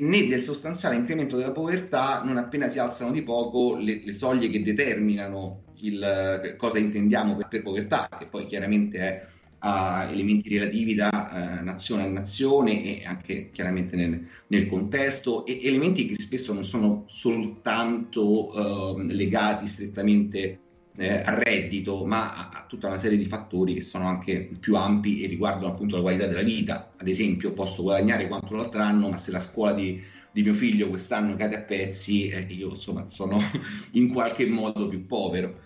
né 0.00 0.26
del 0.26 0.42
sostanziale 0.42 0.96
incremento 0.96 1.38
della 1.38 1.52
povertà 1.52 2.22
non 2.24 2.36
appena 2.36 2.68
si 2.68 2.78
alzano 2.78 3.10
di 3.12 3.22
poco 3.22 3.76
le, 3.76 4.02
le 4.04 4.12
soglie 4.12 4.50
che 4.50 4.62
determinano 4.62 5.62
il, 5.76 6.54
cosa 6.58 6.78
intendiamo 6.78 7.36
per, 7.36 7.48
per 7.48 7.62
povertà, 7.62 8.10
che 8.18 8.26
poi 8.26 8.44
chiaramente 8.44 8.98
è 8.98 9.26
a 9.58 10.08
elementi 10.10 10.48
relativi 10.48 10.94
da 10.94 11.58
eh, 11.60 11.62
nazione 11.62 12.04
a 12.04 12.08
nazione 12.08 13.00
e 13.00 13.04
anche 13.04 13.50
chiaramente 13.50 13.96
nel, 13.96 14.26
nel, 14.48 14.68
contesto 14.68 15.46
e 15.46 15.60
elementi 15.62 16.06
che 16.06 16.20
spesso 16.20 16.52
non 16.52 16.66
sono 16.66 17.04
soltanto 17.08 18.98
eh, 18.98 19.12
legati 19.14 19.66
strettamente 19.66 20.60
eh, 20.96 21.22
al 21.22 21.36
reddito 21.36 22.04
ma 22.04 22.34
a, 22.34 22.48
a, 22.52 22.66
tutta 22.68 22.88
una 22.88 22.98
serie 22.98 23.18
di 23.18 23.26
fattori 23.26 23.74
che 23.74 23.82
sono 23.82 24.06
anche 24.06 24.50
più 24.60 24.76
ampi 24.76 25.22
e 25.22 25.26
riguardano 25.26 25.72
appunto 25.72 25.96
la 25.96 26.02
qualità 26.02 26.26
della 26.26 26.42
vita 26.42 26.92
ad 26.96 27.08
esempio 27.08 27.52
posso 27.52 27.82
guadagnare 27.82 28.28
quanto 28.28 28.54
l'altro 28.54 28.82
anno 28.82 29.08
ma 29.08 29.16
se 29.16 29.30
la 29.30 29.40
scuola 29.40 29.72
di, 29.72 30.02
di 30.30 30.42
mio 30.42 30.54
figlio 30.54 30.88
quest'anno 30.88 31.34
cade 31.34 31.56
a 31.56 31.62
pezzi 31.62 32.28
eh, 32.28 32.46
io 32.48 32.72
insomma 32.72 33.06
sono 33.08 33.40
in 33.92 34.08
qualche 34.08 34.46
modo 34.46 34.88
più 34.88 35.06
povero 35.06 35.64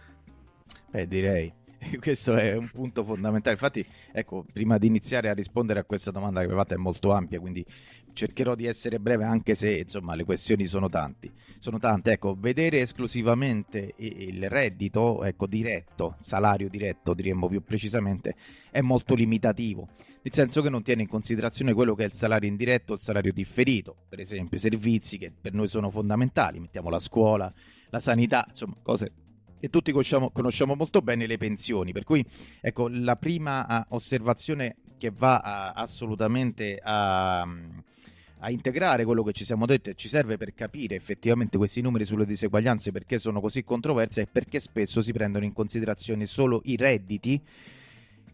Beh, 0.90 1.06
direi. 1.06 1.52
questo 1.98 2.34
è 2.36 2.56
un 2.56 2.68
punto 2.70 3.04
fondamentale. 3.04 3.54
Infatti, 3.54 3.84
ecco, 4.12 4.44
prima 4.52 4.78
di 4.78 4.86
iniziare 4.86 5.28
a 5.28 5.34
rispondere 5.34 5.80
a 5.80 5.84
questa 5.84 6.10
domanda 6.10 6.40
che 6.40 6.46
avevate 6.46 6.74
è 6.74 6.78
molto 6.78 7.12
ampia, 7.12 7.40
quindi 7.40 7.64
cercherò 8.12 8.54
di 8.54 8.66
essere 8.66 8.98
breve 8.98 9.24
anche 9.24 9.54
se 9.54 9.78
insomma 9.78 10.14
le 10.14 10.24
questioni 10.24 10.66
sono 10.66 10.88
tanti. 10.88 11.30
Sono 11.58 11.78
tante, 11.78 12.12
ecco, 12.12 12.36
vedere 12.38 12.80
esclusivamente 12.80 13.94
il 13.96 14.48
reddito, 14.48 15.24
ecco, 15.24 15.46
diretto, 15.46 16.16
salario 16.20 16.68
diretto, 16.68 17.14
diremmo 17.14 17.48
più 17.48 17.62
precisamente, 17.62 18.34
è 18.70 18.80
molto 18.80 19.14
limitativo, 19.14 19.88
nel 20.22 20.32
senso 20.32 20.62
che 20.62 20.70
non 20.70 20.82
tiene 20.82 21.02
in 21.02 21.08
considerazione 21.08 21.74
quello 21.74 21.94
che 21.94 22.04
è 22.04 22.06
il 22.06 22.12
salario 22.12 22.48
indiretto, 22.48 22.94
il 22.94 23.00
salario 23.00 23.32
differito, 23.32 23.94
per 24.08 24.20
esempio 24.20 24.56
i 24.56 24.60
servizi 24.60 25.18
che 25.18 25.32
per 25.38 25.52
noi 25.52 25.68
sono 25.68 25.90
fondamentali, 25.90 26.60
mettiamo 26.60 26.88
la 26.88 27.00
scuola, 27.00 27.52
la 27.90 28.00
sanità, 28.00 28.44
insomma, 28.48 28.76
cose 28.82 29.12
e 29.60 29.68
tutti 29.68 29.92
conosciamo, 29.92 30.30
conosciamo, 30.30 30.74
molto 30.74 31.02
bene 31.02 31.26
le 31.26 31.36
pensioni. 31.36 31.92
Per 31.92 32.04
cui, 32.04 32.24
ecco, 32.60 32.88
la 32.88 33.16
prima 33.16 33.66
uh, 33.66 33.94
osservazione 33.94 34.76
che 34.98 35.12
va 35.14 35.38
a, 35.38 35.72
assolutamente 35.72 36.80
a, 36.82 37.40
a, 37.40 38.50
integrare 38.50 39.04
quello 39.04 39.22
che 39.22 39.32
ci 39.32 39.44
siamo 39.44 39.66
detti 39.66 39.90
e 39.90 39.94
ci 39.94 40.08
serve 40.08 40.36
per 40.36 40.54
capire 40.54 40.94
effettivamente 40.94 41.56
questi 41.56 41.80
numeri 41.80 42.04
sulle 42.04 42.26
diseguaglianze 42.26 42.90
perché 42.90 43.18
sono 43.18 43.40
così 43.40 43.62
controversi 43.62 44.20
e 44.20 44.26
perché 44.26 44.60
spesso 44.60 45.00
si 45.00 45.12
prendono 45.12 45.44
in 45.44 45.52
considerazione 45.52 46.26
solo 46.26 46.60
i 46.64 46.76
redditi 46.76 47.40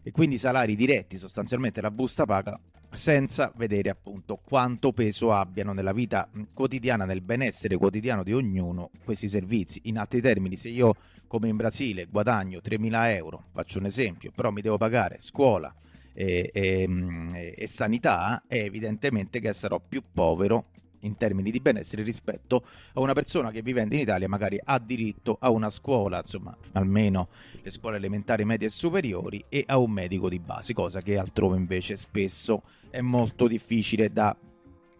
e 0.03 0.11
quindi 0.11 0.35
i 0.35 0.39
salari 0.39 0.75
diretti, 0.75 1.17
sostanzialmente 1.17 1.81
la 1.81 1.91
busta 1.91 2.25
paga, 2.25 2.57
senza 2.91 3.51
vedere 3.55 3.89
appunto 3.89 4.37
quanto 4.43 4.91
peso 4.91 5.31
abbiano 5.31 5.73
nella 5.73 5.93
vita 5.93 6.29
quotidiana, 6.53 7.05
nel 7.05 7.21
benessere 7.21 7.77
quotidiano 7.77 8.23
di 8.23 8.33
ognuno 8.33 8.91
questi 9.03 9.27
servizi. 9.27 9.81
In 9.85 9.97
altri 9.97 10.21
termini, 10.21 10.55
se 10.55 10.69
io 10.69 10.95
come 11.27 11.49
in 11.49 11.55
Brasile 11.55 12.05
guadagno 12.05 12.59
3.000 12.63 13.15
euro, 13.15 13.43
faccio 13.51 13.79
un 13.79 13.85
esempio, 13.85 14.31
però 14.33 14.49
mi 14.49 14.61
devo 14.61 14.77
pagare 14.77 15.17
scuola 15.19 15.73
e, 16.13 16.49
e, 16.53 17.53
e 17.55 17.67
sanità, 17.67 18.43
è 18.47 18.57
evidentemente 18.57 19.39
che 19.39 19.53
sarò 19.53 19.79
più 19.79 20.01
povero 20.11 20.67
in 21.01 21.15
termini 21.17 21.51
di 21.51 21.59
benessere 21.59 22.03
rispetto 22.03 22.63
a 22.93 22.99
una 22.99 23.13
persona 23.13 23.51
che 23.51 23.61
vivendo 23.61 23.95
in 23.95 24.01
Italia 24.01 24.27
magari 24.27 24.59
ha 24.63 24.79
diritto 24.79 25.37
a 25.39 25.49
una 25.49 25.69
scuola, 25.69 26.19
insomma, 26.19 26.55
almeno 26.73 27.27
le 27.61 27.69
scuole 27.69 27.97
elementari, 27.97 28.45
medie 28.45 28.67
e 28.67 28.71
superiori 28.71 29.43
e 29.49 29.63
a 29.67 29.77
un 29.77 29.91
medico 29.91 30.29
di 30.29 30.39
base, 30.39 30.73
cosa 30.73 31.01
che 31.01 31.17
altrove 31.17 31.57
invece 31.57 31.95
spesso 31.95 32.63
è 32.89 33.01
molto 33.01 33.47
difficile 33.47 34.11
da 34.11 34.35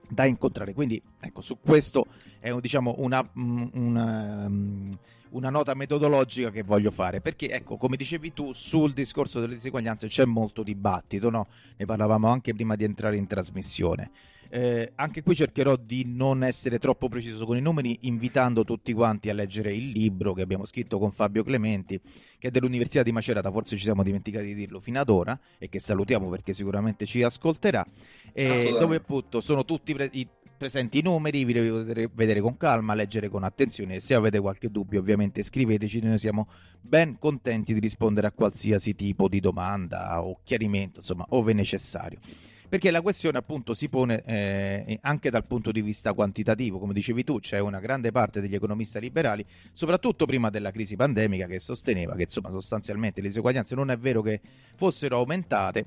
da 0.08 0.26
incontrare. 0.26 0.74
Quindi, 0.74 1.02
ecco, 1.20 1.42
su 1.42 1.60
questo 1.60 2.06
è 2.40 2.54
diciamo, 2.60 2.96
una, 2.98 3.28
mm, 3.38 3.66
una, 3.74 4.48
mm, 4.50 4.90
una, 5.32 5.50
nota 5.50 5.74
metodologica 5.74 6.50
che 6.50 6.64
voglio 6.64 6.92
fare. 6.92 7.22
Perché, 7.22 7.50
ecco, 7.50 7.78
come 7.78 7.98
dicevi 7.98 8.34
tu, 8.34 8.54
sul 8.54 8.94
discorso 8.94 9.40
delle 9.40 9.56
diseguaglianze 9.56 10.08
c'è 10.08 10.26
molto 10.26 10.64
dibattito, 10.64 11.30
no? 11.30 11.48
Ne 11.76 11.86
parlavamo 11.86 12.28
anche 12.28 12.54
prima 12.54 12.76
di 12.76 12.84
entrare 12.84 13.18
in 13.18 13.28
trasmissione. 13.28 14.12
Eh, 14.50 14.92
anche 14.96 15.24
qui 15.24 15.36
cercherò 15.36 15.76
di 15.76 16.04
non 16.06 16.44
essere 16.44 16.80
troppo 16.80 17.08
preciso 17.08 17.46
con 17.46 17.58
i 17.58 17.62
numeri, 17.62 17.98
invitando 18.02 18.64
tutti 18.64 18.94
quanti 18.94 19.30
a 19.30 19.34
leggere 19.34 19.74
il 19.74 19.90
libro 19.90 20.34
che 20.34 20.42
abbiamo 20.42 20.66
scritto 20.66 21.00
con 21.00 21.12
Fabio 21.12 21.44
Clementi, 21.44 22.00
che 22.38 22.48
è 22.48 22.52
dell'Università 22.52 23.04
di 23.04 23.12
Macerata, 23.12 23.52
forse 23.52 23.76
ci 23.76 23.84
siamo 23.84 24.04
dimenticati 24.04 24.46
di 24.46 24.56
dirlo 24.56 24.80
fino 24.80 25.00
ad 25.00 25.10
ora, 25.10 25.38
e 25.58 25.70
che 25.70 25.80
salutiamo 25.80 26.30
perché 26.30 26.54
sicuramente 26.54 27.06
ci 27.06 27.24
ascolterà, 27.24 27.86
eh, 28.34 28.76
dove 28.80 28.98
appunto 28.98 29.42
sono 29.42 29.66
tutti 29.66 29.94
pre- 29.94 30.10
i 30.14 30.28
presenti 30.58 30.98
i 30.98 31.02
numeri, 31.02 31.46
vi 31.46 31.54
devo 31.54 31.78
vedere, 31.78 32.10
vedere, 32.12 32.42
con 32.42 32.58
calma, 32.58 32.96
leggere 32.96 33.30
con 33.30 33.44
attenzione. 33.44 34.00
Se 34.00 34.16
avete 34.16 34.40
qualche 34.40 34.70
dubbio, 34.70 35.00
ovviamente 35.00 35.44
scriveteci, 35.44 36.02
noi 36.02 36.18
siamo 36.18 36.50
ben 36.82 37.18
contenti 37.20 37.74
di 37.74 37.80
rispondere 37.80 38.28
a 38.28 38.32
qualsiasi 38.32 38.96
tipo 38.96 39.28
di 39.28 39.40
domanda 39.40 40.24
o 40.24 40.40
chiarimento, 40.44 41.00
insomma, 41.00 41.26
ove 41.30 41.54
necessario 41.54 42.20
perché 42.68 42.92
la 42.92 43.02
questione 43.02 43.38
appunto 43.38 43.74
si 43.74 43.88
pone 43.88 44.24
eh, 44.24 45.00
anche 45.02 45.30
dal 45.30 45.46
punto 45.46 45.72
di 45.72 45.82
vista 45.82 46.14
quantitativo, 46.14 46.80
come 46.80 46.94
dicevi 46.94 47.24
tu, 47.24 47.40
c'è 47.40 47.60
una 47.60 47.80
grande 47.80 48.12
parte 48.12 48.42
degli 48.42 48.56
economisti 48.56 49.00
liberali, 49.00 49.46
soprattutto 49.72 50.26
prima 50.26 50.50
della 50.50 50.72
crisi 50.72 50.96
pandemica, 50.96 51.48
che 51.48 51.60
sosteneva 51.60 52.16
che 52.16 52.24
insomma 52.24 52.52
sostanzialmente 52.52 53.22
le 53.22 53.28
disuguaglianze 53.28 53.76
non 53.76 53.90
è 53.90 53.98
vero 53.98 54.22
che 54.22 54.42
fossero 54.76 55.18
aumentate, 55.18 55.86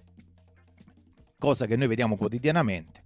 cosa 1.39 1.66
che 1.66 1.76
noi 1.76 1.87
vediamo 1.89 2.16
quotidianamente, 2.16 3.03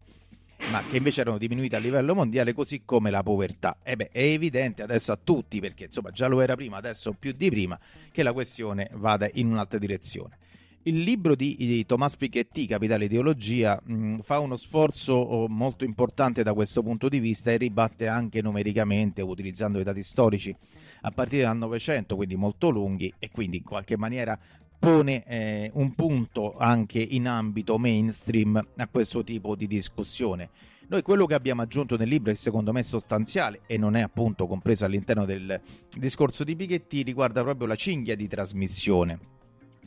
ma 0.71 0.83
che 0.89 0.97
invece 0.97 1.23
erano 1.23 1.39
diminuite 1.39 1.77
a 1.77 1.81
livello 1.81 2.15
mondiale, 2.15 2.53
così 2.53 2.83
come 2.85 3.11
la 3.11 3.23
povertà. 3.23 3.79
E 3.83 3.97
beh, 3.97 4.11
è 4.13 4.23
evidente 4.23 4.83
adesso 4.83 5.13
a 5.13 5.19
tutti, 5.23 5.59
perché 5.61 5.85
insomma 5.85 6.11
già 6.11 6.27
lo 6.29 6.41
era 6.41 6.55
prima, 6.55 6.77
adesso 6.77 7.13
più 7.13 7.33
di 7.33 7.51
prima, 7.51 7.79
che 8.13 8.23
la 8.23 8.33
questione 8.33 8.89
vada 8.93 9.29
in 9.33 9.51
un'altra 9.51 9.79
direzione. 9.79 10.39
Il 10.87 10.99
libro 10.99 11.35
di, 11.35 11.57
di 11.57 11.87
Thomas 11.87 12.15
Piketty, 12.15 12.67
Capitale 12.67 13.07
Ideologia, 13.07 13.81
mh, 13.83 14.19
fa 14.19 14.39
uno 14.39 14.59
sforzo 14.59 15.15
oh, 15.15 15.49
molto 15.49 15.85
importante 15.85 16.43
da 16.43 16.53
questo 16.53 16.83
punto 16.83 17.09
di 17.09 17.21
vista 17.21 17.51
e 17.51 17.57
ribatte 17.57 18.07
anche 18.07 18.43
numericamente, 18.43 19.23
utilizzando 19.23 19.81
i 19.81 19.83
dati 19.83 20.03
storici 20.03 20.55
a 21.01 21.11
partire 21.11 21.45
dal 21.45 21.57
Novecento, 21.57 22.17
quindi 22.17 22.37
molto 22.37 22.69
lunghi, 22.69 23.11
e 23.19 23.31
quindi 23.31 23.57
in 23.57 23.63
qualche 23.63 23.97
maniera 23.97 24.39
pone 24.79 25.25
eh, 25.25 25.71
un 25.73 25.95
punto 25.95 26.55
anche 26.59 27.01
in 27.01 27.29
ambito 27.29 27.79
mainstream 27.79 28.63
a 28.77 28.87
questo 28.87 29.25
tipo 29.25 29.55
di 29.55 29.67
discussione. 29.67 30.51
Noi 30.89 31.01
quello 31.01 31.25
che 31.25 31.33
abbiamo 31.33 31.63
aggiunto 31.63 31.97
nel 31.97 32.09
libro, 32.09 32.31
e 32.31 32.35
secondo 32.35 32.73
me 32.73 32.81
è 32.81 32.83
sostanziale 32.83 33.63
e 33.67 33.79
non 33.79 33.97
è 33.97 34.03
appunto 34.03 34.47
compreso 34.47 34.85
all'interno 34.85 35.25
del 35.25 35.59
discorso 35.97 36.45
di 36.45 36.55
Piketty, 36.55 37.03
riguarda 37.05 37.43
proprio 37.43 37.67
la 37.69 37.75
cinghia 37.75 38.15
di 38.15 38.29
trasmissione. 38.29 39.19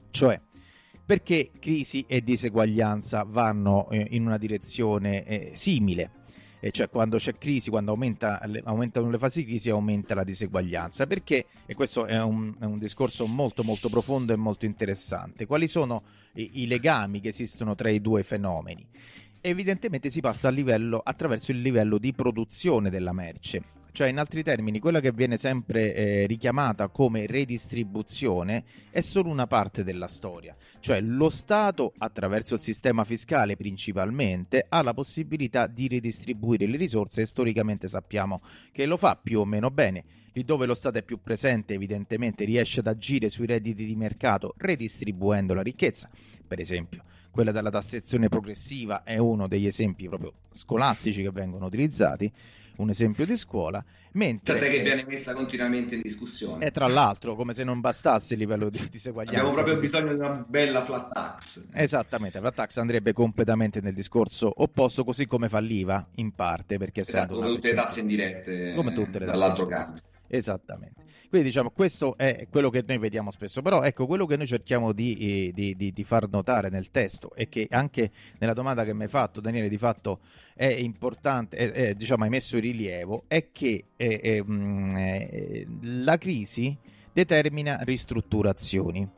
Cioè, 0.09 0.39
perché 1.07 1.51
crisi 1.57 2.03
e 2.05 2.21
diseguaglianza 2.21 3.23
vanno 3.25 3.89
eh, 3.89 4.07
in 4.09 4.25
una 4.25 4.37
direzione 4.37 5.23
eh, 5.23 5.51
simile. 5.53 6.11
E 6.59 6.71
cioè 6.71 6.89
quando 6.89 7.15
c'è 7.15 7.37
crisi, 7.37 7.69
quando 7.69 7.91
aumenta, 7.91 8.41
aumentano 8.65 9.09
le 9.09 9.17
fasi 9.17 9.39
di 9.39 9.51
crisi, 9.51 9.69
aumenta 9.69 10.15
la 10.15 10.25
diseguaglianza. 10.25 11.07
Perché, 11.07 11.45
e 11.65 11.75
questo 11.75 12.07
è 12.07 12.21
un, 12.21 12.53
è 12.59 12.65
un 12.65 12.77
discorso 12.77 13.25
molto 13.25 13.63
molto 13.63 13.87
profondo 13.87 14.33
e 14.33 14.35
molto 14.35 14.65
interessante, 14.65 15.45
quali 15.45 15.69
sono 15.69 16.03
i, 16.33 16.63
i 16.63 16.67
legami 16.67 17.21
che 17.21 17.29
esistono 17.29 17.73
tra 17.73 17.89
i 17.89 18.01
due 18.01 18.23
fenomeni? 18.23 18.85
Evidentemente 19.39 20.09
si 20.09 20.19
passa 20.19 20.49
livello, 20.49 20.99
attraverso 21.01 21.51
il 21.51 21.61
livello 21.61 21.99
di 21.99 22.11
produzione 22.11 22.89
della 22.89 23.13
merce. 23.13 23.76
Cioè, 23.97 24.09
in 24.09 24.19
altri 24.19 24.43
termini, 24.43 24.77
quella 24.77 24.99
che 24.99 25.11
viene 25.11 25.37
sempre 25.37 25.95
eh, 25.95 26.27
richiamata 26.27 26.87
come 26.87 27.25
redistribuzione 27.25 28.63
è 28.91 29.01
solo 29.01 29.29
una 29.29 29.47
parte 29.47 29.83
della 29.83 30.05
storia. 30.05 30.55
Cioè, 30.79 31.01
lo 31.01 31.31
Stato, 31.31 31.93
attraverso 31.97 32.53
il 32.53 32.59
sistema 32.59 33.03
fiscale 33.05 33.55
principalmente, 33.55 34.63
ha 34.69 34.83
la 34.83 34.93
possibilità 34.93 35.65
di 35.65 35.87
redistribuire 35.87 36.67
le 36.67 36.77
risorse 36.77 37.21
e 37.21 37.25
storicamente 37.25 37.87
sappiamo 37.87 38.39
che 38.71 38.85
lo 38.85 38.97
fa 38.97 39.15
più 39.15 39.39
o 39.39 39.45
meno 39.45 39.71
bene. 39.71 40.03
Lì 40.33 40.43
dove 40.43 40.67
lo 40.67 40.75
Stato 40.75 40.99
è 40.99 41.01
più 41.01 41.19
presente, 41.23 41.73
evidentemente 41.73 42.45
riesce 42.45 42.81
ad 42.81 42.87
agire 42.87 43.29
sui 43.29 43.47
redditi 43.47 43.83
di 43.83 43.95
mercato 43.95 44.53
redistribuendo 44.57 45.55
la 45.55 45.63
ricchezza. 45.63 46.07
Per 46.47 46.59
esempio, 46.59 47.03
quella 47.31 47.51
della 47.51 47.71
tassazione 47.71 48.29
progressiva 48.29 49.01
è 49.01 49.17
uno 49.17 49.47
degli 49.47 49.65
esempi 49.65 50.07
proprio 50.07 50.33
scolastici 50.51 51.23
che 51.23 51.31
vengono 51.31 51.65
utilizzati 51.65 52.31
un 52.77 52.89
esempio 52.89 53.25
di 53.25 53.37
scuola, 53.37 53.83
mentre... 54.13 54.59
Tant'è 54.59 54.71
che 54.71 54.83
viene 54.83 55.05
messa 55.05 55.33
continuamente 55.33 55.95
in 55.95 56.01
discussione. 56.01 56.65
E 56.65 56.71
tra 56.71 56.87
l'altro, 56.87 57.35
come 57.35 57.53
se 57.53 57.63
non 57.63 57.79
bastasse 57.79 58.33
il 58.33 58.39
livello 58.39 58.69
di 58.69 58.87
diseguaglianza. 58.89 59.39
Abbiamo 59.39 59.55
proprio 59.55 59.79
bisogno 59.79 60.13
di 60.13 60.19
una 60.19 60.45
bella 60.47 60.83
flat 60.83 61.13
tax. 61.13 61.67
Esattamente, 61.73 62.39
la 62.39 62.45
flat 62.45 62.55
tax 62.55 62.77
andrebbe 62.77 63.13
completamente 63.13 63.81
nel 63.81 63.93
discorso 63.93 64.51
opposto, 64.55 65.03
così 65.03 65.25
come 65.25 65.49
falliva 65.49 66.05
in 66.15 66.31
parte, 66.33 66.77
perché 66.77 67.01
esatto, 67.01 67.35
come 67.35 67.47
tutte 67.47 67.69
le 67.69 67.75
tasse 67.75 67.99
indirette 67.99 68.73
come 68.75 68.93
tutte 68.93 69.19
le 69.19 69.25
tasse 69.25 69.37
dall'altro 69.37 69.65
canto. 69.65 70.01
Esattamente. 70.27 71.05
Quindi 71.29 71.47
diciamo 71.49 71.71
questo 71.71 72.15
è 72.15 72.47
quello 72.49 72.69
che 72.69 72.83
noi 72.87 72.97
vediamo 72.97 73.31
spesso, 73.31 73.61
però 73.61 73.83
ecco 73.83 74.05
quello 74.05 74.25
che 74.25 74.37
noi 74.37 74.47
cerchiamo 74.47 74.93
di, 74.93 75.47
eh, 75.47 75.51
di, 75.53 75.75
di, 75.75 75.91
di 75.91 76.03
far 76.05 76.29
notare 76.29 76.69
nel 76.69 76.89
testo 76.89 77.35
e 77.35 77.49
che 77.49 77.67
anche 77.69 78.11
nella 78.39 78.53
domanda 78.53 78.85
che 78.85 78.93
mi 78.93 79.03
hai 79.03 79.09
fatto 79.09 79.41
Daniele 79.41 79.67
di 79.67 79.77
fatto 79.77 80.19
è 80.55 80.67
importante, 80.67 81.57
è, 81.57 81.71
è, 81.71 81.93
diciamo 81.95 82.23
hai 82.23 82.29
messo 82.29 82.55
in 82.55 82.61
rilievo, 82.61 83.23
è 83.27 83.49
che 83.51 83.85
è, 83.97 84.19
è, 84.19 84.41
mm, 84.41 86.03
la 86.03 86.17
crisi 86.17 86.77
determina 87.11 87.79
ristrutturazioni. 87.81 89.16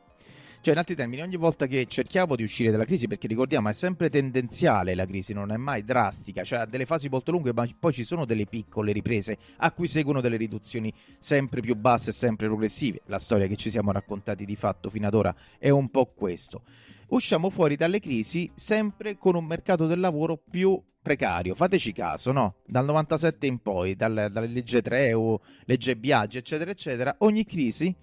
Cioè, 0.62 0.74
in 0.74 0.78
altri 0.78 0.94
termini, 0.94 1.22
ogni 1.22 1.36
volta 1.36 1.66
che 1.66 1.86
cerchiamo 1.86 2.36
di 2.36 2.42
uscire 2.42 2.70
dalla 2.70 2.84
crisi, 2.84 3.08
perché 3.08 3.26
ricordiamo 3.26 3.70
è 3.70 3.72
sempre 3.72 4.10
tendenziale 4.10 4.94
la 4.94 5.06
crisi, 5.06 5.32
non 5.32 5.52
è 5.52 5.56
mai 5.56 5.84
drastica, 5.84 6.44
cioè 6.44 6.58
ha 6.58 6.66
delle 6.66 6.84
fasi 6.84 7.08
molto 7.08 7.30
lunghe, 7.30 7.54
ma 7.54 7.66
poi 7.78 7.94
ci 7.94 8.04
sono 8.04 8.26
delle 8.26 8.44
piccole 8.44 8.92
riprese 8.92 9.38
a 9.56 9.72
cui 9.72 9.88
seguono 9.88 10.20
delle 10.20 10.36
riduzioni 10.36 10.92
sempre 11.18 11.62
più 11.62 11.76
basse 11.76 12.10
e 12.10 12.12
sempre 12.12 12.46
progressive. 12.46 13.00
La 13.06 13.18
storia 13.18 13.46
che 13.46 13.56
ci 13.56 13.70
siamo 13.70 13.90
raccontati 13.90 14.44
di 14.44 14.54
fatto 14.54 14.90
fino 14.90 15.06
ad 15.06 15.14
ora 15.14 15.34
è 15.58 15.70
un 15.70 15.88
po' 15.88 16.12
questo. 16.14 16.60
Usciamo 17.08 17.48
fuori 17.48 17.76
dalle 17.76 17.98
crisi 17.98 18.50
sempre 18.54 19.16
con 19.16 19.36
un 19.36 19.46
mercato 19.46 19.86
del 19.86 19.98
lavoro 19.98 20.36
più 20.36 20.78
precario. 21.00 21.54
Fateci 21.54 21.92
caso, 21.92 22.32
no? 22.32 22.56
Dal 22.66 22.84
97 22.84 23.46
in 23.46 23.60
poi, 23.60 23.96
dal, 23.96 24.30
legge 24.46 24.82
3 24.82 25.14
o 25.14 25.40
legge 25.64 25.96
Biaggi, 25.96 26.36
eccetera, 26.36 26.70
eccetera, 26.70 27.14
ogni 27.20 27.46
crisi 27.46 27.96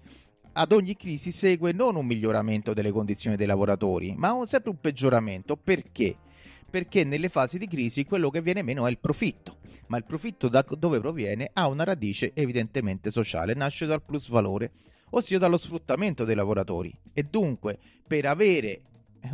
ad 0.58 0.72
ogni 0.72 0.96
crisi 0.96 1.30
segue 1.30 1.72
non 1.72 1.94
un 1.94 2.04
miglioramento 2.04 2.74
delle 2.74 2.90
condizioni 2.90 3.36
dei 3.36 3.46
lavoratori, 3.46 4.14
ma 4.16 4.32
un, 4.32 4.46
sempre 4.46 4.70
un 4.70 4.80
peggioramento. 4.80 5.56
Perché? 5.56 6.16
Perché 6.68 7.04
nelle 7.04 7.28
fasi 7.28 7.58
di 7.58 7.68
crisi 7.68 8.04
quello 8.04 8.28
che 8.28 8.42
viene 8.42 8.62
meno 8.62 8.84
è 8.84 8.90
il 8.90 8.98
profitto, 8.98 9.58
ma 9.86 9.96
il 9.96 10.04
profitto 10.04 10.48
da 10.48 10.64
dove 10.76 10.98
proviene 10.98 11.50
ha 11.52 11.68
una 11.68 11.84
radice 11.84 12.32
evidentemente 12.34 13.12
sociale, 13.12 13.54
nasce 13.54 13.86
dal 13.86 14.02
plus 14.02 14.28
valore, 14.28 14.72
ossia 15.10 15.38
dallo 15.38 15.58
sfruttamento 15.58 16.24
dei 16.24 16.34
lavoratori. 16.34 16.92
E 17.12 17.22
dunque, 17.22 17.78
per 18.04 18.26
avere 18.26 18.80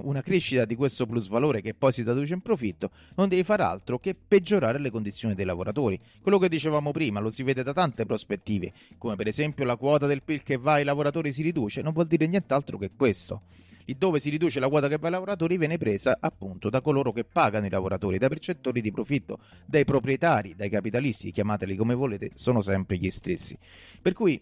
una 0.03 0.23
crescita 0.23 0.65
di 0.65 0.75
questo 0.75 1.07
plus 1.07 1.29
valore 1.29 1.61
che 1.61 1.75
poi 1.75 1.93
si 1.93 2.03
traduce 2.03 2.35
in 2.35 2.41
profitto, 2.41 2.91
non 3.17 3.29
devi 3.29 3.43
fare 3.43 3.63
altro 3.63 3.99
che 3.99 4.15
peggiorare 4.15 4.79
le 4.79 4.91
condizioni 4.91 5.35
dei 5.35 5.45
lavoratori. 5.45 6.01
Quello 6.21 6.39
che 6.39 6.49
dicevamo 6.49 6.93
prima 6.93 7.21
lo 7.21 7.31
si 7.31 7.43
vede 7.43 7.63
da 7.63 7.73
tante 7.73 8.07
prospettive, 8.07 8.73
come 8.99 9.17
per 9.17 9.27
esempio 9.27 9.65
la 9.65 9.77
quota 9.77 10.07
del 10.07 10.23
PIL 10.23 10.43
che 10.43 10.57
va 10.57 10.75
ai 10.75 10.85
lavoratori 10.85 11.33
si 11.33 11.43
riduce, 11.43 11.83
non 11.83 11.93
vuol 11.93 12.07
dire 12.07 12.27
nient'altro 12.27 12.79
che 12.79 12.91
questo. 12.97 13.43
Lì 13.87 13.97
dove 13.99 14.19
si 14.19 14.31
riduce 14.31 14.61
la 14.61 14.69
quota 14.69 14.89
che 14.89 14.97
va 14.97 15.07
ai 15.07 15.13
lavoratori 15.13 15.59
viene 15.59 15.77
presa 15.77 16.17
appunto 16.19 16.71
da 16.71 16.81
coloro 16.81 17.13
che 17.13 17.25
pagano 17.25 17.67
i 17.67 17.71
lavoratori, 17.71 18.19
dai 18.19 18.31
percettori 18.31 18.81
di 18.81 18.91
profitto, 18.91 19.39
dai 19.67 19.85
proprietari, 19.85 20.55
dai 20.55 20.71
capitalisti, 20.71 21.31
chiamateli 21.31 21.77
come 21.77 21.95
volete, 21.95 22.31
sono 22.35 22.61
sempre 22.63 22.97
gli 22.97 23.11
stessi. 23.11 23.57
Per 24.01 24.15
cui 24.15 24.41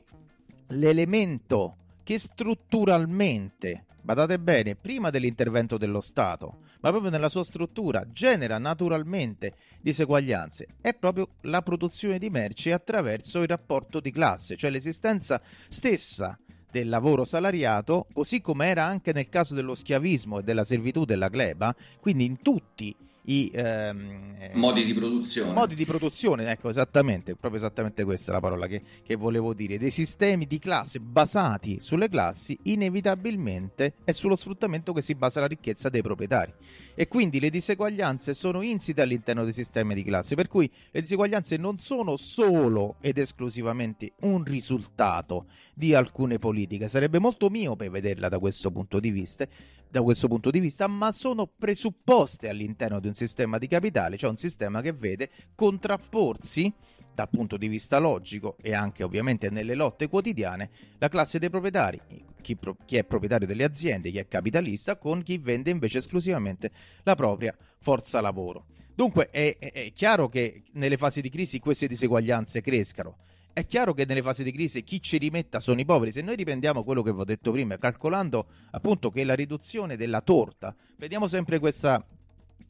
l'elemento 0.68 1.76
che 2.03 2.18
strutturalmente, 2.18 3.84
badate 4.03 4.38
bene, 4.38 4.74
prima 4.76 5.11
dell'intervento 5.11 5.78
dello 5.78 6.00
Stato, 6.00 6.61
ma 6.80 6.90
proprio 6.90 7.11
nella 7.11 7.28
sua 7.28 7.44
struttura, 7.44 8.05
genera 8.11 8.59
naturalmente 8.59 9.55
diseguaglianze, 9.80 10.66
è 10.80 10.94
proprio 10.94 11.28
la 11.42 11.62
produzione 11.62 12.18
di 12.18 12.28
merci 12.28 12.70
attraverso 12.70 13.40
il 13.40 13.48
rapporto 13.48 14.00
di 14.00 14.11
classe, 14.11 14.57
cioè 14.57 14.70
l'esistenza 14.70 15.40
stessa 15.68 16.36
del 16.70 16.88
lavoro 16.88 17.24
salariato, 17.24 18.07
così 18.12 18.40
come 18.40 18.66
era 18.66 18.84
anche 18.84 19.12
nel 19.12 19.28
caso 19.28 19.55
dello 19.55 19.74
schiavismo 19.74 20.38
e 20.38 20.42
della 20.42 20.64
servitù 20.64 21.05
della 21.05 21.28
gleba, 21.28 21.74
quindi 22.00 22.24
in 22.24 22.40
tutti 22.40 22.86
i 22.88 22.96
i 23.25 23.51
ehm, 23.55 24.37
eh, 24.39 24.51
modi 24.55 24.85
di 24.85 24.95
produzione. 24.95 25.53
Modi 25.53 25.75
di 25.75 25.85
produzione, 25.85 26.51
ecco 26.51 26.68
esattamente, 26.68 27.37
proprio 27.37 27.61
esattamente 27.61 28.03
questa 28.05 28.33
è 28.33 28.35
la 28.35 28.41
parola 28.41 28.66
che, 28.66 28.83
che, 29.03 29.14
volevo 29.14 29.55
dire. 29.55 29.79
Dei 29.79 29.91
sistemi 29.91 30.47
di 30.47 30.59
classe 30.59 30.99
basati 30.99 31.79
sulle 31.81 32.09
classi, 32.09 32.59
inevitabilmente 32.64 33.95
è 34.05 34.12
sullo 34.12 34.35
sfruttamento 34.35 34.93
che 34.93 35.03
si 35.03 35.14
basa 35.14 35.41
la 35.41 35.47
ricchezza 35.47 35.89
dei 35.89 36.03
proprietari. 36.03 36.53
E 36.95 37.07
quindi 37.07 37.39
le 37.39 37.51
diseguaglianze 37.51 38.35
sono 38.35 38.62
insite 38.62 39.03
all'interno 39.03 39.45
dei 39.45 39.53
sistemi 39.53 39.95
di 39.95 40.03
classe, 40.03 40.35
per 40.35 40.49
cui 40.49 40.70
le 40.91 41.01
diseguaglianze 41.01 41.57
non 41.57 41.79
sono 41.79 42.16
solo 42.16 42.97
ed 43.01 43.18
esclusivamente 43.18 44.12
un 44.23 44.43
risultato 44.43 45.47
di 45.75 45.95
alcune 45.95 46.39
politiche. 46.39 46.89
Sarebbe 46.89 47.18
molto 47.18 47.51
miope 47.51 47.89
vederla 47.89 48.29
da 48.29 48.39
questo 48.39 48.70
punto 48.70 48.99
di 48.99 49.11
vista, 49.11 49.47
da 49.93 50.01
questo 50.01 50.26
punto 50.26 50.51
di 50.51 50.59
vista, 50.59 50.86
ma 50.86 51.12
sono 51.12 51.47
presupposte 51.47 52.49
all'interno 52.49 52.99
di 52.99 53.09
un 53.09 53.14
sistema 53.14 53.59
di 53.59 53.68
capitale, 53.68 54.16
cioè 54.16 54.30
un 54.30 54.36
sistema 54.36 54.80
che 54.80 54.95
vede 54.95 55.28
contrapporsi 55.55 56.72
dal 57.14 57.28
punto 57.28 57.59
di 57.59 57.68
vista 57.68 57.99
logico 57.99 58.57
e 58.62 58.72
anche 58.72 59.03
ovviamente 59.03 59.51
nelle 59.51 59.74
lotte 59.74 60.09
quotidiane 60.09 60.70
la 60.97 61.11
classe 61.11 61.38
dei 61.38 61.51
proprietari, 61.51 62.01
chi, 62.40 62.57
pro- 62.57 62.74
chi, 62.86 62.97
è 62.97 63.05
proprietario 63.05 63.47
delle 63.47 63.64
aziende, 63.64 64.11
chi 64.11 64.16
è 64.16 64.26
capitalista, 64.26 64.97
con 64.97 65.22
chi 65.22 65.36
vende 65.36 65.68
invece 65.68 65.99
esclusivamente 65.99 66.70
la 67.03 67.14
propria 67.14 67.55
forza 67.78 68.22
lavoro. 68.22 68.64
Dunque 68.95 69.28
è, 69.28 69.59
è, 69.59 69.72
è 69.72 69.93
chiaro 69.93 70.30
che 70.30 70.62
nelle 70.72 70.97
fasi 70.97 71.20
di 71.20 71.28
crisi 71.28 71.59
queste 71.59 71.86
diseguaglianze 71.86 72.62
crescano 72.62 73.18
è 73.53 73.66
chiaro 73.66 73.92
che 73.92 74.05
nelle 74.07 74.22
fasi 74.22 74.42
di 74.42 74.53
crisi 74.53 74.82
chi 74.82 75.00
ci 75.03 75.18
rimetta 75.18 75.61
sono 75.61 75.80
i 75.80 75.84
poveri. 75.84 76.12
Se 76.12 76.22
noi 76.22 76.36
riprendiamo 76.36 76.82
quello 76.82 77.03
che 77.03 77.12
vi 77.12 77.20
ho 77.20 77.24
detto 77.24 77.53
prima, 77.53 77.76
calcolando 77.76 78.46
appunto 78.70 79.11
che 79.11 79.24
la 79.24 79.34
riduzione 79.34 79.96
della 79.96 80.20
torta, 80.22 80.74
vediamo 80.96 81.28
sempre 81.28 81.59
questa 81.59 82.03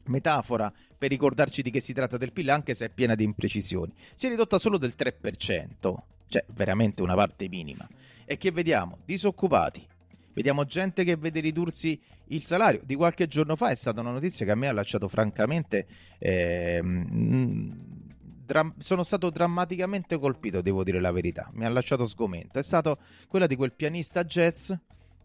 metafora 0.05 0.71
per 0.97 1.09
ricordarci 1.09 1.61
di 1.61 1.71
che 1.71 1.79
si 1.79 1.93
tratta 1.93 2.17
del 2.17 2.33
PIL, 2.33 2.49
anche 2.49 2.73
se 2.73 2.85
è 2.85 2.89
piena 2.89 3.15
di 3.15 3.23
imprecisioni, 3.23 3.93
si 4.15 4.25
è 4.25 4.29
ridotta 4.29 4.59
solo 4.59 4.77
del 4.77 4.93
3%, 4.97 5.93
cioè 6.27 6.45
veramente 6.53 7.01
una 7.01 7.15
parte 7.15 7.47
minima. 7.47 7.87
E 8.25 8.37
che 8.37 8.51
vediamo? 8.51 8.99
Disoccupati. 9.05 9.87
Vediamo 10.33 10.65
gente 10.65 11.03
che 11.03 11.15
vede 11.15 11.39
ridursi 11.41 11.99
il 12.27 12.43
salario. 12.43 12.81
Di 12.83 12.95
qualche 12.95 13.27
giorno 13.27 13.55
fa 13.55 13.69
è 13.69 13.75
stata 13.75 14.01
una 14.01 14.11
notizia 14.11 14.45
che 14.45 14.51
a 14.51 14.55
me 14.55 14.67
ha 14.67 14.73
lasciato 14.73 15.07
francamente 15.07 15.85
eh, 16.17 16.81
dra- 18.45 18.73
sono 18.77 19.03
stato 19.03 19.29
drammaticamente 19.29 20.17
colpito, 20.17 20.61
devo 20.61 20.83
dire 20.83 20.99
la 20.99 21.11
verità. 21.11 21.49
Mi 21.53 21.65
ha 21.65 21.69
lasciato 21.69 22.05
sgomento. 22.07 22.59
È 22.59 22.63
stata 22.63 22.97
quella 23.27 23.47
di 23.47 23.55
quel 23.55 23.73
pianista 23.73 24.23
jazz 24.23 24.71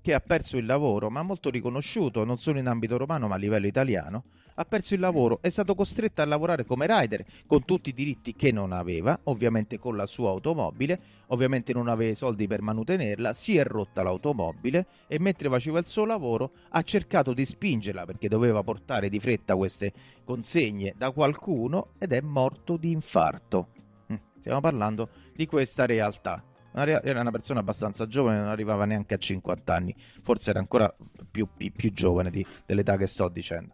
che 0.01 0.15
ha 0.15 0.21
perso 0.21 0.57
il 0.57 0.67
lavoro, 0.67 1.11
ma 1.11 1.23
molto 1.23 1.51
riconosciuto 1.51 2.25
non 2.25 2.39
solo 2.39 2.59
in 2.59 2.67
ambito 2.67 2.97
romano 2.97 3.29
ma 3.29 3.35
a 3.35 3.39
livello 3.39 3.67
italiano, 3.67 4.25
ha 4.61 4.65
perso 4.65 4.95
il 4.95 5.01
lavoro, 5.01 5.39
è 5.41 5.49
stato 5.51 5.75
costretto 5.75 6.21
a 6.21 6.27
lavorare 6.27 6.65
come 6.65 6.87
rider 6.87 7.25
con 7.47 7.65
tutti 7.65 7.91
i 7.91 7.95
diritti 7.95 8.35
che 8.35 8.51
non 8.51 8.73
aveva, 8.73 9.19
ovviamente 9.25 9.79
con 9.79 9.97
la 9.97 10.07
sua 10.07 10.31
automobile, 10.31 10.99
ovviamente 11.29 11.73
non 11.73 11.89
aveva 11.89 12.11
i 12.11 12.17
soldi 12.17 12.47
per 12.47 12.61
manutenerla, 12.61 13.35
si 13.35 13.57
è 13.57 13.65
rotta 13.65 14.03
l'automobile 14.03 14.87
e 15.07 15.19
mentre 15.21 15.49
faceva 15.49 15.79
il 15.79 15.87
suo 15.87 16.05
lavoro 16.05 16.53
ha 16.71 16.83
cercato 16.83 17.33
di 17.33 17.45
spingerla 17.45 18.05
perché 18.05 18.29
doveva 18.29 18.63
portare 18.63 19.09
di 19.09 19.21
fretta 19.21 19.55
queste 19.55 19.93
consegne 20.25 20.95
da 20.97 21.13
qualcuno 21.13 21.91
ed 21.99 22.13
è 22.13 22.21
morto 22.21 22.77
di 22.77 22.91
infarto. 22.91 23.69
Mm, 24.13 24.17
stiamo 24.41 24.61
parlando 24.61 25.09
di 25.35 25.47
questa 25.47 25.87
realtà. 25.87 26.43
Era 26.87 27.21
una 27.21 27.31
persona 27.31 27.61
abbastanza 27.61 28.07
giovane, 28.07 28.39
non 28.39 28.49
arrivava 28.49 28.85
neanche 28.85 29.15
a 29.15 29.19
50 29.19 29.75
anni, 29.75 29.95
forse 29.97 30.51
era 30.51 30.59
ancora 30.59 30.95
più, 31.31 31.49
più, 31.57 31.73
più 31.73 31.93
giovane 31.93 32.31
di, 32.31 32.45
dell'età 32.67 32.97
che 32.97 33.07
sto 33.07 33.29
dicendo. 33.29 33.73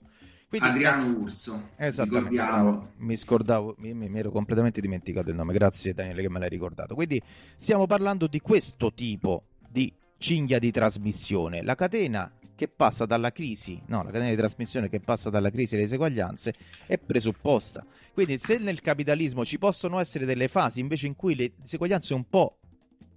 Quindi, 0.49 0.69
Adriano 0.69 1.19
Urso. 1.19 1.71
Esattamente, 1.77 2.37
bravo, 2.37 2.93
mi 2.99 3.17
scordavo, 3.17 3.75
mi, 3.79 3.93
mi, 3.93 4.19
ero 4.19 4.31
completamente 4.31 4.81
dimenticato 4.81 5.31
il 5.31 5.35
nome, 5.35 5.53
grazie 5.53 5.95
Daniele 5.95 6.23
che 6.23 6.31
me 6.31 6.39
l'hai 6.39 6.49
ricordato. 6.49 6.95
Quindi 6.95 7.21
stiamo 7.57 7.87
parlando 7.87 8.29
di 8.29 8.41
questo 8.41 8.93
tipo 8.93 9.47
di 9.69 9.93
cinghia 10.17 10.61
di 10.61 10.71
trasmissione, 10.71 11.63
la 11.63 11.75
catena 11.75 12.31
che 12.55 12.69
passa 12.69 13.05
dalla 13.05 13.33
crisi, 13.33 13.83
no, 13.87 14.05
la 14.05 14.11
catena 14.11 14.31
di 14.31 14.37
trasmissione 14.37 14.89
che 14.89 15.01
passa 15.01 15.29
dalla 15.29 15.51
crisi 15.51 15.75
alle 15.75 15.85
diseguaglianze 15.85 16.55
è 16.87 16.99
presupposta. 16.99 17.85
Quindi 18.13 18.39
se 18.39 18.59
nel 18.59 18.81
capitalismo 18.81 19.45
ci 19.45 19.59
possono 19.59 19.99
essere 19.99 20.25
delle 20.25 20.47
fasi 20.47 20.79
invece 20.79 21.09
in 21.09 21.17
cui 21.17 21.35
le 21.35 21.53
diseguaglianze 21.57 22.15
un 22.15 22.29
po' 22.29 22.59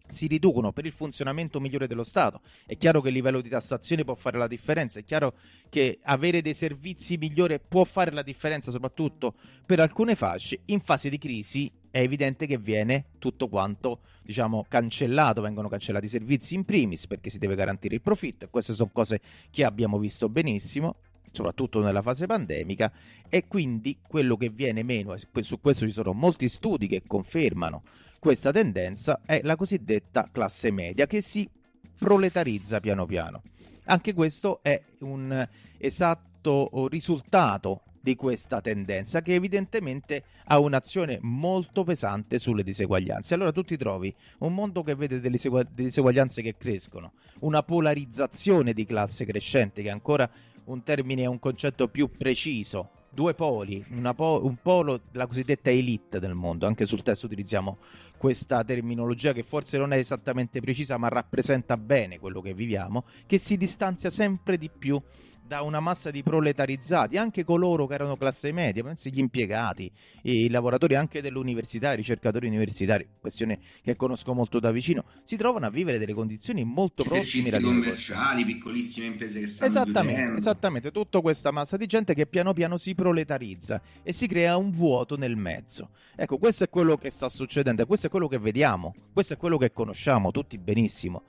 si 0.10 0.28
riducono 0.28 0.72
per 0.72 0.86
il 0.86 0.92
funzionamento 0.92 1.60
migliore 1.60 1.88
dello 1.88 2.04
Stato. 2.04 2.42
È 2.66 2.78
chiaro 2.78 3.02
che 3.02 3.10
il 3.10 3.14
livello 3.14 3.42
di 3.42 3.50
tassazione 3.50 4.04
può 4.04 4.16
fare 4.16 4.38
la 4.38 4.48
differenza, 4.48 5.00
è 5.00 5.04
chiaro 5.04 5.36
che 5.70 6.00
avere 6.04 6.42
dei 6.42 6.54
servizi 6.54 7.18
migliori 7.18 7.60
può 7.60 7.84
fare 7.84 8.12
la 8.12 8.22
differenza, 8.22 8.72
soprattutto 8.72 9.36
per 9.66 9.80
alcune 9.80 10.16
fasce. 10.16 10.60
In 10.66 10.80
fase 10.80 11.10
di 11.10 11.18
crisi 11.18 11.72
è 11.90 12.00
evidente 12.00 12.46
che 12.46 12.58
viene 12.58 13.06
tutto 13.18 13.48
quanto, 13.48 14.02
diciamo, 14.22 14.66
cancellato, 14.68 15.42
vengono 15.42 15.68
cancellati 15.68 16.06
i 16.06 16.10
servizi 16.10 16.56
in 16.56 16.66
primis 16.66 17.08
perché 17.08 17.30
si 17.30 17.38
deve 17.38 17.56
garantire 17.56 17.96
il 17.96 18.02
profitto 18.02 18.46
e 18.46 18.50
queste 18.50 18.74
sono 18.74 18.90
cose 18.94 19.20
che 19.50 19.64
abbiamo 19.64 19.98
visto 19.98 20.30
benissimo 20.30 20.98
soprattutto 21.30 21.82
nella 21.82 22.02
fase 22.02 22.26
pandemica 22.26 22.92
e 23.30 23.46
quindi 23.48 24.00
quello 24.08 24.38
che 24.38 24.50
viene 24.50 24.82
meno, 24.82 25.16
su 25.18 25.60
questo 25.60 25.86
ci 25.86 25.92
sono 25.92 26.14
molti 26.14 26.48
studi 26.48 26.88
che 26.88 27.04
confermano 27.06 27.84
questa 28.28 28.52
tendenza 28.52 29.22
è 29.26 29.40
la 29.46 29.56
cosiddetta 29.56 30.28
classe 30.30 30.70
media 30.70 31.08
che 31.08 31.22
si 31.22 31.50
proletarizza 31.98 32.82
piano 32.82 33.06
piano. 33.06 33.42
Anche 33.86 34.14
questo 34.14 34.60
è 34.62 34.82
un 35.00 35.48
esatto 35.78 36.88
risultato 36.90 37.84
di 38.02 38.18
questa 38.18 38.60
tendenza 38.60 39.22
che 39.22 39.34
evidentemente 39.34 40.26
ha 40.44 40.60
un'azione 40.60 41.20
molto 41.22 41.86
pesante 41.86 42.38
sulle 42.38 42.64
diseguaglianze. 42.64 43.34
Allora 43.34 43.54
tu 43.54 43.64
ti 43.64 43.78
trovi 43.78 44.14
un 44.40 44.54
mondo 44.54 44.84
che 44.84 44.96
vede 44.96 45.22
delle 45.22 45.40
diseguaglianze 45.72 46.42
che 46.42 46.58
crescono, 46.58 47.14
una 47.40 47.64
polarizzazione 47.64 48.74
di 48.74 48.86
classe 48.86 49.24
crescente 49.24 49.82
che 49.82 49.88
è 49.88 49.92
ancora 49.92 50.30
un 50.66 50.84
termine 50.84 51.26
un 51.28 51.40
concetto 51.40 51.88
più 51.88 52.10
preciso 52.10 52.90
due 53.18 53.34
poli, 53.34 53.84
po- 54.16 54.42
un 54.44 54.58
polo 54.62 55.02
della 55.12 55.26
cosiddetta 55.26 55.72
elite 55.72 56.20
del 56.20 56.36
mondo, 56.36 56.68
anche 56.68 56.86
sul 56.86 57.02
testo 57.02 57.26
utilizziamo 57.26 57.78
questa 58.18 58.64
terminologia 58.64 59.34
che 59.34 59.44
forse 59.44 59.78
non 59.78 59.94
è 59.94 59.98
esattamente 59.98 60.60
precisa 60.60 60.98
ma 60.98 61.08
rappresenta 61.08 61.78
bene 61.78 62.20
quello 62.20 62.42
che 62.42 62.54
viviamo, 62.54 63.06
che 63.26 63.38
si 63.38 63.58
distanzia 63.58 64.10
sempre 64.10 64.58
di 64.58 64.70
più 64.70 65.02
da 65.48 65.62
una 65.62 65.80
massa 65.80 66.12
di 66.12 66.22
proletarizzati, 66.22 67.18
anche 67.18 67.46
coloro 67.46 67.88
che 67.88 67.94
erano 67.94 68.18
classe 68.18 68.52
media, 68.52 68.84
pensi 68.84 69.12
gli 69.12 69.20
impiegati, 69.20 69.90
i 70.24 70.50
lavoratori 70.50 70.96
anche 70.96 71.22
dell'università, 71.22 71.94
i 71.94 71.96
ricercatori 71.96 72.48
universitari, 72.48 73.08
questione 73.20 73.60
che 73.82 73.96
conosco 73.96 74.34
molto 74.34 74.60
da 74.60 74.72
vicino, 74.72 75.06
si 75.24 75.38
trovano 75.38 75.66
a 75.66 75.70
vivere 75.70 75.98
delle 75.98 76.14
condizioni 76.14 76.66
molto 76.66 77.04
prossime 77.04 77.50
ai 77.50 77.62
commerciali, 77.62 78.44
piccolissime 78.46 79.06
imprese 79.08 79.40
che 79.40 79.48
stanno 79.48 79.72
esattamente, 79.72 80.14
chiudendo. 80.14 80.38
Esattamente, 80.38 80.92
tutta 80.92 81.22
questa 81.22 81.52
massa 81.52 81.78
di 81.78 81.86
gente 81.88 82.14
che 82.14 82.28
piano 82.28 82.54
piano 82.54 82.78
si 82.78 82.94
proletarizza 82.94 83.82
e 84.04 84.12
si 84.12 84.28
crea 84.28 84.58
un 84.58 84.70
vuoto 84.72 85.16
nel 85.16 85.38
mezzo. 85.38 85.92
Ecco, 86.16 86.38
questo 86.38 86.66
è 86.66 86.70
quello 86.70 86.98
che 86.98 87.10
sta 87.10 87.30
succedendo, 87.30 87.86
questo 87.86 88.08
è 88.08 88.10
quello 88.10 88.28
che 88.28 88.38
vediamo, 88.38 88.94
questo 89.14 89.34
è 89.34 89.38
quello 89.38 89.58
che 89.58 89.72
conosciamo 89.72 90.32
tutti 90.32 90.58
benissimo. 90.58 91.24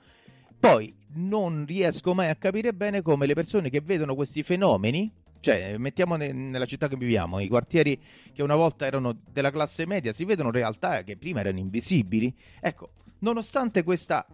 Poi 0.59 0.93
non 1.13 1.65
riesco 1.65 2.13
mai 2.13 2.29
a 2.29 2.35
capire 2.35 2.73
bene 2.73 3.01
come 3.01 3.25
le 3.25 3.33
persone 3.33 3.69
che 3.69 3.79
vedono 3.81 4.13
questi 4.13 4.43
fenomeni, 4.43 5.11
cioè 5.39 5.77
mettiamo 5.77 6.15
ne- 6.17 6.33
nella 6.33 6.65
città 6.65 6.87
che 6.87 6.97
viviamo, 6.97 7.39
i 7.39 7.47
quartieri 7.47 7.99
che 8.33 8.43
una 8.43 8.55
volta 8.55 8.85
erano 8.85 9.17
della 9.31 9.51
classe 9.51 9.85
media, 9.85 10.11
si 10.11 10.25
vedono 10.25 10.51
realtà 10.51 11.03
che 11.03 11.17
prima 11.17 11.39
erano 11.39 11.59
invisibili. 11.59 12.33
Ecco, 12.59 12.91
nonostante 13.19 13.83
questa 13.83 14.27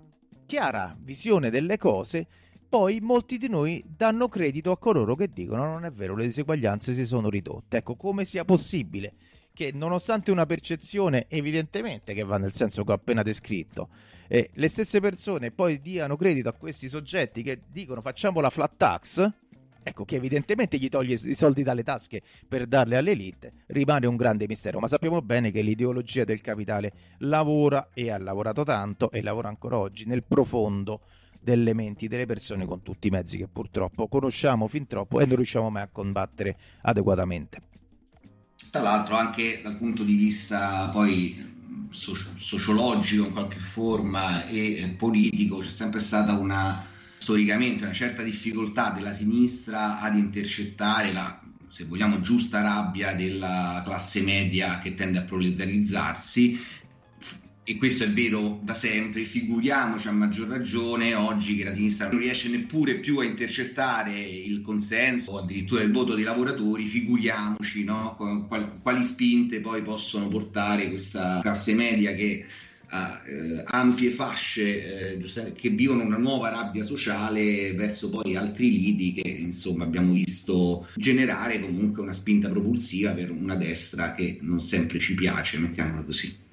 chiara 0.47 0.97
visione 0.99 1.49
delle 1.51 1.77
cose, 1.77 2.27
poi 2.67 2.99
molti 3.01 3.37
di 3.37 3.47
noi 3.47 3.83
danno 3.87 4.27
credito 4.27 4.71
a 4.71 4.77
coloro 4.77 5.15
che 5.15 5.31
dicono 5.31 5.63
non 5.65 5.85
è 5.85 5.91
vero, 5.91 6.15
le 6.15 6.25
diseguaglianze 6.25 6.93
si 6.93 7.05
sono 7.05 7.29
ridotte. 7.29 7.77
Ecco, 7.77 7.95
come 7.95 8.25
sia 8.25 8.43
possibile 8.43 9.13
che 9.53 9.71
nonostante 9.73 10.31
una 10.31 10.45
percezione 10.45 11.27
evidentemente 11.29 12.13
che 12.13 12.23
va 12.23 12.37
nel 12.37 12.51
senso 12.51 12.83
che 12.83 12.91
ho 12.91 12.95
appena 12.95 13.23
descritto, 13.23 13.89
eh, 14.27 14.49
le 14.53 14.67
stesse 14.67 14.99
persone 14.99 15.51
poi 15.51 15.79
diano 15.79 16.15
credito 16.15 16.49
a 16.49 16.53
questi 16.53 16.89
soggetti 16.89 17.43
che 17.43 17.61
dicono 17.71 18.01
facciamo 18.01 18.39
la 18.39 18.49
flat 18.49 18.73
tax, 18.75 19.31
ecco 19.83 20.03
che 20.03 20.15
evidentemente 20.15 20.77
gli 20.77 20.89
toglie 20.89 21.13
i 21.13 21.35
soldi 21.35 21.61
dalle 21.61 21.83
tasche 21.83 22.21
per 22.47 22.65
darle 22.65 22.97
all'elite, 22.97 23.53
rimane 23.67 24.07
un 24.07 24.15
grande 24.15 24.47
mistero, 24.47 24.79
ma 24.79 24.87
sappiamo 24.87 25.21
bene 25.21 25.51
che 25.51 25.61
l'ideologia 25.61 26.23
del 26.23 26.41
capitale 26.41 26.91
lavora 27.19 27.89
e 27.93 28.09
ha 28.09 28.17
lavorato 28.17 28.63
tanto 28.63 29.11
e 29.11 29.21
lavora 29.21 29.49
ancora 29.49 29.77
oggi 29.77 30.05
nel 30.05 30.23
profondo 30.23 31.01
delle 31.39 31.75
menti 31.75 32.07
delle 32.07 32.25
persone 32.25 32.65
con 32.65 32.81
tutti 32.81 33.07
i 33.07 33.11
mezzi 33.11 33.37
che 33.37 33.47
purtroppo 33.47 34.07
conosciamo 34.07 34.67
fin 34.67 34.87
troppo 34.87 35.19
e 35.19 35.27
non 35.27 35.35
riusciamo 35.35 35.69
mai 35.69 35.83
a 35.83 35.89
combattere 35.91 36.57
adeguatamente. 36.81 37.61
Tra 38.71 38.81
l'altro 38.81 39.15
anche 39.15 39.61
dal 39.61 39.77
punto 39.77 40.03
di 40.03 40.15
vista 40.15 40.89
poi 40.91 41.54
sociologico 41.91 43.25
in 43.25 43.31
qualche 43.31 43.59
forma 43.59 44.45
e 44.47 44.95
politico 44.97 45.59
c'è 45.59 45.69
sempre 45.69 45.99
stata 45.99 46.33
una 46.33 46.85
storicamente 47.17 47.83
una 47.83 47.93
certa 47.93 48.21
difficoltà 48.21 48.91
della 48.91 49.13
sinistra 49.13 49.99
ad 49.99 50.15
intercettare 50.15 51.11
la 51.11 51.39
se 51.69 51.83
vogliamo 51.83 52.21
giusta 52.21 52.61
rabbia 52.61 53.13
della 53.15 53.81
classe 53.83 54.21
media 54.21 54.79
che 54.79 54.95
tende 54.95 55.17
a 55.17 55.23
proletarizzarsi 55.23 56.57
e 57.67 57.77
questo 57.77 58.03
è 58.03 58.09
vero 58.09 58.59
da 58.61 58.75
sempre, 58.75 59.23
figuriamoci 59.23 60.07
a 60.07 60.11
maggior 60.11 60.47
ragione 60.47 61.15
oggi 61.15 61.55
che 61.55 61.63
la 61.63 61.73
sinistra 61.73 62.11
non 62.11 62.19
riesce 62.19 62.47
neppure 62.47 62.99
più 62.99 63.17
a 63.17 63.23
intercettare 63.23 64.21
il 64.21 64.61
consenso 64.61 65.31
o 65.31 65.39
addirittura 65.39 65.81
il 65.81 65.91
voto 65.91 66.13
dei 66.13 66.23
lavoratori, 66.23 66.85
figuriamoci 66.85 67.83
no? 67.83 68.47
quali 68.83 69.03
spinte 69.03 69.61
poi 69.61 69.81
possono 69.81 70.27
portare 70.27 70.89
questa 70.89 71.39
classe 71.41 71.73
media 71.73 72.13
che 72.13 72.45
ha 72.89 73.23
eh, 73.25 73.63
ampie 73.65 74.11
fasce 74.11 75.17
eh, 75.17 75.53
che 75.53 75.69
vivono 75.69 76.03
una 76.03 76.17
nuova 76.17 76.49
rabbia 76.49 76.83
sociale 76.83 77.73
verso 77.73 78.11
poi 78.11 78.35
altri 78.35 78.69
lidi 78.69 79.13
che 79.13 79.27
insomma 79.27 79.85
abbiamo 79.85 80.13
visto 80.13 80.87
generare 80.95 81.59
comunque 81.59 82.03
una 82.03 82.13
spinta 82.13 82.47
propulsiva 82.47 83.13
per 83.13 83.31
una 83.31 83.55
destra 83.55 84.13
che 84.13 84.37
non 84.41 84.61
sempre 84.61 84.99
ci 84.99 85.15
piace, 85.15 85.57
mettiamola 85.57 86.03
così. 86.03 86.43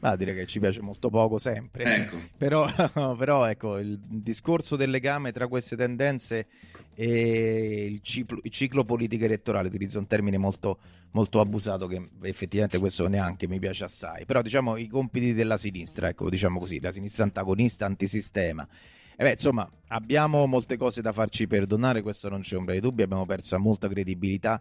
Ma 0.00 0.14
direi 0.16 0.34
che 0.34 0.46
ci 0.46 0.60
piace 0.60 0.82
molto 0.82 1.08
poco 1.08 1.38
sempre. 1.38 1.84
Ecco. 1.84 2.18
Però, 2.36 2.66
però 3.16 3.44
ecco, 3.46 3.78
il 3.78 3.98
discorso 3.98 4.76
del 4.76 4.90
legame 4.90 5.32
tra 5.32 5.48
queste 5.48 5.76
tendenze 5.76 6.46
e 6.94 7.86
il 7.90 8.00
ciclo, 8.02 8.40
il 8.42 8.50
ciclo 8.50 8.84
politico 8.84 9.24
elettorale, 9.24 9.68
utilizzo 9.68 9.98
un 9.98 10.06
termine 10.06 10.38
molto, 10.38 10.78
molto 11.12 11.40
abusato 11.40 11.86
che 11.86 12.00
effettivamente 12.22 12.78
questo 12.78 13.08
neanche 13.08 13.48
mi 13.48 13.58
piace 13.58 13.84
assai. 13.84 14.24
Però 14.24 14.42
diciamo 14.42 14.76
i 14.76 14.88
compiti 14.88 15.32
della 15.34 15.56
sinistra, 15.56 16.08
ecco, 16.08 16.28
diciamo 16.28 16.58
così, 16.58 16.80
la 16.80 16.92
sinistra 16.92 17.24
antagonista, 17.24 17.86
antisistema. 17.86 18.66
E 19.18 19.24
beh, 19.24 19.30
insomma, 19.30 19.68
abbiamo 19.88 20.44
molte 20.46 20.76
cose 20.76 21.00
da 21.00 21.12
farci 21.12 21.46
perdonare, 21.46 22.02
questo 22.02 22.28
non 22.28 22.40
c'è 22.40 22.56
ombra 22.56 22.74
di 22.74 22.80
dubbio, 22.80 23.04
abbiamo 23.04 23.24
perso 23.24 23.58
molta 23.58 23.88
credibilità 23.88 24.60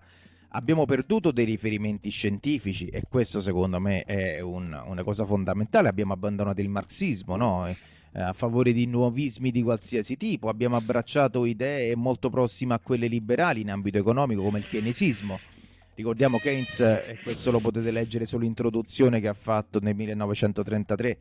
abbiamo 0.56 0.86
perduto 0.86 1.32
dei 1.32 1.46
riferimenti 1.46 2.10
scientifici 2.10 2.88
e 2.88 3.04
questo 3.10 3.42
secondo 3.42 3.80
me 3.80 4.04
è 4.04 4.40
un, 4.40 4.82
una 4.86 5.04
cosa 5.04 5.26
fondamentale, 5.26 5.90
abbiamo 5.90 6.14
abbandonato 6.14 6.62
il 6.62 6.70
marxismo 6.70 7.36
no? 7.36 7.68
eh, 7.68 7.76
a 8.14 8.32
favore 8.32 8.72
di 8.72 8.86
nuovismi 8.88 9.52
di 9.52 9.62
qualsiasi 9.62 10.16
tipo, 10.16 10.48
abbiamo 10.48 10.78
abbracciato 10.78 11.44
idee 11.46 11.96
molto 11.96 12.30
prossime 12.30 12.74
a 12.74 12.80
quelle 12.80 13.08
liberali 13.08 13.62
in 13.62 13.70
ambito 13.70 13.98
economico 13.98 14.42
come 14.42 14.60
il 14.60 14.68
keynesismo. 14.68 15.40
Ricordiamo 15.96 16.40
Keynes, 16.40 16.82
e 16.82 17.20
questo 17.24 17.52
lo 17.52 17.62
potete 17.62 17.90
leggere 17.90 18.26
sull'introduzione 18.26 19.22
che 19.22 19.30
ha 19.30 19.34
fatto 19.34 19.80
nel 19.80 19.96
1933 19.96 21.08
eh, 21.10 21.18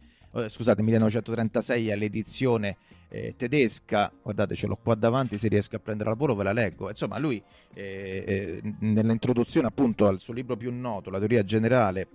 scusate, 0.48 0.82
1936 0.82 1.92
all'edizione 1.92 2.76
eh, 3.08 3.34
tedesca, 3.36 4.10
guardate 4.22 4.54
ce 4.54 4.66
l'ho 4.66 4.78
qua 4.82 4.94
davanti, 4.94 5.38
se 5.38 5.48
riesco 5.48 5.76
a 5.76 5.78
prendere 5.78 6.10
al 6.10 6.16
volo 6.16 6.34
ve 6.34 6.42
la 6.42 6.52
leggo, 6.52 6.88
insomma 6.88 7.18
lui 7.18 7.42
eh, 7.72 8.24
eh, 8.26 8.74
nell'introduzione 8.80 9.68
appunto 9.68 10.06
al 10.06 10.18
suo 10.18 10.34
libro 10.34 10.56
più 10.56 10.72
noto, 10.72 11.10
La 11.10 11.18
teoria 11.18 11.44
generale 11.44 12.08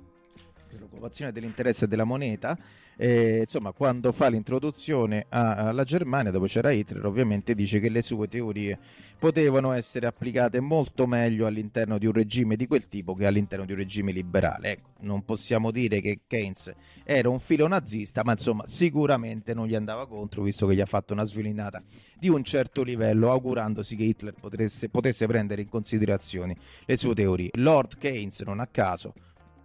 dell'occupazione 1.00 1.32
dell'interesse 1.32 1.88
della 1.88 2.04
moneta. 2.04 2.58
E, 3.02 3.40
insomma, 3.44 3.72
quando 3.72 4.12
fa 4.12 4.28
l'introduzione 4.28 5.26
alla 5.30 5.86
Germania, 5.86 6.32
dopo 6.32 6.46
c'era 6.46 6.72
Hitler, 6.72 7.06
ovviamente 7.06 7.56
dice 7.56 7.80
che 7.80 7.90
le 7.90 8.02
sue 8.02 8.28
teorie 8.28 8.78
potevano 9.18 9.72
essere 9.72 10.06
applicate 10.06 10.60
molto 10.60 11.08
meglio 11.08 11.46
all'interno 11.46 11.98
di 11.98 12.06
un 12.06 12.14
regime 12.14 12.56
di 12.58 12.68
quel 12.68 12.88
tipo 12.88 13.16
che 13.16 13.26
all'interno 13.26 13.66
di 13.66 13.72
un 13.72 13.78
regime 13.78 14.12
liberale. 14.12 14.72
Ecco, 14.72 14.90
non 15.02 15.24
possiamo 15.24 15.72
dire 15.72 16.02
che 16.02 16.22
Keynes 16.28 16.74
era 17.06 17.30
un 17.30 17.40
filo 17.40 17.68
nazista, 17.68 18.22
ma 18.26 18.32
insomma, 18.32 18.68
sicuramente 18.68 19.54
non 19.54 19.68
gli 19.68 19.76
andava 19.76 20.06
contro, 20.06 20.44
visto 20.44 20.68
che 20.68 20.76
gli 20.76 20.82
ha 20.82 20.86
fatto 20.86 21.14
una 21.14 21.24
svilinata 21.24 21.82
di 22.18 22.28
un 22.28 22.44
certo 22.44 22.84
livello, 22.84 23.32
augurandosi 23.32 23.96
che 23.96 24.04
Hitler 24.04 24.34
potesse, 24.34 24.90
potesse 24.90 25.26
prendere 25.26 25.62
in 25.62 25.70
considerazione 25.70 26.58
le 26.86 26.98
sue 26.98 27.16
teorie. 27.16 27.52
Lord 27.54 27.98
Keynes, 27.98 28.42
non 28.42 28.60
a 28.60 28.68
caso, 28.68 29.14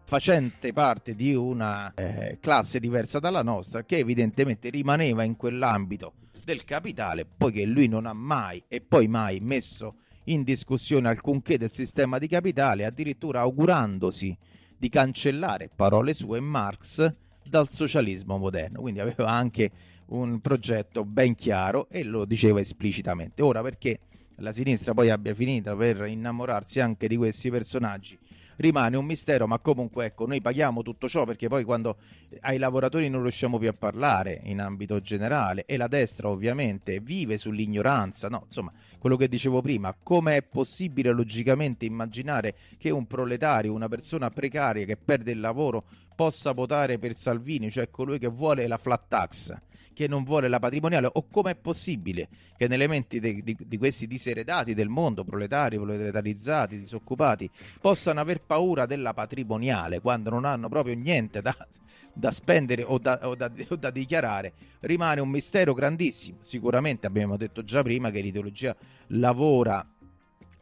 facente 0.04 0.72
parte 0.72 1.14
di 1.14 1.34
una 1.34 1.92
eh, 1.94 2.38
classe 2.40 2.78
diversa 2.78 3.18
dalla 3.18 3.42
nostra 3.42 3.84
che 3.84 3.96
evidentemente 3.98 4.68
rimaneva 4.68 5.22
in 5.22 5.36
quell'ambito 5.36 6.12
del 6.44 6.64
capitale 6.64 7.24
poiché 7.24 7.64
lui 7.64 7.88
non 7.88 8.06
ha 8.06 8.12
mai 8.12 8.62
e 8.68 8.82
poi 8.82 9.08
mai 9.08 9.40
messo 9.40 9.96
in 10.24 10.42
discussione 10.42 11.08
alcunché 11.08 11.58
del 11.58 11.70
sistema 11.70 12.18
di 12.18 12.28
capitale 12.28 12.84
addirittura 12.84 13.40
augurandosi 13.40 14.36
di 14.76 14.88
cancellare 14.88 15.70
parole 15.74 16.12
sue 16.14 16.40
Marx 16.40 17.12
dal 17.42 17.70
socialismo 17.70 18.36
moderno. 18.36 18.80
Quindi 18.80 19.00
aveva 19.00 19.30
anche 19.30 19.70
un 20.06 20.40
progetto 20.40 21.04
ben 21.04 21.34
chiaro 21.34 21.88
e 21.88 22.02
lo 22.02 22.24
diceva 22.24 22.60
esplicitamente. 22.60 23.42
Ora 23.42 23.62
perché 23.62 24.00
la 24.36 24.52
sinistra 24.52 24.92
poi 24.92 25.10
abbia 25.10 25.34
finito 25.34 25.76
per 25.76 26.04
innamorarsi 26.06 26.80
anche 26.80 27.08
di 27.08 27.16
questi 27.16 27.50
personaggi 27.50 28.18
rimane 28.56 28.96
un 28.96 29.04
mistero, 29.04 29.46
ma 29.46 29.58
comunque 29.58 30.06
ecco, 30.06 30.26
noi 30.26 30.40
paghiamo 30.40 30.82
tutto 30.82 31.08
ciò 31.08 31.24
perché 31.24 31.48
poi 31.48 31.64
quando 31.64 31.96
ai 32.40 32.58
lavoratori 32.58 33.08
non 33.08 33.22
riusciamo 33.22 33.58
più 33.58 33.68
a 33.68 33.72
parlare 33.72 34.40
in 34.44 34.60
ambito 34.60 35.00
generale 35.00 35.64
e 35.66 35.76
la 35.76 35.88
destra 35.88 36.28
ovviamente 36.28 37.00
vive 37.00 37.38
sull'ignoranza, 37.38 38.28
no? 38.28 38.42
Insomma, 38.46 38.72
quello 38.98 39.16
che 39.16 39.28
dicevo 39.28 39.60
prima, 39.60 39.94
come 40.02 40.36
è 40.36 40.42
possibile 40.42 41.12
logicamente 41.12 41.84
immaginare 41.84 42.54
che 42.78 42.90
un 42.90 43.06
proletario, 43.06 43.72
una 43.72 43.88
persona 43.88 44.30
precaria 44.30 44.84
che 44.84 44.96
perde 44.96 45.32
il 45.32 45.40
lavoro 45.40 45.84
possa 46.14 46.52
votare 46.52 46.98
per 46.98 47.16
Salvini, 47.16 47.70
cioè 47.70 47.90
colui 47.90 48.18
che 48.18 48.28
vuole 48.28 48.66
la 48.66 48.78
flat 48.78 49.04
tax? 49.08 49.54
Che 49.94 50.06
non 50.06 50.24
vuole 50.24 50.48
la 50.48 50.58
patrimoniale 50.58 51.08
o 51.10 51.26
com'è 51.30 51.54
possibile 51.54 52.28
che 52.56 52.68
nelle 52.68 52.86
menti 52.86 53.20
di, 53.20 53.42
di, 53.42 53.56
di 53.58 53.78
questi 53.78 54.06
diseredati 54.06 54.74
del 54.74 54.88
mondo, 54.88 55.24
proletari, 55.24 55.78
proletarizzati, 55.78 56.78
disoccupati, 56.78 57.48
possano 57.80 58.20
aver 58.20 58.42
paura 58.42 58.84
della 58.84 59.14
patrimoniale 59.14 60.00
quando 60.00 60.28
non 60.28 60.44
hanno 60.44 60.68
proprio 60.68 60.94
niente 60.94 61.40
da, 61.40 61.56
da 62.12 62.30
spendere 62.30 62.82
o 62.82 62.98
da, 62.98 63.18
o, 63.22 63.34
da, 63.34 63.50
o 63.68 63.76
da, 63.76 63.90
dichiarare 63.90 64.52
rimane 64.80 65.20
un 65.20 65.28
mistero 65.28 65.72
grandissimo. 65.74 66.38
Sicuramente 66.40 67.06
abbiamo 67.06 67.36
detto 67.36 67.64
già 67.64 67.82
prima 67.82 68.10
che 68.10 68.20
l'ideologia 68.20 68.74
lavora 69.08 69.84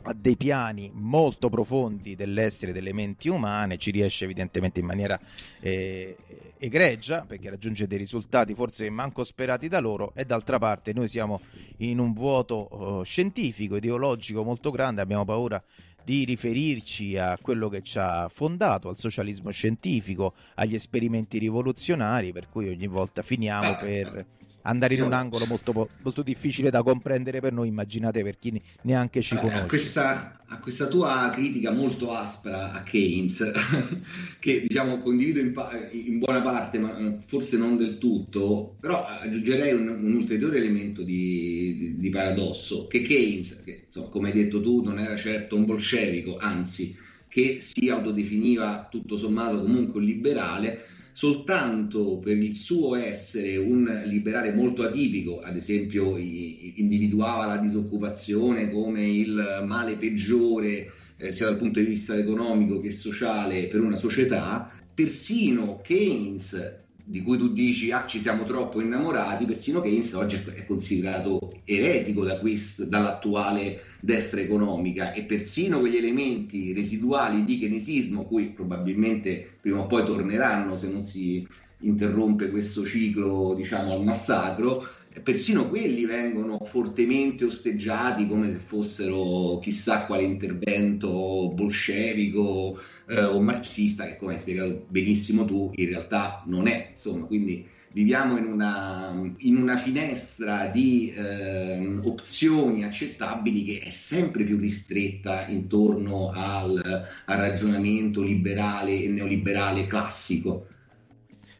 a 0.03 0.15
dei 0.15 0.37
piani 0.37 0.91
molto 0.93 1.49
profondi 1.49 2.17
dell'essere 2.17 2.73
delle 2.73 2.93
menti 2.93 3.29
umane, 3.29 3.79
ci 3.79 3.91
riesce 3.91 4.25
evidentemente 4.25 4.81
in 4.81 4.87
maniera 4.87 5.19
eh, 5.61 6.17
egregia 6.59 7.25
perché 7.27 7.51
raggiunge 7.51 7.87
dei 7.87 7.99
risultati 7.99 8.55
forse 8.55 8.89
manco 8.91 9.25
sperati 9.25 9.69
da 9.69 9.81
loro 9.81 10.13
e 10.15 10.25
d'altra 10.25 10.59
parte 10.59 10.93
noi 10.93 11.09
siamo 11.09 11.41
in 11.79 11.99
un 11.99 12.13
vuoto 12.13 12.69
uh, 12.71 13.03
scientifico, 13.03 13.77
ideologico 13.77 14.45
molto 14.45 14.71
grande, 14.71 15.01
abbiamo 15.01 15.25
paura 15.25 15.63
di 16.05 16.25
riferirci 16.25 17.17
a 17.17 17.39
quello 17.41 17.69
che 17.69 17.83
ci 17.83 17.99
ha 17.99 18.29
fondato, 18.29 18.89
al 18.89 18.99
socialismo 18.99 19.51
scientifico, 19.51 20.35
agli 20.55 20.75
esperimenti 20.75 21.39
rivoluzionari, 21.39 22.33
per 22.33 22.49
cui 22.49 22.69
ogni 22.69 22.87
volta 22.89 23.23
finiamo 23.23 23.77
per 23.77 24.27
andare 24.63 24.95
in 24.95 25.03
un 25.03 25.13
angolo 25.13 25.47
molto, 25.47 25.73
molto, 26.03 26.23
difficile 26.23 26.71
da 26.71 26.83
comprendere 26.83 27.41
per 27.41 27.53
noi, 27.53 27.69
immaginate 27.69 28.23
per 28.23 28.39
chi 28.39 28.61
neanche 28.83 29.21
ci 29.21 29.37
conosce. 29.37 29.59
A 29.59 29.67
questa, 29.67 30.39
a 30.47 30.59
questa 30.59 30.87
tua 30.87 31.31
critica 31.33 31.71
molto 31.71 32.13
aspra 32.13 32.73
a 32.73 32.83
Keynes, 32.83 33.51
che 34.39 34.65
diciamo 34.67 34.99
condivido 34.99 35.41
in, 35.41 35.55
in, 35.93 36.19
buona 36.19 36.43
parte, 36.43 36.79
ma 36.79 36.97
eh, 36.97 37.19
forse 37.27 37.57
non 37.57 37.77
del 37.77 37.99
tutto, 37.99 38.77
però 38.81 39.05
aggiungerei 39.07 39.73
un, 39.73 39.89
un 39.89 40.15
ulteriore 40.15 40.59
elemento 40.59 41.03
di, 41.03 41.77
di, 41.79 41.97
di, 41.99 42.11
paradosso, 42.11 42.87
che 42.87 43.03
Keynes, 43.03 43.63
che 43.65 43.85
insomma, 43.87 44.09
come 44.09 44.29
hai 44.29 44.35
detto 44.35 44.61
tu, 44.61 44.83
non 44.83 44.99
era 44.99 45.17
certo 45.17 45.57
un 45.57 45.65
bolscevico, 45.65 46.37
anzi, 46.39 46.97
che 47.29 47.59
si 47.61 47.89
autodefiniva 47.89 48.89
tutto 48.91 49.17
sommato 49.17 49.61
comunque 49.63 50.01
un 50.01 50.07
liberale, 50.07 50.87
soltanto 51.13 52.19
per 52.19 52.37
il 52.37 52.57
suo 52.57 52.95
essere 52.95 53.57
un 53.57 54.03
liberale 54.07 54.53
molto 54.53 54.83
atipico, 54.83 55.41
ad 55.41 55.57
esempio 55.57 56.17
individuava 56.17 57.47
la 57.47 57.59
disoccupazione 57.59 58.71
come 58.71 59.05
il 59.05 59.65
male 59.67 59.97
peggiore 59.97 60.93
eh, 61.17 61.33
sia 61.33 61.47
dal 61.47 61.57
punto 61.59 61.81
di 61.81 61.87
vista 61.87 62.17
economico 62.17 62.81
che 62.81 62.91
sociale 62.91 63.69
per 63.69 63.81
una 63.81 63.97
società, 63.97 64.71
persino 64.95 65.81
Keynes 65.83 66.81
di 67.05 67.21
cui 67.21 67.37
tu 67.37 67.53
dici 67.53 67.91
ah 67.91 68.07
ci 68.07 68.21
siamo 68.21 68.45
troppo 68.45 68.81
innamorati, 68.81 69.45
persino 69.45 69.81
Keynes 69.81 70.13
oggi 70.13 70.41
è 70.55 70.65
considerato 70.65 71.61
eretico 71.65 72.25
da 72.25 72.39
quest, 72.39 72.87
dall'attuale 72.87 73.81
destra 74.05 74.41
economica 74.41 75.13
e 75.13 75.23
persino 75.23 75.79
quegli 75.79 75.97
elementi 75.97 76.73
residuali 76.73 77.45
di 77.45 77.61
keynesismo, 77.61 78.25
cui 78.25 78.47
probabilmente 78.47 79.59
prima 79.61 79.79
o 79.79 79.87
poi 79.87 80.05
torneranno 80.05 80.77
se 80.77 80.89
non 80.89 81.05
si 81.05 81.47
interrompe 81.83 82.51
questo 82.51 82.85
ciclo 82.85 83.55
diciamo 83.55 83.93
al 83.93 84.03
massacro, 84.03 84.85
persino 85.23 85.69
quelli 85.69 86.05
vengono 86.05 86.59
fortemente 86.65 87.45
osteggiati 87.45 88.27
come 88.27 88.51
se 88.51 88.59
fossero 88.65 89.61
chissà 89.61 90.07
quale 90.07 90.25
intervento 90.25 91.53
bolscevico 91.55 92.81
eh, 93.09 93.23
o 93.23 93.41
marxista 93.41 94.07
che 94.07 94.17
come 94.17 94.35
hai 94.35 94.41
spiegato 94.41 94.85
benissimo 94.89 95.45
tu 95.45 95.71
in 95.75 95.87
realtà 95.87 96.43
non 96.47 96.67
è 96.67 96.89
insomma 96.91 97.27
quindi 97.27 97.67
viviamo 97.93 98.37
in 98.37 98.47
una, 98.47 99.13
in 99.39 99.57
una 99.57 99.77
finestra 99.77 100.67
di 100.67 101.13
eh, 101.15 101.99
opzioni 102.03 102.85
accettabili 102.85 103.65
che 103.65 103.81
è 103.81 103.91
sempre 103.91 104.45
più 104.45 104.59
ristretta 104.59 105.47
intorno 105.47 106.31
al, 106.35 106.81
al 107.27 107.39
ragionamento 107.39 108.23
liberale 108.23 109.03
e 109.03 109.09
neoliberale 109.09 109.87
classico 109.87 110.67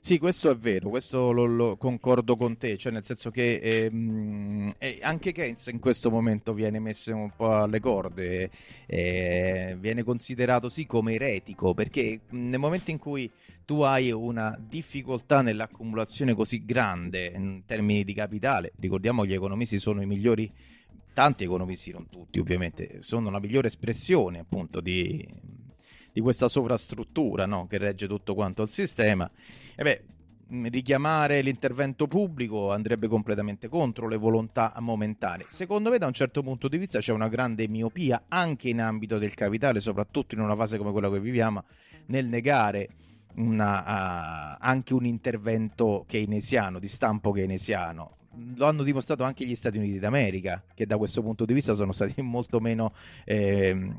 sì, 0.05 0.19
questo 0.19 0.51
è 0.51 0.57
vero, 0.57 0.89
questo 0.89 1.31
lo, 1.31 1.45
lo 1.45 1.77
concordo 1.77 2.35
con 2.35 2.57
te, 2.57 2.77
cioè 2.77 2.91
nel 2.91 3.05
senso 3.05 3.31
che 3.31 3.61
ehm, 3.63 4.73
eh, 4.79 4.99
anche 5.01 5.31
Keynes 5.31 5.69
in 5.69 5.79
questo 5.79 6.11
momento 6.11 6.53
viene 6.53 6.81
messo 6.81 7.15
un 7.15 7.31
po' 7.31 7.55
alle 7.55 7.79
corde, 7.79 8.51
eh, 8.87 9.77
viene 9.79 10.03
considerato 10.03 10.69
sì 10.69 10.87
come 10.87 11.15
eretico, 11.15 11.73
perché 11.73 12.23
nel 12.31 12.59
momento 12.59 12.91
in 12.91 12.99
cui 12.99 13.31
tu 13.65 13.83
hai 13.83 14.11
una 14.11 14.59
difficoltà 14.61 15.41
nell'accumulazione 15.41 16.35
così 16.35 16.65
grande 16.65 17.27
in 17.37 17.63
termini 17.65 18.03
di 18.03 18.13
capitale, 18.13 18.73
ricordiamo 18.81 19.23
che 19.23 19.29
gli 19.29 19.35
economisti 19.35 19.79
sono 19.79 20.03
i 20.03 20.07
migliori 20.07 20.53
tanti 21.13 21.45
economisti, 21.45 21.93
non 21.93 22.09
tutti 22.09 22.41
ovviamente, 22.41 22.99
sono 23.03 23.31
la 23.31 23.39
migliore 23.39 23.69
espressione 23.69 24.41
appunto 24.41 24.81
di, 24.81 25.25
di 26.13 26.21
questa 26.21 26.49
sovrastruttura 26.49 27.47
no? 27.47 27.67
che 27.67 27.79
regge 27.79 28.07
tutto 28.07 28.35
quanto 28.35 28.63
il 28.63 28.69
sistema. 28.69 29.31
E 29.75 29.83
beh, 29.83 30.05
richiamare 30.69 31.41
l'intervento 31.41 32.07
pubblico 32.07 32.73
andrebbe 32.73 33.09
completamente 33.09 33.69
contro 33.69 34.07
le 34.07 34.17
volontà 34.17 34.75
momentanee. 34.79 35.47
Secondo 35.49 35.91
me, 35.91 35.99
da 35.99 36.07
un 36.07 36.13
certo 36.13 36.43
punto 36.43 36.69
di 36.69 36.77
vista, 36.77 36.99
c'è 36.99 37.13
una 37.13 37.29
grande 37.29 37.67
miopia 37.69 38.25
anche 38.29 38.69
in 38.69 38.81
ambito 38.81 39.19
del 39.19 39.35
capitale, 39.35 39.81
soprattutto 39.81 40.35
in 40.35 40.41
una 40.41 40.57
fase 40.57 40.77
come 40.77 40.93
quella 40.93 41.11
che 41.11 41.21
viviamo, 41.21 41.65
nel 42.07 42.27
negare 42.27 42.89
una, 43.37 44.53
uh, 44.53 44.57
anche 44.61 44.93
un 44.93 45.07
intervento 45.07 46.05
keynesiano, 46.07 46.79
di 46.79 46.89
stampo 46.89 47.31
keynesiano 47.31 48.17
lo 48.57 48.67
hanno 48.67 48.83
dimostrato 48.83 49.23
anche 49.25 49.45
gli 49.45 49.55
Stati 49.55 49.79
Uniti 49.79 49.99
d'America, 49.99 50.63
che 50.75 50.87
da 50.87 50.97
questo 50.97 51.23
punto 51.23 51.45
di 51.45 51.53
vista 51.53 51.75
sono 51.75 51.93
stati 51.93 52.21
molto 52.23 52.61
meno 52.61 52.93
eh, 53.25 53.93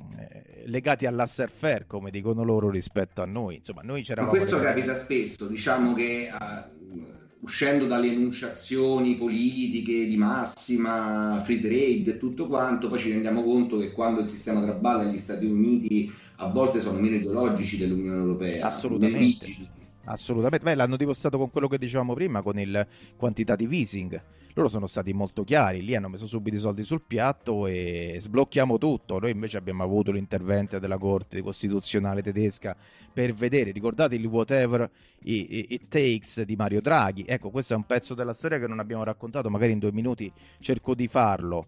legati 0.65 1.05
all'asser 1.05 1.49
fair, 1.49 1.85
come 1.85 2.11
dicono 2.11 2.43
loro, 2.43 2.69
rispetto 2.69 3.21
a 3.21 3.25
noi. 3.25 3.57
Insomma, 3.57 3.81
noi 3.81 4.01
c'eravamo. 4.01 4.31
Ma 4.31 4.37
questo 4.37 4.57
legati... 4.57 4.81
capita 4.81 4.97
spesso, 4.97 5.47
diciamo 5.47 5.93
che 5.93 6.29
uh, 6.31 7.01
uscendo 7.41 7.85
dalle 7.85 8.07
enunciazioni 8.07 9.15
politiche 9.15 10.07
di 10.07 10.17
massima, 10.17 11.41
free 11.43 11.59
trade 11.59 12.11
e 12.11 12.17
tutto 12.17 12.47
quanto, 12.47 12.89
poi 12.89 12.99
ci 12.99 13.11
rendiamo 13.11 13.43
conto 13.43 13.77
che 13.77 13.91
quando 13.91 14.21
il 14.21 14.27
sistema 14.27 14.61
traballa 14.61 15.03
negli 15.03 15.19
Stati 15.19 15.45
Uniti 15.45 16.11
a 16.37 16.47
volte 16.47 16.81
sono 16.81 16.99
meno 16.99 17.15
ideologici 17.15 17.77
dell'Unione 17.77 18.17
Europea. 18.17 18.65
Assolutamente 18.65 19.81
Assolutamente, 20.05 20.65
beh, 20.65 20.75
l'hanno 20.75 20.97
dimostrato 20.97 21.37
con 21.37 21.49
quello 21.49 21.67
che 21.67 21.77
dicevamo 21.77 22.13
prima, 22.13 22.41
con 22.41 22.59
il 22.59 22.85
quantitative 23.15 23.75
easing. 23.75 24.21
Loro 24.55 24.67
sono 24.67 24.85
stati 24.85 25.13
molto 25.13 25.43
chiari, 25.43 25.81
lì 25.81 25.95
hanno 25.95 26.09
messo 26.09 26.27
subito 26.27 26.55
i 26.55 26.59
soldi 26.59 26.83
sul 26.83 27.01
piatto 27.01 27.65
e 27.65 28.17
sblocchiamo 28.19 28.77
tutto. 28.77 29.17
Noi 29.17 29.31
invece 29.31 29.57
abbiamo 29.57 29.81
avuto 29.81 30.11
l'intervento 30.11 30.77
della 30.77 30.99
Corte 30.99 31.41
Costituzionale 31.41 32.21
tedesca 32.21 32.75
per 33.11 33.33
vedere, 33.33 33.71
ricordate 33.71 34.13
il 34.13 34.25
whatever 34.25 34.87
it 35.23 35.87
takes 35.87 36.43
di 36.43 36.55
Mario 36.55 36.81
Draghi. 36.81 37.23
Ecco, 37.25 37.49
questo 37.49 37.73
è 37.73 37.77
un 37.77 37.85
pezzo 37.85 38.13
della 38.13 38.33
storia 38.33 38.59
che 38.59 38.67
non 38.67 38.79
abbiamo 38.79 39.03
raccontato, 39.03 39.49
magari 39.49 39.71
in 39.71 39.79
due 39.79 39.91
minuti 39.91 40.31
cerco 40.59 40.93
di 40.93 41.07
farlo. 41.07 41.67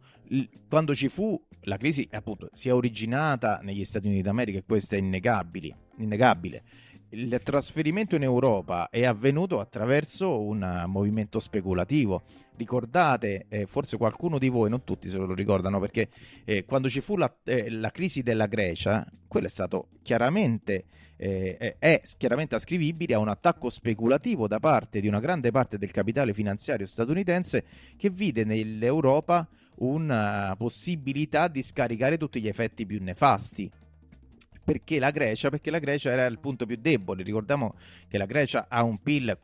Quando 0.69 0.93
ci 0.93 1.07
fu 1.07 1.41
la 1.61 1.77
crisi, 1.77 2.07
appunto, 2.11 2.49
si 2.53 2.69
è 2.69 2.73
originata 2.73 3.61
negli 3.63 3.83
Stati 3.83 4.05
Uniti 4.05 4.21
d'America 4.21 4.59
e 4.59 4.63
questo 4.63 4.93
è 4.93 4.99
innegabile. 4.99 5.75
innegabile 5.97 6.63
il 7.09 7.39
trasferimento 7.43 8.15
in 8.15 8.23
Europa 8.23 8.89
è 8.89 9.05
avvenuto 9.05 9.59
attraverso 9.59 10.41
un 10.41 10.83
movimento 10.87 11.39
speculativo. 11.39 12.23
Ricordate, 12.57 13.45
eh, 13.49 13.65
forse 13.65 13.97
qualcuno 13.97 14.37
di 14.37 14.49
voi, 14.49 14.69
non 14.69 14.83
tutti 14.83 15.09
se 15.09 15.17
lo 15.17 15.33
ricordano, 15.33 15.79
perché 15.79 16.09
eh, 16.43 16.65
quando 16.65 16.89
ci 16.89 17.01
fu 17.01 17.17
la, 17.17 17.33
eh, 17.43 17.69
la, 17.69 17.91
crisi 17.91 18.23
della 18.23 18.47
Grecia, 18.47 19.05
quello 19.27 19.47
è 19.47 19.49
stato 19.49 19.89
chiaramente, 20.03 20.85
eh, 21.17 21.75
è 21.77 22.01
chiaramente 22.17 22.55
ascrivibile 22.55 23.13
a 23.13 23.19
un 23.19 23.29
attacco 23.29 23.69
speculativo 23.69 24.47
da 24.47 24.59
parte 24.59 24.99
di 24.99 25.07
una 25.07 25.19
grande 25.19 25.51
parte 25.51 25.77
del 25.77 25.91
capitale 25.91 26.33
finanziario 26.33 26.85
statunitense 26.85 27.63
che 27.97 28.09
vide 28.09 28.43
nell'Europa 28.43 29.47
una 29.77 30.55
possibilità 30.57 31.47
di 31.49 31.61
scaricare 31.61 32.17
tutti 32.17 32.41
gli 32.41 32.47
effetti 32.47 32.85
più 32.85 33.01
nefasti 33.01 33.69
perché 34.65 34.97
la 34.97 35.11
Grecia? 35.11 35.49
Perché 35.49 35.69
la 35.69 35.79
Grecia 35.79 36.11
era 36.11 36.25
il 36.25 36.39
punto 36.39 36.65
più 36.65 36.75
debole. 36.75 37.21
Ricordiamo 37.23 37.75
che 38.09 38.17
la 38.17 38.25
Grecia 38.25 38.65
ha 38.67 38.83
un 38.83 39.01
PIL 39.01 39.37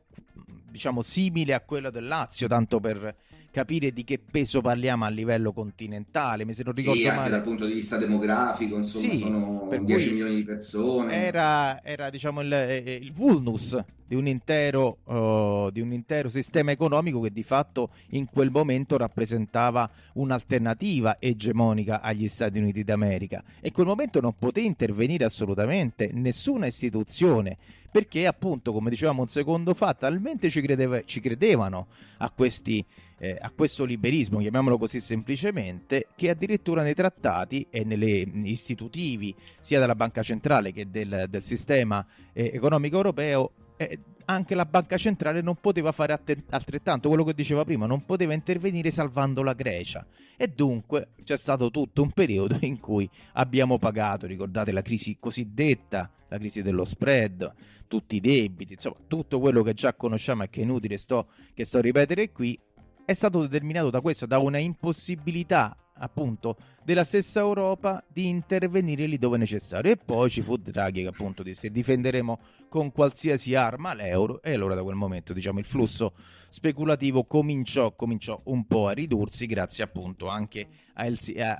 diciamo 0.71 1.01
simile 1.01 1.53
a 1.53 1.61
quello 1.61 1.91
del 1.91 2.07
Lazio, 2.07 2.47
tanto 2.47 2.79
per 2.79 3.15
capire 3.51 3.91
di 3.91 4.03
che 4.03 4.19
peso 4.19 4.61
parliamo 4.61 5.05
a 5.05 5.09
livello 5.09 5.51
continentale. 5.51 6.45
Mi 6.45 6.53
se 6.53 6.63
non 6.63 6.73
ricordo 6.73 6.99
sì, 6.99 7.07
male. 7.07 7.29
dal 7.29 7.43
punto 7.43 7.65
di 7.65 7.73
vista 7.73 7.97
demografico, 7.97 8.77
insomma, 8.77 9.09
sì, 9.09 9.19
sono 9.19 9.69
10 9.69 10.09
milioni 10.11 10.35
di 10.35 10.43
persone. 10.43 11.13
Era, 11.13 11.83
era 11.83 12.09
diciamo 12.09 12.41
il, 12.41 12.53
eh, 12.53 12.99
il, 13.01 13.11
vulnus 13.11 13.77
di 14.07 14.15
un, 14.15 14.27
intero, 14.27 14.97
uh, 15.03 15.69
di 15.69 15.81
un 15.81 15.91
intero 15.91 16.29
sistema 16.29 16.71
economico 16.71 17.19
che 17.21 17.31
di 17.31 17.43
fatto 17.43 17.89
in 18.09 18.25
quel 18.25 18.49
momento 18.49 18.97
rappresentava 18.97 19.89
un'alternativa 20.13 21.17
egemonica 21.19 22.01
agli 22.01 22.27
Stati 22.27 22.57
Uniti 22.57 22.83
d'America. 22.83 23.43
E 23.59 23.67
in 23.67 23.73
quel 23.73 23.85
momento 23.85 24.19
non 24.21 24.33
poté 24.37 24.61
intervenire 24.61 25.25
assolutamente 25.25 26.09
nessuna 26.13 26.65
istituzione 26.65 27.57
perché 27.91 28.25
appunto, 28.25 28.71
come 28.71 28.89
dicevamo 28.89 29.21
un 29.21 29.27
secondo 29.27 29.73
fa, 29.73 29.93
talmente 29.93 30.49
ci, 30.49 30.61
credeva, 30.61 31.03
ci 31.03 31.19
credevano 31.19 31.87
a, 32.19 32.29
questi, 32.29 32.83
eh, 33.23 33.37
a, 33.39 33.51
questo 33.51 33.85
liberismo, 33.85 34.39
chiamiamolo 34.39 34.79
così 34.79 34.99
semplicemente, 34.99 36.07
che 36.15 36.31
addirittura 36.31 36.81
nei 36.81 36.95
trattati 36.95 37.67
e 37.69 37.83
negli 37.83 38.49
istitutivi 38.49 39.35
sia 39.59 39.79
della 39.79 39.93
Banca 39.93 40.23
Centrale 40.23 40.73
che 40.73 40.89
del, 40.89 41.27
del 41.29 41.43
sistema 41.43 42.03
eh, 42.33 42.49
economico 42.51 42.95
europeo 42.95 43.51
eh, 43.77 43.99
anche 44.25 44.55
la 44.55 44.65
banca 44.65 44.97
centrale 44.97 45.41
non 45.41 45.55
poteva 45.55 45.91
fare 45.91 46.19
altrettanto, 46.49 47.09
quello 47.09 47.23
che 47.23 47.33
diceva 47.33 47.63
prima, 47.63 47.85
non 47.85 48.05
poteva 48.05 48.33
intervenire 48.33 48.89
salvando 48.89 49.43
la 49.43 49.53
Grecia. 49.53 50.05
E 50.35 50.47
dunque 50.47 51.09
c'è 51.23 51.37
stato 51.37 51.69
tutto 51.69 52.01
un 52.01 52.11
periodo 52.11 52.57
in 52.61 52.79
cui 52.79 53.07
abbiamo 53.33 53.77
pagato, 53.77 54.25
ricordate 54.25 54.71
la 54.71 54.81
crisi 54.81 55.17
cosiddetta, 55.19 56.09
la 56.27 56.37
crisi 56.37 56.61
dello 56.63 56.85
spread, 56.85 57.53
tutti 57.87 58.15
i 58.15 58.19
debiti, 58.21 58.73
insomma 58.73 58.95
tutto 59.05 59.39
quello 59.41 59.63
che 59.63 59.73
già 59.73 59.93
conosciamo 59.93 60.43
e 60.43 60.49
che 60.49 60.61
è 60.61 60.63
inutile 60.63 60.97
sto, 60.97 61.27
che 61.53 61.65
sto 61.65 61.79
a 61.79 61.81
ripetere 61.81 62.31
qui, 62.31 62.57
è 63.05 63.13
stato 63.13 63.41
determinato 63.41 63.89
da 63.89 64.01
questo, 64.01 64.25
da 64.25 64.39
una 64.39 64.57
impossibilità 64.57 65.75
appunto 66.01 66.57
della 66.83 67.03
stessa 67.03 67.39
Europa 67.39 68.03
di 68.11 68.27
intervenire 68.27 69.05
lì 69.05 69.17
dove 69.17 69.37
necessario. 69.37 69.91
E 69.91 69.97
poi 69.97 70.29
ci 70.29 70.41
fu 70.41 70.57
Draghi 70.57 71.03
che 71.03 71.07
appunto 71.07 71.43
disse 71.43 71.69
difenderemo 71.69 72.39
con 72.69 72.91
qualsiasi 72.91 73.53
arma 73.53 73.93
l'euro 73.93 74.41
e 74.41 74.53
allora 74.53 74.75
da 74.75 74.83
quel 74.83 74.95
momento 74.95 75.33
diciamo 75.33 75.59
il 75.59 75.65
flusso 75.65 76.13
speculativo 76.47 77.25
cominciò, 77.25 77.93
cominciò 77.93 78.39
un 78.45 78.65
po' 78.65 78.87
a 78.87 78.91
ridursi 78.91 79.45
grazie 79.45 79.83
appunto 79.83 80.27
anche 80.27 80.67
a, 80.93 81.05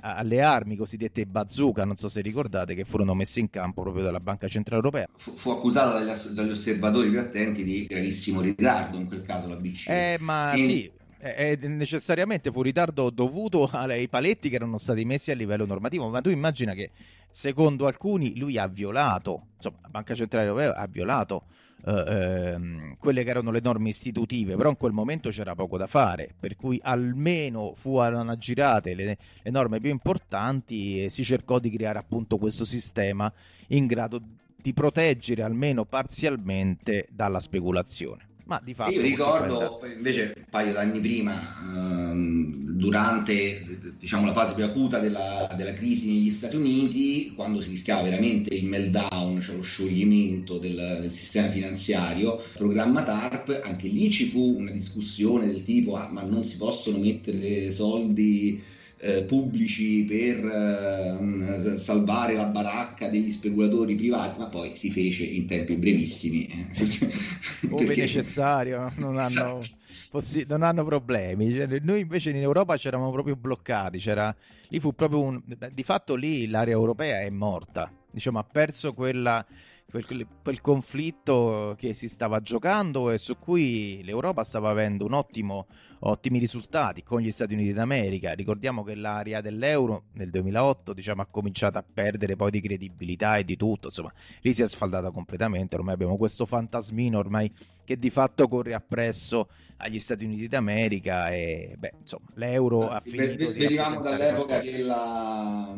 a, 0.00 0.16
alle 0.16 0.40
armi 0.40 0.76
cosiddette 0.76 1.26
bazooka 1.26 1.84
non 1.84 1.96
so 1.96 2.08
se 2.08 2.20
ricordate 2.20 2.74
che 2.74 2.84
furono 2.84 3.14
messe 3.14 3.40
in 3.40 3.50
campo 3.50 3.82
proprio 3.82 4.04
dalla 4.04 4.20
Banca 4.20 4.48
Centrale 4.48 4.82
Europea. 4.82 5.06
Fu, 5.16 5.34
fu 5.34 5.50
accusata 5.50 5.98
dagli, 5.98 6.18
dagli, 6.34 6.50
osservatori 6.50 7.10
più 7.10 7.20
attenti 7.20 7.62
di 7.62 7.86
gravissimo 7.86 8.40
ritardo 8.40 8.96
in 8.96 9.06
quel 9.06 9.22
caso 9.22 9.48
la 9.48 9.56
BCE 9.56 10.14
eh 10.14 10.18
ma 10.18 10.54
in... 10.56 10.66
sì 10.66 10.92
è 11.22 11.56
necessariamente 11.68 12.50
fu 12.50 12.62
ritardo 12.62 13.08
dovuto 13.10 13.64
ai 13.72 14.08
paletti 14.08 14.48
che 14.48 14.56
erano 14.56 14.76
stati 14.78 15.04
messi 15.04 15.30
a 15.30 15.34
livello 15.34 15.64
normativo, 15.64 16.08
ma 16.08 16.20
tu 16.20 16.30
immagina 16.30 16.74
che 16.74 16.90
secondo 17.30 17.86
alcuni 17.86 18.36
lui 18.36 18.58
ha 18.58 18.66
violato, 18.66 19.46
insomma 19.56 19.78
la 19.82 19.88
Banca 19.88 20.14
Centrale 20.16 20.46
Europea 20.46 20.74
ha 20.74 20.86
violato 20.88 21.44
eh, 21.84 22.04
ehm, 22.06 22.96
quelle 22.98 23.22
che 23.22 23.30
erano 23.30 23.52
le 23.52 23.60
norme 23.62 23.90
istitutive, 23.90 24.56
però 24.56 24.68
in 24.68 24.76
quel 24.76 24.92
momento 24.92 25.30
c'era 25.30 25.54
poco 25.54 25.78
da 25.78 25.86
fare, 25.86 26.34
per 26.38 26.56
cui 26.56 26.80
almeno 26.82 27.72
furono 27.74 28.32
aggirate 28.32 28.94
le, 28.94 29.16
le 29.42 29.50
norme 29.50 29.78
più 29.78 29.90
importanti 29.90 31.04
e 31.04 31.08
si 31.08 31.22
cercò 31.22 31.60
di 31.60 31.70
creare 31.70 32.00
appunto 32.00 32.36
questo 32.36 32.64
sistema 32.64 33.32
in 33.68 33.86
grado 33.86 34.20
di 34.56 34.72
proteggere 34.72 35.42
almeno 35.42 35.84
parzialmente 35.84 37.06
dalla 37.12 37.40
speculazione. 37.40 38.30
Ma 38.44 38.60
di 38.62 38.74
fatto 38.74 38.90
io 38.90 39.00
ricordo 39.00 39.80
invece 39.94 40.32
un 40.36 40.44
paio 40.50 40.72
d'anni 40.72 41.00
prima, 41.00 41.32
ehm, 41.32 42.72
durante 42.72 43.94
diciamo, 43.98 44.26
la 44.26 44.32
fase 44.32 44.54
più 44.54 44.64
acuta 44.64 44.98
della, 44.98 45.48
della, 45.56 45.72
crisi 45.72 46.08
negli 46.08 46.30
Stati 46.30 46.56
Uniti, 46.56 47.32
quando 47.36 47.60
si 47.60 47.70
rischiava 47.70 48.02
veramente 48.02 48.54
il 48.54 48.66
meltdown, 48.66 49.40
cioè 49.40 49.56
lo 49.56 49.62
scioglimento 49.62 50.58
del, 50.58 50.98
del 51.00 51.12
sistema 51.12 51.48
finanziario, 51.48 52.42
programma 52.54 53.04
TARP, 53.04 53.60
anche 53.64 53.86
lì 53.86 54.10
ci 54.10 54.26
fu 54.26 54.56
una 54.58 54.72
discussione 54.72 55.46
del 55.46 55.62
tipo 55.62 55.94
ah, 55.94 56.08
ma 56.10 56.22
non 56.22 56.44
si 56.44 56.56
possono 56.56 56.98
mettere 56.98 57.70
soldi 57.70 58.60
eh, 59.04 59.24
pubblici 59.24 60.04
per 60.04 60.44
eh, 60.46 61.76
salvare 61.76 62.34
la 62.34 62.44
baracca 62.44 63.08
degli 63.08 63.32
speculatori 63.32 63.96
privati, 63.96 64.38
ma 64.38 64.46
poi 64.46 64.76
si 64.76 64.92
fece 64.92 65.24
in 65.24 65.46
tempi 65.46 65.74
brevissimi. 65.74 66.48
Ove 67.70 67.84
Perché... 67.84 68.00
necessario, 68.00 68.92
non 68.98 69.18
hanno, 69.18 69.58
esatto. 69.58 69.66
possi- 70.08 70.46
non 70.46 70.62
hanno 70.62 70.84
problemi. 70.84 71.50
Cioè, 71.50 71.80
noi 71.82 72.02
invece 72.02 72.30
in 72.30 72.36
Europa 72.36 72.76
c'eravamo 72.76 73.10
proprio 73.10 73.34
bloccati, 73.34 73.98
c'era... 73.98 74.32
lì 74.68 74.78
fu 74.78 74.94
proprio 74.94 75.20
un... 75.20 75.42
di 75.72 75.82
fatto 75.82 76.14
lì 76.14 76.46
l'area 76.46 76.74
europea 76.74 77.22
è 77.22 77.30
morta, 77.30 77.90
diciamo 78.08 78.38
ha 78.38 78.44
perso 78.44 78.92
quella 78.92 79.44
quel, 79.92 80.26
quel, 80.42 80.60
conflitto 80.62 81.74
che 81.76 81.92
si 81.92 82.08
stava 82.08 82.40
giocando 82.40 83.10
e 83.10 83.18
su 83.18 83.38
cui 83.38 84.00
l'Europa 84.02 84.42
stava 84.42 84.70
avendo 84.70 85.04
un 85.04 85.12
ottimo, 85.12 85.66
ottimi 86.00 86.38
risultati 86.38 87.02
con 87.02 87.20
gli 87.20 87.30
Stati 87.30 87.52
Uniti 87.52 87.74
d'America. 87.74 88.32
Ricordiamo 88.32 88.82
che 88.82 88.94
l'area 88.94 89.42
dell'euro 89.42 90.04
nel 90.14 90.30
2008 90.30 90.94
diciamo, 90.94 91.20
ha 91.20 91.26
cominciato 91.26 91.76
a 91.76 91.84
perdere 91.84 92.36
poi 92.36 92.50
di 92.50 92.62
credibilità 92.62 93.36
e 93.36 93.44
di 93.44 93.56
tutto, 93.56 93.88
insomma, 93.88 94.12
lì 94.40 94.54
si 94.54 94.62
è 94.62 94.68
sfaldata 94.68 95.10
completamente. 95.10 95.76
Ormai 95.76 95.92
abbiamo 95.92 96.16
questo 96.16 96.46
fantasmino 96.46 97.18
ormai 97.18 97.52
che 97.92 97.98
di 97.98 98.10
fatto 98.10 98.48
corre 98.48 98.74
appresso 98.74 99.48
agli 99.78 99.98
Stati 99.98 100.24
Uniti 100.24 100.48
d'America 100.48 101.30
e 101.30 101.74
beh, 101.76 101.92
insomma, 102.00 102.26
l'euro 102.34 102.88
ha 102.88 103.00
finito 103.00 103.50
di 103.50 103.58
Venivamo 103.58 104.00
dall'epoca 104.00 104.60
della, 104.60 105.74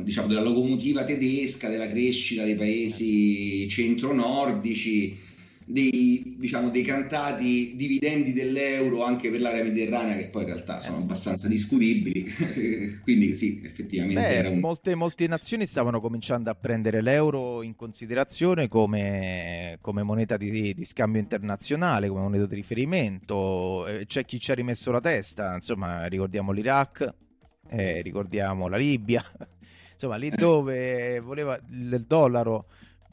diciamo, 0.00 0.26
della 0.26 0.42
locomotiva 0.42 1.04
tedesca, 1.04 1.68
della 1.68 1.88
crescita 1.88 2.44
dei 2.44 2.56
paesi 2.56 3.68
centro-nordici, 3.68 5.18
dei, 5.64 6.36
diciamo, 6.38 6.70
dei 6.70 6.82
cantati 6.82 7.74
dividendi 7.76 8.32
dell'euro 8.32 9.04
anche 9.04 9.30
per 9.30 9.40
l'area 9.40 9.64
mediterranea 9.64 10.16
che 10.16 10.26
poi 10.26 10.42
in 10.42 10.48
realtà 10.48 10.80
sono 10.80 10.98
eh 10.98 11.02
abbastanza 11.02 11.48
discutibili. 11.48 12.24
Quindi 13.02 13.36
sì 13.36 13.60
effettivamente 13.64 14.42
Beh, 14.42 14.48
un... 14.48 14.60
molte, 14.60 14.94
molte, 14.94 15.26
nazioni 15.26 15.66
stavano 15.66 16.00
cominciando 16.00 16.50
a 16.50 16.54
prendere 16.54 17.00
l'euro 17.00 17.62
in 17.62 17.74
considerazione 17.74 18.68
come, 18.68 19.78
come 19.80 20.02
moneta 20.02 20.36
di, 20.36 20.74
di, 20.74 20.84
scambio 20.84 21.20
internazionale 21.20 22.08
come 22.08 22.22
moneta 22.22 22.46
di 22.46 22.54
riferimento. 22.54 23.86
Eh, 23.86 24.06
c'è 24.06 24.24
chi 24.24 24.38
ci 24.38 24.50
ha 24.50 24.54
rimesso 24.54 24.90
la 24.90 25.00
testa 25.00 25.54
insomma 25.54 26.06
ricordiamo 26.06 26.52
l'Iraq 26.52 27.14
eh, 27.70 28.02
ricordiamo 28.02 28.68
la 28.68 28.76
Libia. 28.76 29.22
Insomma 29.94 30.16
lì 30.16 30.28
dove 30.30 31.20
voleva 31.20 31.58
il 31.70 32.04
dollaro 32.06 32.66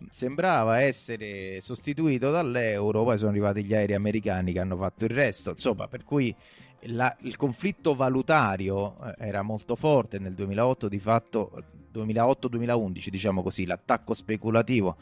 sembrava 0.09 0.81
essere 0.81 1.61
sostituito 1.61 2.31
dall'euro, 2.31 3.03
poi 3.03 3.17
sono 3.17 3.31
arrivati 3.31 3.63
gli 3.63 3.73
aerei 3.73 3.95
americani 3.95 4.53
che 4.53 4.59
hanno 4.59 4.77
fatto 4.77 5.05
il 5.05 5.11
resto, 5.11 5.51
insomma, 5.51 5.87
per 5.87 6.03
cui 6.03 6.35
la, 6.85 7.15
il 7.21 7.35
conflitto 7.35 7.93
valutario 7.93 8.97
eh, 9.03 9.27
era 9.27 9.41
molto 9.41 9.75
forte 9.75 10.19
nel 10.19 10.33
2008, 10.33 10.87
di 10.87 10.99
fatto 10.99 11.63
2008-2011, 11.93 13.07
diciamo 13.09 13.43
così, 13.43 13.65
l'attacco 13.65 14.13
speculativo 14.13 14.97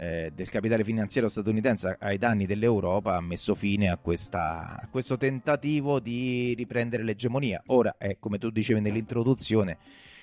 eh, 0.00 0.30
del 0.32 0.48
capitale 0.48 0.84
finanziario 0.84 1.28
statunitense 1.28 1.96
ai 1.98 2.18
danni 2.18 2.46
dell'Europa 2.46 3.16
ha 3.16 3.20
messo 3.20 3.54
fine 3.54 3.90
a, 3.90 3.96
questa, 3.96 4.80
a 4.80 4.88
questo 4.88 5.16
tentativo 5.16 5.98
di 5.98 6.54
riprendere 6.56 7.02
l'egemonia. 7.02 7.62
Ora 7.66 7.96
è, 7.98 8.16
come 8.18 8.38
tu 8.38 8.50
dicevi 8.50 8.80
nell'introduzione, 8.80 9.78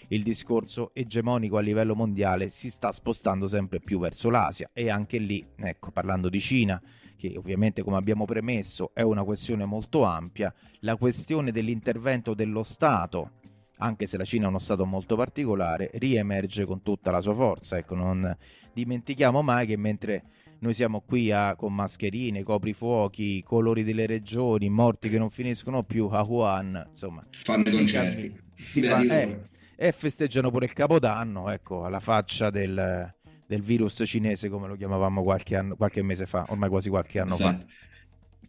il 0.09 0.23
discorso 0.23 0.91
egemonico 0.93 1.57
a 1.57 1.61
livello 1.61 1.95
mondiale 1.95 2.49
si 2.49 2.69
sta 2.69 2.91
spostando 2.91 3.47
sempre 3.47 3.79
più 3.79 3.99
verso 3.99 4.29
l'Asia 4.29 4.69
e 4.73 4.89
anche 4.89 5.17
lì, 5.17 5.45
ecco, 5.55 5.91
parlando 5.91 6.29
di 6.29 6.39
Cina, 6.39 6.81
che 7.15 7.33
ovviamente 7.37 7.81
come 7.81 7.97
abbiamo 7.97 8.25
premesso 8.25 8.91
è 8.93 9.01
una 9.01 9.23
questione 9.23 9.65
molto 9.65 10.03
ampia, 10.03 10.53
la 10.81 10.95
questione 10.95 11.51
dell'intervento 11.51 12.33
dello 12.33 12.63
Stato 12.63 13.31
anche 13.77 14.05
se 14.05 14.17
la 14.17 14.23
Cina 14.23 14.45
è 14.45 14.47
uno 14.47 14.59
Stato 14.59 14.85
molto 14.85 15.15
particolare, 15.15 15.89
riemerge 15.95 16.65
con 16.65 16.81
tutta 16.81 17.11
la 17.11 17.19
sua 17.21 17.33
forza. 17.33 17.77
Ecco, 17.77 17.95
non 17.95 18.35
dimentichiamo 18.73 19.41
mai 19.41 19.67
che 19.67 19.75
mentre 19.75 20.23
noi 20.59 20.73
siamo 20.73 21.01
qui 21.01 21.31
a, 21.31 21.55
con 21.55 21.73
mascherine, 21.73 22.43
coprifuochi, 22.43 23.43
colori 23.43 23.83
delle 23.83 24.05
regioni, 24.05 24.69
morti 24.69 25.09
che 25.09 25.17
non 25.17 25.29
finiscono 25.29 25.83
più, 25.83 26.07
a 26.11 26.21
Wuhan, 26.21 26.85
insomma... 26.87 27.25
Fanno 27.31 27.67
i 27.67 27.71
concerti. 27.71 28.39
Si 28.53 28.81
fa, 28.81 29.01
eh, 29.01 29.41
e 29.75 29.91
festeggiano 29.91 30.51
pure 30.51 30.65
il 30.65 30.73
Capodanno, 30.73 31.49
ecco, 31.49 31.83
alla 31.83 31.99
faccia 31.99 32.49
del, 32.49 33.13
del 33.45 33.61
virus 33.61 34.03
cinese 34.05 34.49
come 34.49 34.67
lo 34.67 34.75
chiamavamo 34.75 35.23
qualche, 35.23 35.55
anno, 35.55 35.75
qualche 35.75 36.01
mese 36.01 36.25
fa, 36.25 36.45
ormai 36.49 36.69
quasi 36.69 36.89
qualche 36.89 37.19
anno 37.19 37.35
esatto. 37.35 37.65
fa. 37.67 37.73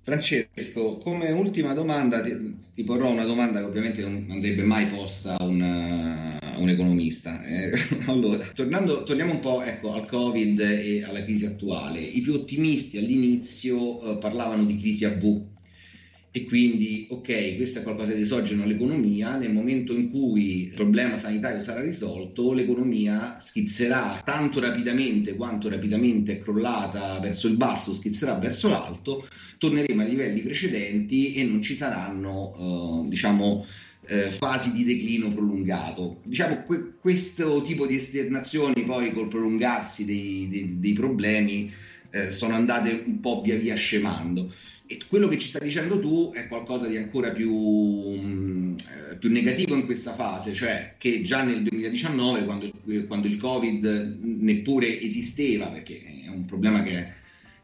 Francesco, 0.07 0.99
come 0.99 1.33
ultima 1.33 1.74
domanda 1.74 2.20
ti, 2.20 2.57
ti, 2.72 2.85
porrò 2.85 3.11
una 3.11 3.24
domanda 3.24 3.59
che 3.59 3.64
ovviamente 3.64 4.03
non 4.03 4.27
andrebbe 4.31 4.62
mai 4.62 4.87
posta 4.87 5.37
a 5.37 5.43
un, 5.43 5.61
uh, 5.61 6.61
un 6.61 6.68
economista. 6.68 7.45
Eh, 7.45 7.72
allora, 8.07 8.47
tornando, 8.55 9.03
torniamo 9.03 9.33
un 9.33 9.41
po' 9.41 9.62
ecco, 9.62 9.95
al 9.95 10.07
Covid 10.07 10.61
e 10.61 11.03
alla 11.03 11.24
crisi 11.24 11.45
attuale. 11.45 11.99
I 11.99 12.20
più 12.20 12.35
ottimisti 12.35 12.99
all'inizio 12.99 14.11
uh, 14.11 14.18
parlavano 14.18 14.64
di 14.64 14.79
crisi 14.79 15.05
a 15.05 15.11
V, 15.11 15.45
e 16.37 16.45
quindi 16.45 17.07
ok, 17.09 17.57
questo 17.57 17.78
è 17.78 17.82
qualcosa 17.82 18.12
di 18.12 18.20
esogeno 18.20 18.64
all'economia, 18.64 19.39
nel 19.39 19.55
momento 19.55 19.95
in 19.95 20.11
cui 20.11 20.64
il 20.64 20.74
problema 20.74 21.16
sanitario 21.16 21.62
sarà 21.62 21.80
risolto, 21.80 22.53
l'economia 22.53 23.39
schizzerà 23.41 24.20
tanto 24.22 24.61
rapidamente 24.61 25.34
quanto 25.34 25.70
rapidamente 25.70 26.32
è 26.32 26.39
crollata 26.39 27.18
verso 27.20 27.49
il 27.49 27.57
basso, 27.57 27.95
schizzerà 27.95 28.34
verso 28.34 28.68
l'alto, 28.68 29.26
torneremo 29.57 30.03
ai 30.03 30.11
livelli 30.11 30.43
precedenti 30.43 31.37
e 31.37 31.45
non 31.45 31.62
ci 31.62 31.74
saranno, 31.74 33.05
eh, 33.07 33.09
diciamo, 33.09 33.64
eh, 34.07 34.30
fasi 34.30 34.72
di 34.72 34.84
declino 34.84 35.32
prolungato. 35.32 36.20
Diciamo 36.22 36.64
que- 36.64 36.97
questo 37.01 37.62
tipo 37.62 37.87
di 37.87 37.95
esternazioni 37.95 38.84
poi 38.84 39.11
col 39.14 39.28
prolungarsi 39.28 40.05
dei, 40.05 40.49
dei, 40.51 40.80
dei 40.80 40.93
problemi 40.93 41.72
eh, 42.11 42.32
sono 42.32 42.55
andate 42.55 43.05
un 43.07 43.20
po' 43.20 43.41
via 43.41 43.57
via 43.57 43.74
scemando. 43.74 44.53
E 44.89 45.01
quello 45.09 45.26
che 45.26 45.39
ci 45.39 45.49
stai 45.49 45.62
dicendo 45.62 45.99
tu 45.99 46.30
è 46.32 46.47
qualcosa 46.47 46.87
di 46.87 46.97
ancora 46.97 47.30
più, 47.30 47.53
mm, 47.53 48.74
eh, 49.11 49.16
più 49.16 49.30
negativo 49.30 49.74
in 49.74 49.84
questa 49.84 50.14
fase, 50.14 50.55
cioè 50.55 50.95
che 50.97 51.22
già 51.22 51.43
nel 51.43 51.62
2019, 51.62 52.45
quando, 52.45 52.70
quando 53.09 53.26
il 53.26 53.37
Covid 53.37 54.18
neppure 54.22 55.01
esisteva, 55.01 55.66
perché 55.66 56.03
è 56.24 56.28
un 56.28 56.45
problema 56.45 56.82
che, 56.82 57.09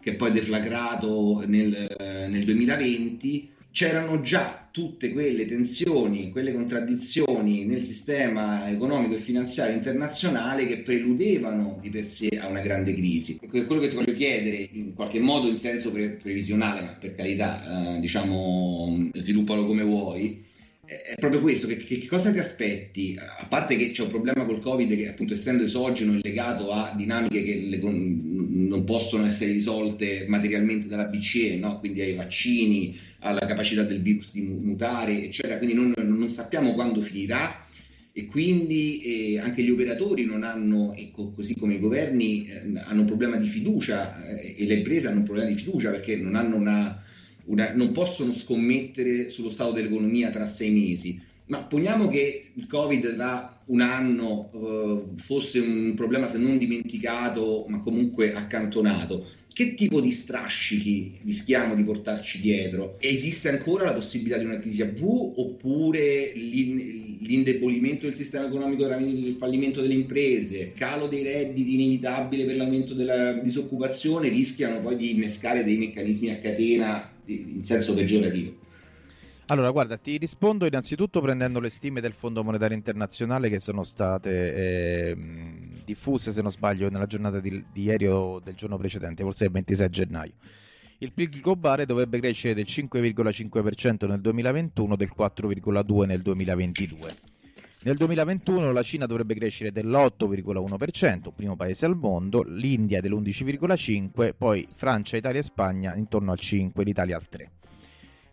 che 0.00 0.10
è 0.10 0.14
poi 0.14 0.32
deflagrato 0.32 1.44
nel, 1.46 1.94
nel 2.28 2.44
2020, 2.44 3.50
c'erano 3.72 4.20
già 4.20 4.68
tutte 4.70 5.12
quelle 5.12 5.46
tensioni, 5.46 6.30
quelle 6.30 6.52
contraddizioni 6.52 7.64
nel 7.64 7.82
sistema 7.82 8.70
economico 8.70 9.14
e 9.14 9.18
finanziario 9.18 9.74
internazionale 9.74 10.66
che 10.66 10.78
preludevano 10.78 11.78
di 11.80 11.90
per 11.90 12.08
sé 12.08 12.28
a 12.38 12.46
una 12.46 12.60
grande 12.60 12.94
crisi. 12.94 13.38
Quello 13.38 13.80
che 13.80 13.88
ti 13.88 13.96
voglio 13.96 14.14
chiedere, 14.14 14.68
in 14.72 14.94
qualche 14.94 15.20
modo 15.20 15.48
in 15.48 15.58
senso 15.58 15.90
pre- 15.90 16.18
previsionale, 16.22 16.80
ma 16.82 16.96
per 16.98 17.14
carità, 17.14 17.96
eh, 17.96 18.00
diciamo, 18.00 19.10
sviluppalo 19.12 19.66
come 19.66 19.82
vuoi, 19.82 20.50
è 20.84 21.14
proprio 21.14 21.40
questo, 21.40 21.68
che, 21.68 21.76
che, 21.76 22.06
cosa 22.06 22.32
ti 22.32 22.38
aspetti? 22.38 23.16
A 23.16 23.46
parte 23.46 23.76
che 23.76 23.92
c'è 23.92 24.02
un 24.02 24.08
problema 24.08 24.44
col 24.44 24.60
Covid 24.60 24.92
che 24.96 25.08
appunto 25.08 25.34
essendo 25.34 25.62
esogeno 25.62 26.14
è 26.14 26.18
legato 26.20 26.72
a 26.72 26.92
dinamiche 26.96 27.44
che 27.44 27.60
le, 27.60 27.78
non 27.78 28.82
possono 28.84 29.24
essere 29.24 29.52
risolte 29.52 30.24
materialmente 30.26 30.88
dalla 30.88 31.04
BCE, 31.04 31.56
no? 31.58 31.78
quindi 31.78 32.00
ai 32.00 32.14
vaccini, 32.14 32.98
alla 33.20 33.46
capacità 33.46 33.84
del 33.84 34.02
virus 34.02 34.32
di 34.32 34.40
mutare, 34.40 35.22
eccetera. 35.22 35.58
Quindi 35.58 35.76
non, 35.76 35.92
non 35.96 36.30
sappiamo 36.30 36.74
quando 36.74 37.00
finirà 37.00 37.64
e 38.12 38.26
quindi 38.26 39.02
eh, 39.02 39.38
anche 39.38 39.62
gli 39.62 39.70
operatori 39.70 40.24
non 40.24 40.42
hanno, 40.42 40.94
ecco, 40.96 41.30
così 41.30 41.54
come 41.54 41.74
i 41.74 41.80
governi, 41.80 42.48
eh, 42.48 42.62
hanno 42.84 43.02
un 43.02 43.06
problema 43.06 43.36
di 43.36 43.46
fiducia 43.46 44.20
eh, 44.24 44.56
e 44.58 44.66
le 44.66 44.74
imprese 44.74 45.06
hanno 45.06 45.20
un 45.20 45.24
problema 45.24 45.48
di 45.48 45.56
fiducia 45.56 45.90
perché 45.90 46.16
non, 46.16 46.52
una, 46.52 47.00
una, 47.46 47.72
non 47.74 47.92
possono 47.92 48.32
scommettere 48.32 49.30
sullo 49.30 49.50
stato 49.50 49.72
dell'economia 49.72 50.30
tra 50.30 50.46
sei 50.46 50.70
mesi. 50.70 51.20
Ma 51.46 51.62
poniamo 51.62 52.08
che 52.08 52.52
il 52.54 52.66
Covid 52.66 53.14
da 53.14 53.60
un 53.66 53.80
anno 53.80 54.50
eh, 54.52 55.20
fosse 55.20 55.58
un 55.58 55.94
problema 55.94 56.26
se 56.26 56.38
non 56.38 56.56
dimenticato, 56.56 57.64
ma 57.68 57.80
comunque 57.80 58.32
accantonato 58.32 59.26
che 59.52 59.74
tipo 59.74 60.00
di 60.00 60.12
strascichi 60.12 61.20
rischiamo 61.24 61.74
di 61.74 61.82
portarci 61.82 62.40
dietro? 62.40 62.96
Esiste 62.98 63.48
ancora 63.48 63.84
la 63.84 63.92
possibilità 63.92 64.38
di 64.38 64.44
una 64.44 64.58
crisi 64.58 64.82
a 64.82 64.86
V 64.86 65.34
oppure 65.36 66.32
l'indebolimento 66.34 68.06
del 68.06 68.14
sistema 68.14 68.46
economico 68.46 68.86
il 68.86 69.36
fallimento 69.38 69.80
delle 69.80 69.94
imprese, 69.94 70.72
calo 70.72 71.06
dei 71.06 71.22
redditi 71.22 71.74
inevitabile 71.74 72.44
per 72.44 72.56
l'aumento 72.56 72.94
della 72.94 73.32
disoccupazione 73.34 74.28
rischiano 74.28 74.80
poi 74.80 74.96
di 74.96 75.10
innescare 75.12 75.64
dei 75.64 75.76
meccanismi 75.76 76.30
a 76.30 76.38
catena 76.38 77.10
in 77.26 77.62
senso 77.62 77.94
peggiorativo? 77.94 78.60
Allora, 79.46 79.70
guarda, 79.70 79.98
ti 79.98 80.16
rispondo 80.16 80.64
innanzitutto 80.66 81.20
prendendo 81.20 81.60
le 81.60 81.68
stime 81.68 82.00
del 82.00 82.14
Fondo 82.14 82.42
Monetario 82.42 82.76
Internazionale 82.76 83.50
che 83.50 83.60
sono 83.60 83.82
state 83.82 84.54
eh, 84.54 85.16
diffuse, 85.84 86.32
se 86.32 86.42
non 86.42 86.50
sbaglio, 86.50 86.88
nella 86.88 87.06
giornata 87.06 87.40
di, 87.40 87.62
di, 87.72 87.82
ieri 87.82 88.06
o 88.06 88.40
del 88.40 88.54
giorno 88.54 88.76
precedente, 88.76 89.22
forse 89.22 89.44
il 89.44 89.50
26 89.50 89.88
gennaio. 89.90 90.32
Il 90.98 91.12
PIL 91.12 91.40
globale 91.40 91.84
dovrebbe 91.84 92.20
crescere 92.20 92.54
del 92.54 92.66
5,5% 92.66 94.06
nel 94.06 94.20
2021, 94.20 94.96
del 94.96 95.12
4,2% 95.16 96.06
nel 96.06 96.22
2022. 96.22 97.16
Nel 97.84 97.96
2021 97.96 98.70
la 98.70 98.82
Cina 98.84 99.06
dovrebbe 99.06 99.34
crescere 99.34 99.72
dell'8,1%, 99.72 101.32
primo 101.34 101.56
paese 101.56 101.84
al 101.84 101.96
mondo, 101.96 102.44
l'India 102.44 103.00
dell'11,5%, 103.00 104.34
poi 104.38 104.64
Francia, 104.76 105.16
Italia 105.16 105.40
e 105.40 105.42
Spagna 105.42 105.96
intorno 105.96 106.30
al 106.30 106.38
5%, 106.40 106.84
l'Italia 106.84 107.16
al 107.16 107.26
3%. 107.28 107.46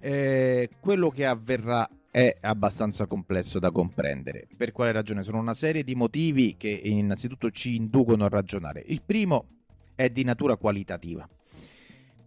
Eh, 0.02 0.70
quello 0.80 1.10
che 1.10 1.26
avverrà 1.26 1.90
è 2.12 2.36
abbastanza 2.42 3.06
complesso 3.06 3.60
da 3.60 3.72
comprendere. 3.72 4.48
Per 4.58 4.72
quale 4.72 4.92
ragione? 4.92 5.24
Sono 5.24 5.40
una 5.40 5.54
serie 5.54 5.84
di 5.84 5.96
motivi 5.96 6.56
che 6.58 6.70
innanzitutto 6.70 7.52
ci 7.52 7.76
inducono 7.76 8.26
a 8.26 8.30
ragionare. 8.30 8.84
Il 8.88 9.02
primo 9.06 9.48
è 9.96 10.10
di 10.10 10.24
natura 10.24 10.56
qualitativa. 10.58 11.28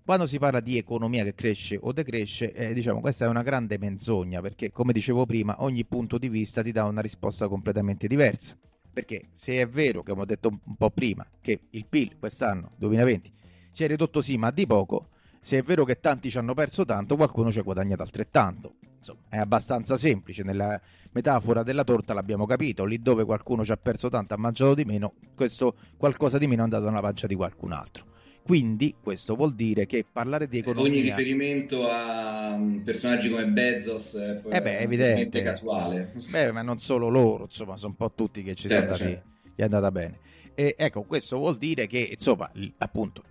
Quando 0.04 0.26
si 0.26 0.38
parla 0.38 0.60
di 0.60 0.78
economia 0.78 1.22
che 1.22 1.34
cresce 1.34 1.78
o 1.80 1.92
decresce, 1.92 2.52
eh, 2.52 2.74
diciamo 2.74 3.00
questa 3.00 3.24
è 3.24 3.28
una 3.28 3.42
grande 3.42 3.78
menzogna 3.78 4.40
perché, 4.40 4.72
come 4.72 4.92
dicevo 4.92 5.26
prima, 5.26 5.62
ogni 5.62 5.84
punto 5.84 6.18
di 6.18 6.28
vista 6.28 6.62
ti 6.62 6.72
dà 6.72 6.84
una 6.84 7.00
risposta 7.00 7.48
completamente 7.48 8.08
diversa. 8.08 8.56
Perché 8.92 9.28
se 9.32 9.60
è 9.60 9.66
vero, 9.66 10.02
come 10.02 10.22
ho 10.22 10.24
detto 10.24 10.48
un 10.48 10.76
po' 10.76 10.90
prima, 10.90 11.26
che 11.40 11.60
il 11.70 11.86
PIL 11.88 12.18
quest'anno, 12.18 12.72
2020, 12.76 13.32
si 13.70 13.84
è 13.84 13.86
ridotto 13.86 14.20
sì, 14.20 14.36
ma 14.36 14.50
di 14.50 14.66
poco, 14.66 15.08
se 15.44 15.58
è 15.58 15.62
vero 15.64 15.84
che 15.84 15.98
tanti 15.98 16.30
ci 16.30 16.38
hanno 16.38 16.54
perso 16.54 16.84
tanto, 16.84 17.16
qualcuno 17.16 17.50
ci 17.50 17.58
ha 17.58 17.62
guadagnato 17.62 18.02
altrettanto. 18.02 18.74
Insomma, 18.96 19.22
è 19.28 19.38
abbastanza 19.38 19.96
semplice. 19.96 20.44
Nella 20.44 20.80
metafora 21.10 21.64
della 21.64 21.82
torta 21.82 22.14
l'abbiamo 22.14 22.46
capito. 22.46 22.84
Lì 22.84 23.02
dove 23.02 23.24
qualcuno 23.24 23.64
ci 23.64 23.72
ha 23.72 23.76
perso 23.76 24.08
tanto, 24.08 24.34
ha 24.34 24.36
mangiato 24.36 24.74
di 24.74 24.84
meno, 24.84 25.14
questo 25.34 25.74
qualcosa 25.96 26.38
di 26.38 26.46
meno 26.46 26.60
è 26.60 26.64
andato 26.64 26.84
nella 26.84 27.00
pancia 27.00 27.26
di 27.26 27.34
qualcun 27.34 27.72
altro. 27.72 28.04
Quindi 28.44 28.94
questo 29.02 29.34
vuol 29.34 29.56
dire 29.56 29.84
che 29.84 30.06
parlare 30.10 30.46
di 30.46 30.58
economia... 30.58 30.88
Ogni 30.88 31.00
riferimento 31.00 31.88
a 31.88 32.56
personaggi 32.84 33.28
come 33.28 33.46
Bezos 33.48 34.14
è, 34.14 34.40
eh 34.48 34.62
beh, 34.62 34.78
evidente. 34.78 35.42
casuale. 35.42 36.12
Beh, 36.30 36.52
ma 36.52 36.62
non 36.62 36.78
solo 36.78 37.08
loro, 37.08 37.44
insomma, 37.44 37.76
sono 37.76 37.90
un 37.90 37.96
po' 37.96 38.12
tutti 38.14 38.44
che 38.44 38.54
ci 38.54 38.68
certo, 38.68 38.94
sono 38.94 39.10
andati, 39.10 39.26
certo. 39.26 39.52
gli 39.56 39.60
è 39.60 39.64
andata 39.64 39.90
bene. 39.90 40.18
E 40.54 40.76
ecco, 40.78 41.02
questo 41.02 41.38
vuol 41.38 41.56
dire 41.56 41.88
che, 41.88 42.10
insomma, 42.12 42.48
appunto, 42.78 43.22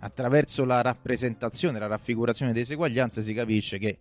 attraverso 0.00 0.64
la 0.64 0.80
rappresentazione, 0.80 1.78
la 1.78 1.86
raffigurazione 1.86 2.52
delle 2.52 2.64
seguaglianze 2.64 3.22
si 3.22 3.32
capisce 3.32 3.78
che 3.78 4.00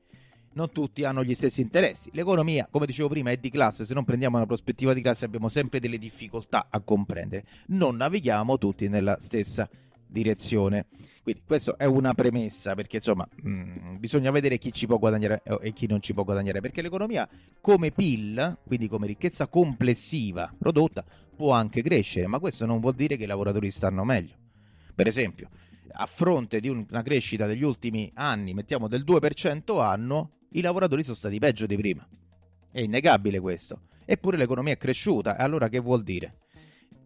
non 0.53 0.71
tutti 0.71 1.03
hanno 1.03 1.23
gli 1.23 1.33
stessi 1.33 1.61
interessi. 1.61 2.09
L'economia, 2.13 2.67
come 2.69 2.85
dicevo 2.85 3.09
prima, 3.09 3.31
è 3.31 3.37
di 3.37 3.49
classe, 3.49 3.85
se 3.85 3.93
non 3.93 4.03
prendiamo 4.03 4.37
una 4.37 4.45
prospettiva 4.45 4.93
di 4.93 5.01
classe 5.01 5.25
abbiamo 5.25 5.47
sempre 5.47 5.79
delle 5.79 5.97
difficoltà 5.97 6.67
a 6.69 6.79
comprendere. 6.81 7.45
Non 7.67 7.95
navighiamo 7.95 8.57
tutti 8.57 8.87
nella 8.87 9.17
stessa 9.19 9.69
direzione. 10.07 10.87
Quindi 11.21 11.43
questa 11.45 11.75
è 11.77 11.85
una 11.85 12.13
premessa 12.15 12.73
perché 12.73 12.95
insomma 12.95 13.27
mh, 13.43 13.49
mm, 13.49 13.95
bisogna 13.99 14.31
vedere 14.31 14.57
chi 14.57 14.73
ci 14.73 14.87
può 14.87 14.97
guadagnare 14.97 15.43
e 15.61 15.73
chi 15.73 15.85
non 15.85 16.01
ci 16.01 16.13
può 16.13 16.23
guadagnare 16.23 16.59
perché 16.61 16.81
l'economia 16.81 17.29
come 17.61 17.91
PIL, 17.91 18.57
quindi 18.65 18.87
come 18.87 19.05
ricchezza 19.05 19.47
complessiva 19.47 20.51
prodotta, 20.57 21.05
può 21.35 21.51
anche 21.51 21.83
crescere, 21.83 22.25
ma 22.25 22.39
questo 22.39 22.65
non 22.65 22.79
vuol 22.79 22.95
dire 22.95 23.15
che 23.15 23.25
i 23.25 23.27
lavoratori 23.27 23.69
stanno 23.69 24.03
meglio 24.03 24.33
Per 24.95 25.05
esempio, 25.05 25.49
a 25.91 26.05
fronte 26.05 26.59
di 26.59 26.69
una 26.69 27.01
crescita 27.01 27.45
degli 27.45 27.63
ultimi 27.63 28.11
anni, 28.15 28.53
mettiamo 28.53 28.87
del 28.87 29.03
2% 29.03 29.81
anno, 29.81 30.31
i 30.51 30.61
lavoratori 30.61 31.03
sono 31.03 31.15
stati 31.15 31.39
peggio 31.39 31.65
di 31.65 31.75
prima. 31.75 32.07
È 32.71 32.79
innegabile 32.79 33.39
questo. 33.39 33.81
Eppure 34.05 34.37
l'economia 34.37 34.73
è 34.73 34.77
cresciuta. 34.77 35.37
E 35.37 35.43
allora 35.43 35.69
che 35.69 35.79
vuol 35.79 36.03
dire? 36.03 36.39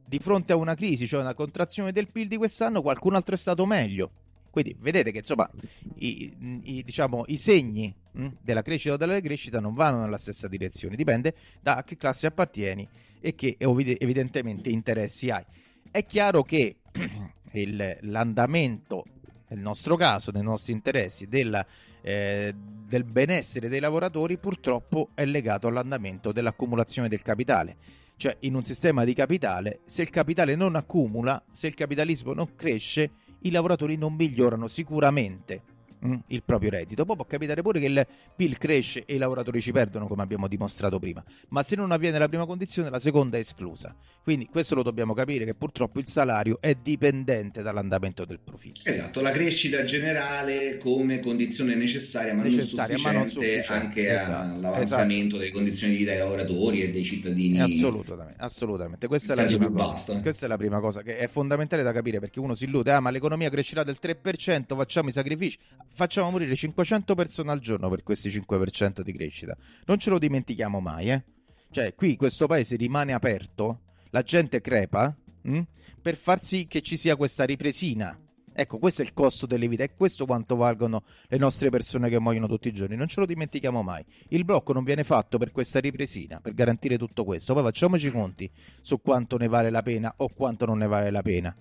Di 0.05 0.19
fronte 0.19 0.53
a 0.53 0.55
una 0.55 0.75
crisi, 0.75 1.07
cioè 1.07 1.21
una 1.21 1.33
contrazione 1.33 1.91
del 1.91 2.09
PIL 2.11 2.27
di 2.27 2.37
quest'anno, 2.37 2.81
qualcun 2.81 3.15
altro 3.15 3.35
è 3.35 3.37
stato 3.37 3.65
meglio. 3.65 4.09
Quindi 4.49 4.75
vedete 4.79 5.11
che 5.11 5.17
insomma 5.17 5.49
i, 5.95 6.31
i, 6.63 6.83
diciamo, 6.83 7.23
i 7.25 7.37
segni 7.37 7.93
mh, 8.11 8.27
della 8.39 8.61
crescita 8.61 8.93
o 8.93 8.97
della 8.97 9.13
decrescita 9.13 9.59
non 9.59 9.73
vanno 9.73 10.01
nella 10.01 10.19
stessa 10.19 10.47
direzione, 10.47 10.95
dipende 10.95 11.33
da 11.59 11.77
a 11.77 11.83
che 11.83 11.97
classe 11.97 12.27
appartieni 12.27 12.87
e 13.19 13.33
che 13.33 13.55
evidentemente 13.57 14.69
interessi 14.69 15.31
hai. 15.31 15.43
È 15.89 16.05
chiaro 16.05 16.43
che 16.43 16.77
il, 17.61 17.97
l'andamento, 18.01 19.05
nel 19.49 19.59
nostro 19.59 19.95
caso, 19.95 20.31
dei 20.31 20.41
nostri 20.41 20.73
interessi, 20.73 21.27
della, 21.27 21.65
eh, 22.01 22.53
del 22.55 23.03
benessere 23.03 23.69
dei 23.69 23.79
lavoratori 23.79 24.37
purtroppo 24.37 25.09
è 25.13 25.25
legato 25.25 25.67
all'andamento 25.67 26.31
dell'accumulazione 26.31 27.07
del 27.07 27.21
capitale. 27.21 27.77
Cioè 28.15 28.37
in 28.41 28.55
un 28.55 28.63
sistema 28.63 29.03
di 29.03 29.13
capitale, 29.13 29.79
se 29.85 30.01
il 30.01 30.09
capitale 30.09 30.55
non 30.55 30.75
accumula, 30.75 31.43
se 31.51 31.67
il 31.67 31.73
capitalismo 31.73 32.33
non 32.33 32.55
cresce, 32.55 33.09
i 33.41 33.51
lavoratori 33.51 33.97
non 33.97 34.13
migliorano 34.13 34.67
sicuramente 34.67 35.72
mm, 36.05 36.15
il 36.27 36.43
proprio 36.43 36.69
reddito. 36.69 37.05
Poi 37.05 37.15
può 37.15 37.25
capitare 37.25 37.61
pure 37.61 37.79
che 37.79 37.85
il 37.85 38.07
PIL 38.35 38.57
cresce 38.57 39.03
e 39.05 39.15
i 39.15 39.17
lavoratori 39.17 39.61
ci 39.61 39.71
perdono, 39.71 40.07
come 40.07 40.21
abbiamo 40.21 40.47
dimostrato 40.47 40.99
prima. 40.99 41.23
Ma 41.49 41.63
se 41.63 41.75
non 41.75 41.91
avviene 41.91 42.17
la 42.17 42.27
prima 42.27 42.45
condizione, 42.45 42.89
la 42.89 42.99
seconda 42.99 43.37
è 43.37 43.39
esclusa. 43.39 43.95
Quindi 44.23 44.47
questo 44.47 44.75
lo 44.75 44.83
dobbiamo 44.83 45.13
capire 45.13 45.45
che 45.45 45.53
purtroppo 45.53 45.99
il 45.99 46.07
salario 46.07 46.57
è 46.61 46.75
dipendente 46.75 47.61
dall'andamento 47.61 48.25
del 48.25 48.39
profitto. 48.39 48.81
Esatto, 48.83 49.21
la 49.21 49.31
crescita 49.31 49.83
generale 49.83 50.77
come 50.77 51.19
condizione 51.19 51.75
necessaria, 51.75 52.33
ma, 52.33 52.43
necessaria, 52.43 52.95
non, 52.95 53.03
ma 53.03 53.11
non 53.11 53.29
sufficiente 53.29 53.71
anche 53.73 54.15
esatto, 54.15 54.55
all'avanzamento 54.55 55.25
esatto. 55.25 55.37
delle 55.37 55.51
condizioni 55.51 55.93
di 55.93 55.99
vita 55.99 56.11
dei 56.11 56.19
lavoratori 56.19 56.81
e 56.83 56.91
dei 56.91 57.03
cittadini. 57.03 57.59
Assolutamente, 57.59 58.35
assolutamente. 58.39 59.07
Questa 59.07 59.33
è, 59.33 59.35
la 59.35 59.45
prima 59.45 59.69
cosa. 59.69 60.19
Questa 60.21 60.45
è 60.45 60.49
la 60.49 60.57
prima 60.57 60.79
cosa 60.79 61.01
che 61.01 61.17
è 61.17 61.27
fondamentale 61.27 61.83
da 61.83 61.91
capire 61.91 62.19
perché 62.19 62.39
uno 62.39 62.55
si 62.55 62.65
illude, 62.65 62.91
ah 62.91 62.99
ma 62.99 63.09
l'economia 63.09 63.49
crescerà 63.49 63.83
del 63.83 63.97
3%, 64.01 64.75
facciamo 64.75 65.09
i 65.09 65.11
sacrifici 65.11 65.57
facciamo 65.93 66.31
morire 66.31 66.55
500 66.55 67.15
persone 67.15 67.51
al 67.51 67.59
giorno 67.59 67.89
per 67.89 68.03
questi 68.03 68.29
5% 68.29 69.01
di 69.01 69.13
crescita. 69.13 69.55
Non 69.85 69.97
ce 69.99 70.09
lo 70.09 70.19
dimentichiamo 70.19 70.79
mai, 70.79 71.09
eh? 71.09 71.23
Cioè, 71.71 71.95
qui 71.95 72.15
questo 72.15 72.47
paese 72.47 72.75
rimane 72.75 73.13
aperto, 73.13 73.81
la 74.09 74.21
gente 74.21 74.61
crepa 74.61 75.15
mh? 75.41 75.57
Mm, 75.57 75.61
per 76.01 76.15
far 76.15 76.41
sì 76.41 76.67
che 76.67 76.81
ci 76.81 76.97
sia 76.97 77.15
questa 77.15 77.45
ripresina. 77.45 78.17
Ecco, 78.55 78.77
questo 78.77 79.01
è 79.01 79.05
il 79.05 79.13
costo 79.13 79.47
delle 79.47 79.67
vite, 79.67 79.83
è 79.85 79.95
questo 79.95 80.27
quanto 80.27 80.55
valgono 80.55 81.03
le 81.27 81.37
nostre 81.37 81.71
persone 81.71 82.09
che 82.09 82.19
muoiono 82.19 82.47
tutti 82.47 82.67
i 82.67 82.73
giorni. 82.73 82.95
Non 82.95 83.07
ce 83.07 83.19
lo 83.19 83.25
dimentichiamo 83.25 83.81
mai. 83.81 84.05
Il 84.29 84.45
blocco 84.45 84.73
non 84.73 84.83
viene 84.83 85.03
fatto 85.03 85.39
per 85.39 85.51
questa 85.51 85.79
ripresina, 85.79 86.39
per 86.39 86.53
garantire 86.53 86.99
tutto 86.99 87.23
questo. 87.23 87.53
Poi 87.55 87.63
facciamoci 87.63 88.11
conti 88.11 88.49
su 88.81 89.01
quanto 89.01 89.37
ne 89.37 89.47
vale 89.47 89.71
la 89.71 89.81
pena 89.81 90.13
o 90.17 90.29
quanto 90.29 90.65
non 90.65 90.77
ne 90.77 90.87
vale 90.87 91.09
la 91.09 91.23
pena. 91.23 91.55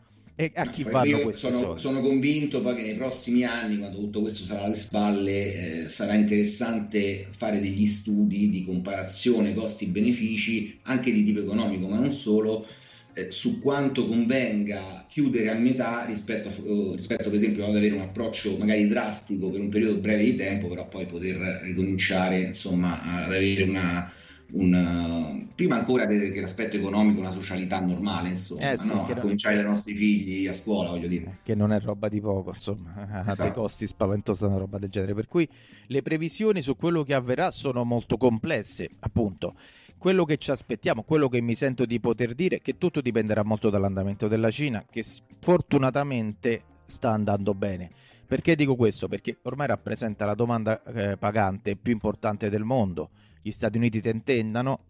E 0.45 0.51
a 0.55 0.67
chi 0.67 0.83
vanno 0.83 1.21
questi 1.21 1.43
sono, 1.47 1.59
soldi? 1.59 1.81
Sono 1.81 2.01
convinto 2.01 2.61
poi 2.63 2.75
che 2.75 2.83
nei 2.83 2.97
prossimi 2.97 3.45
anni, 3.45 3.79
quando 3.79 3.99
tutto 3.99 4.23
questo 4.23 4.45
sarà 4.45 4.63
alle 4.63 4.77
spalle, 4.77 5.85
eh, 5.85 5.89
sarà 5.89 6.15
interessante 6.15 7.29
fare 7.37 7.61
degli 7.61 7.87
studi 7.87 8.51
di 8.51 8.65
comparazione 8.65 9.55
costi-benefici, 9.55 10.81
anche 10.83 11.13
di 11.13 11.23
tipo 11.23 11.41
economico, 11.41 11.87
ma 11.87 11.97
non 11.97 12.13
solo, 12.13 12.67
eh, 13.15 13.31
su 13.31 13.61
quanto 13.61 14.09
convenga 14.09 15.07
chiudere 15.09 15.51
a 15.51 15.55
metà 15.55 16.05
rispetto, 16.07 16.49
a, 16.49 16.53
uh, 16.61 16.95
rispetto 16.95 17.31
per 17.31 17.35
esempio 17.35 17.67
ad 17.67 17.77
avere 17.77 17.95
un 17.95 18.01
approccio 18.01 18.57
magari 18.57 18.87
drastico 18.89 19.51
per 19.51 19.61
un 19.61 19.69
periodo 19.69 20.01
breve 20.01 20.25
di 20.25 20.35
tempo, 20.35 20.67
però 20.67 20.89
poi 20.89 21.07
poter 21.07 21.61
ricominciare 21.63 22.41
insomma, 22.41 23.01
ad 23.03 23.25
avere 23.25 23.63
una 23.63 24.13
un, 24.53 25.47
prima 25.55 25.77
ancora 25.77 26.07
che 26.07 26.41
l'aspetto 26.41 26.77
economico, 26.77 27.21
una 27.21 27.31
socialità 27.31 27.81
normale, 27.81 28.31
insomma, 28.31 28.73
eh 28.73 28.77
sì, 28.77 28.89
no? 28.89 29.07
a 29.07 29.15
cominciare 29.17 29.57
dai 29.57 29.65
nostri 29.65 29.95
figli 29.95 30.47
a 30.47 30.53
scuola, 30.53 30.91
voglio 30.91 31.09
dire. 31.09 31.39
Che 31.43 31.55
non 31.55 31.73
è 31.73 31.81
roba 31.81 32.09
di 32.09 32.21
poco, 32.21 32.51
insomma, 32.53 32.93
ha 33.25 33.31
esatto. 33.31 33.43
dei 33.43 33.53
costi 33.53 33.87
spaventosi 33.87 34.45
una 34.45 34.59
roba 34.59 34.79
del 34.79 34.91
genere. 34.91 35.15
Per 35.15 35.29
cui 35.29 35.49
le 35.87 36.03
previsioni 36.03 36.63
su 36.63 36.77
quello 36.77 37.03
che 37.03 37.15
avverrà 37.15 37.51
sono 37.51 37.85
molto 37.85 38.17
complesse, 38.17 38.91
appunto. 39.01 39.55
Quello 39.97 40.25
che 40.25 40.37
ci 40.37 40.51
aspettiamo, 40.51 41.05
quello 41.05 41.29
che 41.29 41.41
mi 41.41 41.55
sento 41.55 41.87
di 41.87 42.01
poter 42.01 42.35
dire, 42.35 42.57
è 42.57 42.61
che 42.61 42.77
tutto 42.77 43.01
dipenderà 43.01 43.45
molto 43.45 43.71
dall'andamento 43.71 44.27
della 44.27 44.51
Cina, 44.51 44.85
che 44.91 45.05
fortunatamente 45.39 46.63
sta 46.87 47.11
andando 47.11 47.55
bene. 47.55 47.91
Perché 48.27 48.57
dico 48.57 48.75
questo? 48.75 49.07
Perché 49.07 49.39
ormai 49.43 49.69
rappresenta 49.69 50.25
la 50.25 50.35
domanda 50.35 50.83
eh, 50.83 51.17
pagante 51.17 51.77
più 51.77 51.93
importante 51.93 52.51
del 52.51 52.65
mondo 52.65 53.11
gli 53.43 53.51
Stati 53.51 53.77
Uniti 53.77 54.01
tentennano, 54.01 54.85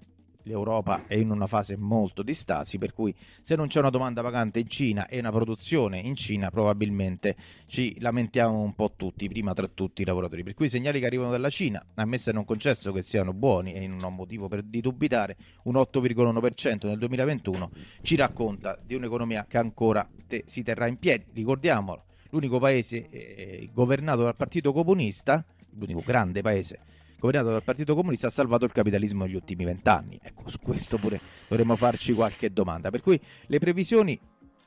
l'Europa 0.44 1.06
è 1.06 1.14
in 1.14 1.30
una 1.30 1.46
fase 1.46 1.76
molto 1.76 2.22
di 2.22 2.34
stasi, 2.34 2.78
per 2.78 2.92
cui 2.92 3.14
se 3.40 3.56
non 3.56 3.68
c'è 3.68 3.78
una 3.78 3.90
domanda 3.90 4.22
pagante 4.22 4.58
in 4.58 4.68
Cina 4.68 5.06
e 5.06 5.18
una 5.18 5.30
produzione 5.30 5.98
in 5.98 6.14
Cina, 6.16 6.50
probabilmente 6.50 7.36
ci 7.66 7.98
lamentiamo 8.00 8.60
un 8.60 8.74
po' 8.74 8.92
tutti, 8.96 9.28
prima 9.28 9.52
tra 9.52 9.68
tutti 9.68 10.02
i 10.02 10.04
lavoratori. 10.04 10.42
Per 10.42 10.54
cui 10.54 10.66
i 10.66 10.70
segnali 10.70 11.00
che 11.00 11.06
arrivano 11.06 11.30
dalla 11.30 11.50
Cina, 11.50 11.84
ammesso 11.94 12.30
e 12.30 12.32
non 12.32 12.44
concesso 12.44 12.92
che 12.92 13.02
siano 13.02 13.32
buoni 13.32 13.72
e 13.72 13.86
non 13.86 14.02
ho 14.02 14.10
motivo 14.10 14.48
per 14.48 14.62
di 14.62 14.80
dubitare, 14.80 15.36
un 15.64 15.74
8,1% 15.74 16.86
nel 16.86 16.98
2021 16.98 17.70
ci 18.02 18.16
racconta 18.16 18.78
di 18.84 18.94
un'economia 18.94 19.46
che 19.48 19.58
ancora 19.58 20.08
te- 20.26 20.44
si 20.46 20.62
terrà 20.62 20.86
in 20.86 20.98
piedi. 20.98 21.26
Ricordiamolo, 21.32 22.04
l'unico 22.30 22.58
paese 22.58 23.08
eh, 23.08 23.70
governato 23.72 24.22
dal 24.22 24.36
Partito 24.36 24.72
Comunista, 24.72 25.44
l'unico 25.74 26.02
grande 26.04 26.42
paese 26.42 26.78
governato 27.22 27.52
dal 27.52 27.62
Partito 27.62 27.94
Comunista 27.94 28.26
ha 28.26 28.30
salvato 28.30 28.64
il 28.64 28.72
capitalismo 28.72 29.24
negli 29.24 29.36
ultimi 29.36 29.64
vent'anni. 29.64 30.18
Ecco, 30.20 30.48
su 30.48 30.58
questo 30.60 30.98
pure 30.98 31.20
dovremmo 31.46 31.76
farci 31.76 32.12
qualche 32.12 32.52
domanda. 32.52 32.90
Per 32.90 33.00
cui 33.00 33.20
le 33.46 33.58
previsioni 33.60 34.18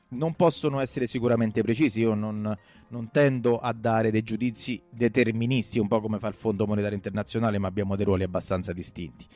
non 0.08 0.34
possono 0.34 0.80
essere 0.80 1.06
sicuramente 1.06 1.62
precise. 1.62 2.00
Io 2.00 2.14
non, 2.14 2.56
non, 2.88 3.10
tendo 3.10 3.58
a 3.58 3.72
dare 3.74 4.10
dei 4.10 4.22
giudizi 4.22 4.80
deterministi, 4.88 5.78
un 5.78 5.88
po' 5.88 6.00
come 6.00 6.18
fa 6.18 6.28
il 6.28 6.34
Fondo 6.34 6.66
Monetario 6.66 6.96
Internazionale, 6.96 7.58
ma 7.58 7.68
abbiamo 7.68 7.94
dei 7.94 8.06
ruoli 8.06 8.22
abbastanza 8.22 8.72
distinti. 8.72 9.26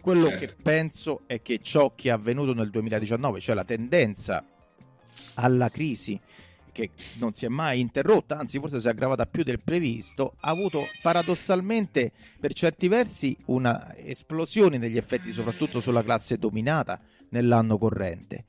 Quello 0.00 0.28
certo. 0.28 0.46
che 0.46 0.56
penso 0.62 1.20
è 1.26 1.42
che 1.42 1.58
ciò 1.62 1.92
che 1.94 2.08
è 2.08 2.12
avvenuto 2.12 2.54
nel 2.54 2.70
2019, 2.70 3.40
cioè 3.40 3.54
la 3.54 3.64
tendenza 3.64 4.42
alla 5.34 5.68
crisi 5.68 6.18
che 6.72 6.90
non 7.18 7.32
si 7.32 7.44
è 7.44 7.48
mai 7.48 7.80
interrotta, 7.80 8.38
anzi 8.38 8.58
forse 8.58 8.80
si 8.80 8.86
è 8.86 8.90
aggravata 8.90 9.26
più 9.26 9.42
del 9.42 9.60
previsto, 9.60 10.34
ha 10.40 10.50
avuto 10.50 10.86
paradossalmente 11.02 12.12
per 12.38 12.52
certi 12.52 12.88
versi 12.88 13.36
una 13.46 13.96
esplosione 13.96 14.78
degli 14.78 14.96
effetti 14.96 15.32
soprattutto 15.32 15.80
sulla 15.80 16.02
classe 16.02 16.38
dominata 16.38 16.98
nell'anno 17.30 17.78
corrente, 17.78 18.44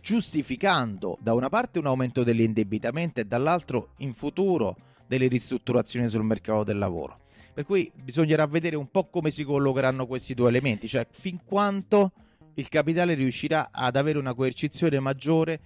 giustificando 0.00 1.18
da 1.20 1.34
una 1.34 1.48
parte 1.48 1.78
un 1.78 1.86
aumento 1.86 2.22
dell'indebitamento 2.24 3.20
e 3.20 3.24
dall'altro 3.24 3.90
in 3.98 4.14
futuro 4.14 4.76
delle 5.06 5.26
ristrutturazioni 5.26 6.08
sul 6.08 6.24
mercato 6.24 6.64
del 6.64 6.78
lavoro. 6.78 7.20
Per 7.54 7.64
cui 7.64 7.90
bisognerà 7.94 8.46
vedere 8.46 8.76
un 8.76 8.88
po' 8.88 9.08
come 9.08 9.30
si 9.30 9.42
collocheranno 9.42 10.06
questi 10.06 10.34
due 10.34 10.48
elementi, 10.48 10.86
cioè 10.86 11.06
fin 11.10 11.40
quanto 11.44 12.12
il 12.54 12.68
capitale 12.68 13.14
riuscirà 13.14 13.70
ad 13.72 13.96
avere 13.96 14.18
una 14.18 14.34
coercizione 14.34 15.00
maggiore 15.00 15.60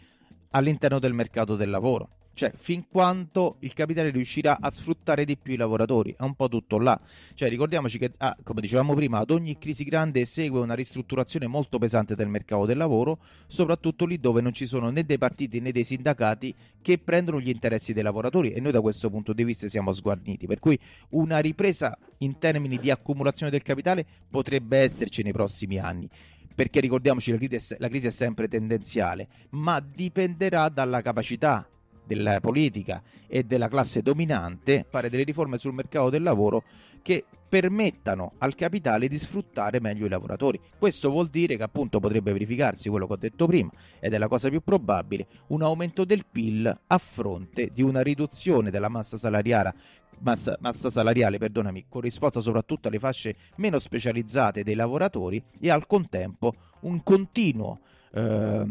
all'interno 0.53 0.98
del 0.98 1.12
mercato 1.12 1.57
del 1.57 1.68
lavoro. 1.68 2.09
Cioè, 2.34 2.50
fin 2.57 2.86
quanto 2.90 3.57
il 3.61 3.74
capitale 3.74 4.09
riuscirà 4.09 4.57
a 4.59 4.70
sfruttare 4.70 5.26
di 5.26 5.36
più 5.36 5.53
i 5.53 5.57
lavoratori, 5.57 6.14
è 6.18 6.22
un 6.22 6.34
po' 6.34 6.48
tutto 6.48 6.78
là. 6.78 6.98
Cioè, 7.34 7.50
ricordiamoci 7.50 7.98
che, 7.98 8.11
ah, 8.18 8.34
come 8.42 8.62
dicevamo 8.62 8.94
prima, 8.94 9.18
ad 9.18 9.30
ogni 9.30 9.59
crisi 9.59 9.84
grande 9.84 10.24
segue 10.24 10.61
una 10.61 10.72
ristrutturazione 10.72 11.46
molto 11.46 11.78
pesante 11.78 12.14
del 12.14 12.28
mercato 12.28 12.64
del 12.64 12.78
lavoro, 12.78 13.18
soprattutto 13.46 14.07
lì 14.07 14.18
dove 14.18 14.40
non 14.40 14.55
ci 14.55 14.66
sono 14.66 14.88
né 14.88 15.05
dei 15.05 15.18
partiti 15.18 15.61
né 15.61 15.72
dei 15.72 15.84
sindacati 15.84 16.55
che 16.80 16.96
prendono 16.96 17.38
gli 17.38 17.50
interessi 17.50 17.92
dei 17.92 18.03
lavoratori 18.03 18.53
e 18.53 18.61
noi 18.61 18.72
da 18.72 18.80
questo 18.80 19.11
punto 19.11 19.34
di 19.34 19.44
vista 19.44 19.68
siamo 19.68 19.92
sguarniti. 19.92 20.46
Per 20.46 20.59
cui 20.59 20.78
una 21.11 21.38
ripresa 21.38 21.96
in 22.18 22.38
termini 22.38 22.78
di 22.78 22.90
accumulazione 22.90 23.53
del 23.53 23.62
capitale 23.62 24.07
potrebbe 24.30 24.78
esserci 24.78 25.22
nei 25.22 25.32
prossimi 25.32 25.78
anni 25.78 26.09
perché 26.55 26.80
ricordiamoci 26.80 27.30
la 27.30 27.36
crisi, 27.38 27.57
è, 27.57 27.76
la 27.78 27.88
crisi 27.88 28.07
è 28.07 28.11
sempre 28.11 28.48
tendenziale, 28.48 29.28
ma 29.50 29.80
dipenderà 29.80 30.68
dalla 30.68 31.00
capacità 31.03 31.66
della 32.05 32.40
politica 32.40 33.03
e 33.26 33.44
della 33.44 33.68
classe 33.68 34.03
dominante 34.03 34.84
fare 34.88 35.09
delle 35.09 35.22
riforme 35.22 35.59
sul 35.59 35.72
mercato 35.72 36.11
del 36.11 36.22
lavoro 36.22 36.64
che 37.00 37.24
permettano 37.53 38.32
al 38.38 38.55
capitale 38.55 39.09
di 39.09 39.18
sfruttare 39.18 39.78
meglio 39.78 40.07
i 40.07 40.09
lavoratori. 40.09 40.59
Questo 40.78 41.11
vuol 41.11 41.28
dire 41.28 41.59
che 41.59 41.62
appunto 41.62 42.00
potrebbe 42.00 42.32
verificarsi 42.32 42.88
quello 42.88 43.07
che 43.07 43.12
ho 43.12 43.18
detto 43.18 43.44
prima 43.46 43.70
ed 44.00 44.14
è 44.14 44.16
la 44.16 44.26
cosa 44.26 44.48
più 44.48 44.62
probabile, 44.62 45.26
un 45.48 45.61
aumento 45.61 46.07
del 46.07 46.24
PIL 46.24 46.80
a 46.86 46.96
fronte 46.96 47.68
di 47.70 47.82
una 47.82 48.00
riduzione 48.00 48.70
della 48.70 48.88
massa 48.88 49.18
salariale 49.18 49.74
massa, 50.20 50.57
massa 50.61 50.88
salariale, 50.88 51.36
perdonami, 51.36 51.85
corrisposta 51.90 52.40
soprattutto 52.40 52.89
alle 52.89 52.98
fasce 52.98 53.36
meno 53.56 53.78
specializzate 53.78 54.62
dei 54.62 54.74
lavoratori 54.74 55.44
e 55.60 55.68
al 55.68 55.86
contempo 55.86 56.55
un 56.81 57.02
continuo 57.02 57.81
eh, 58.14 58.64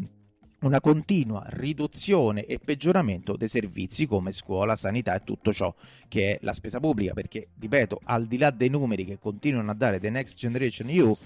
una 0.62 0.80
continua 0.80 1.44
riduzione 1.48 2.46
e 2.46 2.60
peggioramento 2.60 3.36
dei 3.36 3.48
servizi 3.48 4.06
come 4.06 4.32
scuola, 4.32 4.76
sanità 4.76 5.16
e 5.16 5.24
tutto 5.24 5.52
ciò 5.54 5.74
che 6.08 6.34
è 6.34 6.40
la 6.42 6.54
spesa 6.54 6.80
pubblica, 6.80 7.14
perché, 7.14 7.50
ripeto, 7.60 8.00
al 8.04 8.28
di 8.28 8.38
là 8.38 8.52
dei 8.52 8.70
numeri 8.70 9.06
che 9.06 9.18
continuano 9.18 9.72
a 9.72 9.76
dare 9.76 10.00
The 10.00 10.10
Next 10.10 10.38
Generation 10.38 10.90
EU, 10.90 11.18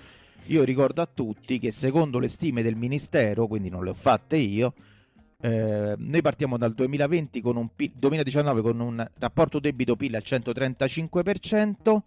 io 0.47 0.63
ricordo 0.63 1.01
a 1.01 1.09
tutti 1.11 1.59
che 1.59 1.71
secondo 1.71 2.19
le 2.19 2.27
stime 2.27 2.61
del 2.61 2.75
Ministero, 2.75 3.47
quindi 3.47 3.69
non 3.69 3.83
le 3.83 3.89
ho 3.89 3.95
fatte 3.95 4.37
io, 4.37 4.73
eh, 5.41 5.95
noi 5.97 6.21
partiamo 6.21 6.57
dal 6.57 6.73
2020 6.73 7.41
con 7.41 7.57
un 7.57 7.69
P- 7.75 7.91
2019 7.93 8.61
con 8.61 8.79
un 8.79 9.05
rapporto 9.17 9.59
debito-PIL 9.59 10.15
al 10.15 10.23
135%, 10.25 12.01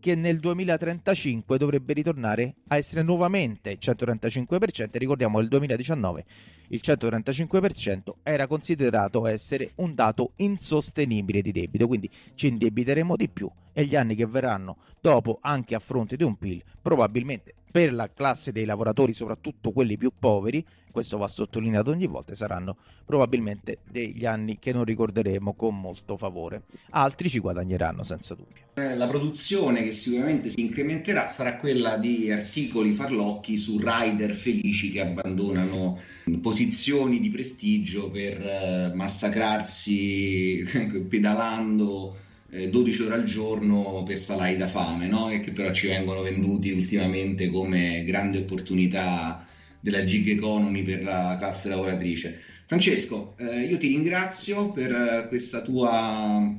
che 0.00 0.14
nel 0.14 0.38
2035 0.38 1.58
dovrebbe 1.58 1.92
ritornare 1.92 2.54
a 2.68 2.76
essere 2.76 3.02
nuovamente 3.02 3.70
il 3.70 3.78
135%. 3.80 4.88
Ricordiamo 4.92 5.38
che 5.38 5.40
nel 5.40 5.48
2019 5.48 6.24
il 6.68 6.80
135% 6.82 8.14
era 8.22 8.46
considerato 8.46 9.26
essere 9.26 9.72
un 9.76 9.94
dato 9.94 10.32
insostenibile 10.36 11.42
di 11.42 11.52
debito, 11.52 11.86
quindi 11.86 12.10
ci 12.34 12.48
indebiteremo 12.48 13.16
di 13.16 13.28
più 13.28 13.50
e 13.72 13.84
gli 13.84 13.96
anni 13.96 14.14
che 14.14 14.26
verranno 14.26 14.78
dopo, 15.00 15.38
anche 15.40 15.74
a 15.74 15.78
fronte 15.78 16.16
di 16.16 16.24
un 16.24 16.36
PIL, 16.36 16.62
probabilmente 16.80 17.54
per 17.76 17.92
la 17.92 18.08
classe 18.08 18.52
dei 18.52 18.64
lavoratori, 18.64 19.12
soprattutto 19.12 19.70
quelli 19.70 19.98
più 19.98 20.10
poveri, 20.18 20.64
questo 20.90 21.18
va 21.18 21.28
sottolineato 21.28 21.90
ogni 21.90 22.06
volta, 22.06 22.34
saranno 22.34 22.78
probabilmente 23.04 23.80
degli 23.84 24.24
anni 24.24 24.58
che 24.58 24.72
non 24.72 24.84
ricorderemo 24.84 25.52
con 25.52 25.78
molto 25.78 26.16
favore. 26.16 26.62
Altri 26.92 27.28
ci 27.28 27.38
guadagneranno 27.38 28.02
senza 28.02 28.34
dubbio. 28.34 28.64
La 28.76 29.06
produzione 29.06 29.82
che 29.82 29.92
sicuramente 29.92 30.48
si 30.48 30.62
incrementerà 30.62 31.28
sarà 31.28 31.58
quella 31.58 31.98
di 31.98 32.32
articoli 32.32 32.94
farlocchi 32.94 33.58
su 33.58 33.78
rider 33.78 34.32
felici 34.32 34.90
che 34.90 35.02
abbandonano 35.02 35.98
posizioni 36.40 37.20
di 37.20 37.30
prestigio 37.30 38.10
per 38.10 38.40
eh, 38.40 38.92
massacrarsi 38.94 40.64
pedalando 41.08 42.16
12 42.48 43.00
eh, 43.02 43.04
ore 43.04 43.14
al 43.14 43.24
giorno 43.24 44.02
per 44.06 44.20
salari 44.20 44.56
da 44.56 44.68
fame, 44.68 45.06
no? 45.08 45.28
che 45.40 45.52
però 45.52 45.72
ci 45.72 45.88
vengono 45.88 46.22
venduti 46.22 46.70
ultimamente 46.70 47.48
come 47.48 48.04
grande 48.04 48.38
opportunità 48.38 49.46
della 49.80 50.04
gig 50.04 50.28
economy 50.28 50.82
per 50.82 51.02
la 51.02 51.36
classe 51.38 51.68
lavoratrice. 51.68 52.40
Francesco, 52.66 53.34
eh, 53.38 53.62
io 53.62 53.78
ti 53.78 53.88
ringrazio 53.88 54.72
per 54.72 54.92
eh, 54.92 55.26
questa 55.28 55.62
tua, 55.62 56.52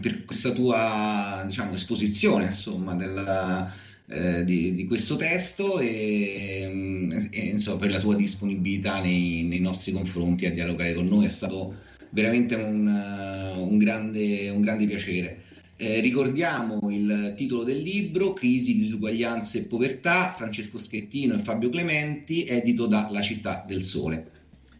per 0.00 0.24
questa 0.24 0.50
tua 0.50 1.44
diciamo, 1.46 1.74
esposizione 1.74 2.46
insomma, 2.46 2.94
della, 2.94 3.72
eh, 4.12 4.44
di, 4.44 4.74
di, 4.74 4.86
questo 4.86 5.14
testo 5.14 5.78
e, 5.78 6.68
mm, 6.68 7.12
e 7.30 7.40
insomma, 7.52 7.78
per 7.78 7.92
la 7.92 8.00
tua 8.00 8.16
disponibilità 8.16 9.00
nei, 9.00 9.44
nei 9.44 9.60
nostri 9.60 9.92
confronti 9.92 10.46
a 10.46 10.52
dialogare 10.52 10.94
con 10.94 11.06
noi. 11.06 11.26
È 11.26 11.30
stato 11.30 11.74
veramente 12.10 12.56
un, 12.56 12.86
uh, 12.86 13.60
un, 13.60 13.78
grande, 13.78 14.50
un 14.50 14.62
grande, 14.62 14.86
piacere. 14.86 15.42
Eh, 15.76 16.00
ricordiamo 16.00 16.90
il 16.90 17.34
titolo 17.36 17.62
del 17.62 17.80
libro, 17.80 18.32
Crisi, 18.32 18.76
disuguaglianze 18.76 19.58
e 19.58 19.62
povertà, 19.62 20.34
Francesco 20.36 20.80
Schettino 20.80 21.34
e 21.34 21.38
Fabio 21.38 21.68
Clementi, 21.68 22.44
edito 22.44 22.86
da 22.86 23.08
La 23.10 23.22
Città 23.22 23.64
del 23.66 23.84
Sole. 23.84 24.30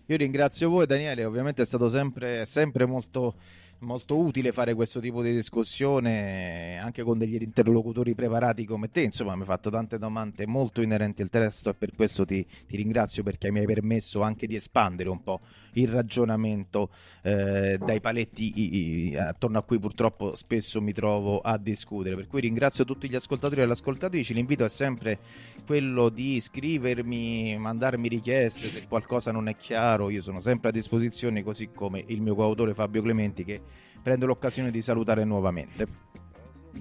Io 0.06 0.16
ringrazio 0.16 0.68
voi 0.68 0.86
Daniele, 0.86 1.24
ovviamente 1.24 1.62
è 1.62 1.66
stato 1.66 1.88
sempre, 1.88 2.44
sempre 2.44 2.84
molto 2.84 3.36
molto 3.80 4.18
utile 4.18 4.52
fare 4.52 4.74
questo 4.74 5.00
tipo 5.00 5.22
di 5.22 5.32
discussione 5.32 6.78
anche 6.78 7.02
con 7.02 7.16
degli 7.18 7.40
interlocutori 7.40 8.14
preparati 8.14 8.64
come 8.64 8.90
te. 8.90 9.02
Insomma, 9.02 9.34
mi 9.34 9.42
hai 9.42 9.46
fatto 9.46 9.70
tante 9.70 9.98
domande 9.98 10.46
molto 10.46 10.82
inerenti 10.82 11.22
al 11.22 11.30
testo 11.30 11.70
e 11.70 11.74
per 11.74 11.92
questo 11.94 12.24
ti, 12.24 12.46
ti 12.66 12.76
ringrazio 12.76 13.22
perché 13.22 13.50
mi 13.50 13.60
hai 13.60 13.66
permesso 13.66 14.22
anche 14.22 14.46
di 14.46 14.54
espandere 14.54 15.08
un 15.08 15.22
po' 15.22 15.40
il 15.74 15.88
ragionamento 15.88 16.90
eh, 17.22 17.78
dai 17.78 18.00
paletti 18.00 18.52
i, 18.60 19.10
i, 19.10 19.16
attorno 19.16 19.58
a 19.58 19.62
cui 19.62 19.78
purtroppo 19.78 20.34
spesso 20.34 20.80
mi 20.80 20.92
trovo 20.92 21.40
a 21.40 21.56
discutere. 21.56 22.16
Per 22.16 22.26
cui 22.26 22.40
ringrazio 22.40 22.84
tutti 22.84 23.08
gli 23.08 23.14
ascoltatori 23.14 23.62
e 23.62 23.66
le 23.66 23.72
ascoltatrici. 23.72 24.34
L'invito 24.34 24.64
è 24.64 24.68
sempre 24.68 25.18
quello 25.64 26.08
di 26.08 26.40
scrivermi, 26.40 27.56
mandarmi 27.58 28.08
richieste 28.08 28.68
se 28.70 28.86
qualcosa 28.86 29.32
non 29.32 29.48
è 29.48 29.56
chiaro. 29.56 30.10
Io 30.10 30.22
sono 30.22 30.40
sempre 30.40 30.68
a 30.68 30.72
disposizione, 30.72 31.42
così 31.42 31.70
come 31.72 32.02
il 32.08 32.20
mio 32.20 32.34
coautore 32.34 32.74
Fabio 32.74 33.02
Clementi 33.02 33.44
che 33.44 33.60
prendo 34.02 34.26
l'occasione 34.26 34.70
di 34.70 34.80
salutare 34.82 35.24
nuovamente. 35.24 36.08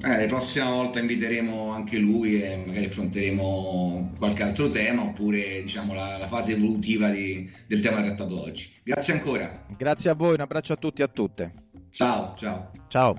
Eh, 0.02 0.22
la 0.22 0.26
prossima 0.28 0.70
volta 0.70 1.00
inviteremo 1.00 1.72
anche 1.72 1.98
lui 1.98 2.42
e 2.42 2.64
magari 2.66 2.86
affronteremo 2.86 4.14
qualche 4.18 4.44
altro 4.44 4.70
tema 4.70 5.02
oppure 5.02 5.64
diciamo 5.64 5.94
la, 5.94 6.18
la 6.18 6.28
fase 6.28 6.54
evolutiva 6.54 7.10
di, 7.10 7.50
del 7.68 7.82
tema 7.82 8.02
trattato 8.02 8.42
oggi. 8.42 8.72
Grazie 8.84 9.14
ancora. 9.14 9.66
Grazie 9.76 10.12
a 10.12 10.14
voi, 10.14 10.36
un 10.36 10.42
abbraccio 10.42 10.74
a 10.74 10.78
tutti 10.78 11.02
e 11.02 11.06
a 11.06 11.08
tutte. 11.08 11.54
Ciao, 11.90 12.36
ciao. 12.38 12.72
Ciao. 12.88 13.16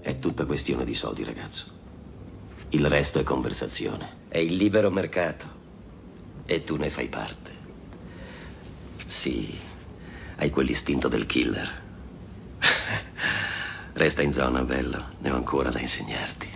È 0.00 0.18
tutta 0.18 0.46
questione 0.46 0.84
di 0.84 0.94
soldi, 0.94 1.24
ragazzo. 1.24 1.80
Il 2.70 2.86
resto 2.86 3.18
è 3.18 3.22
conversazione. 3.22 4.20
È 4.28 4.38
il 4.38 4.56
libero 4.56 4.90
mercato. 4.90 5.60
E 6.46 6.64
tu 6.64 6.76
ne 6.76 6.88
fai 6.88 7.08
parte. 7.08 7.50
Sì, 9.06 9.54
hai 10.36 10.50
quell'istinto 10.50 11.08
del 11.08 11.26
killer. 11.26 11.70
Resta 13.92 14.22
in 14.22 14.32
zona, 14.32 14.62
bello. 14.62 15.14
Ne 15.18 15.30
ho 15.30 15.36
ancora 15.36 15.70
da 15.70 15.78
insegnarti. 15.78 16.51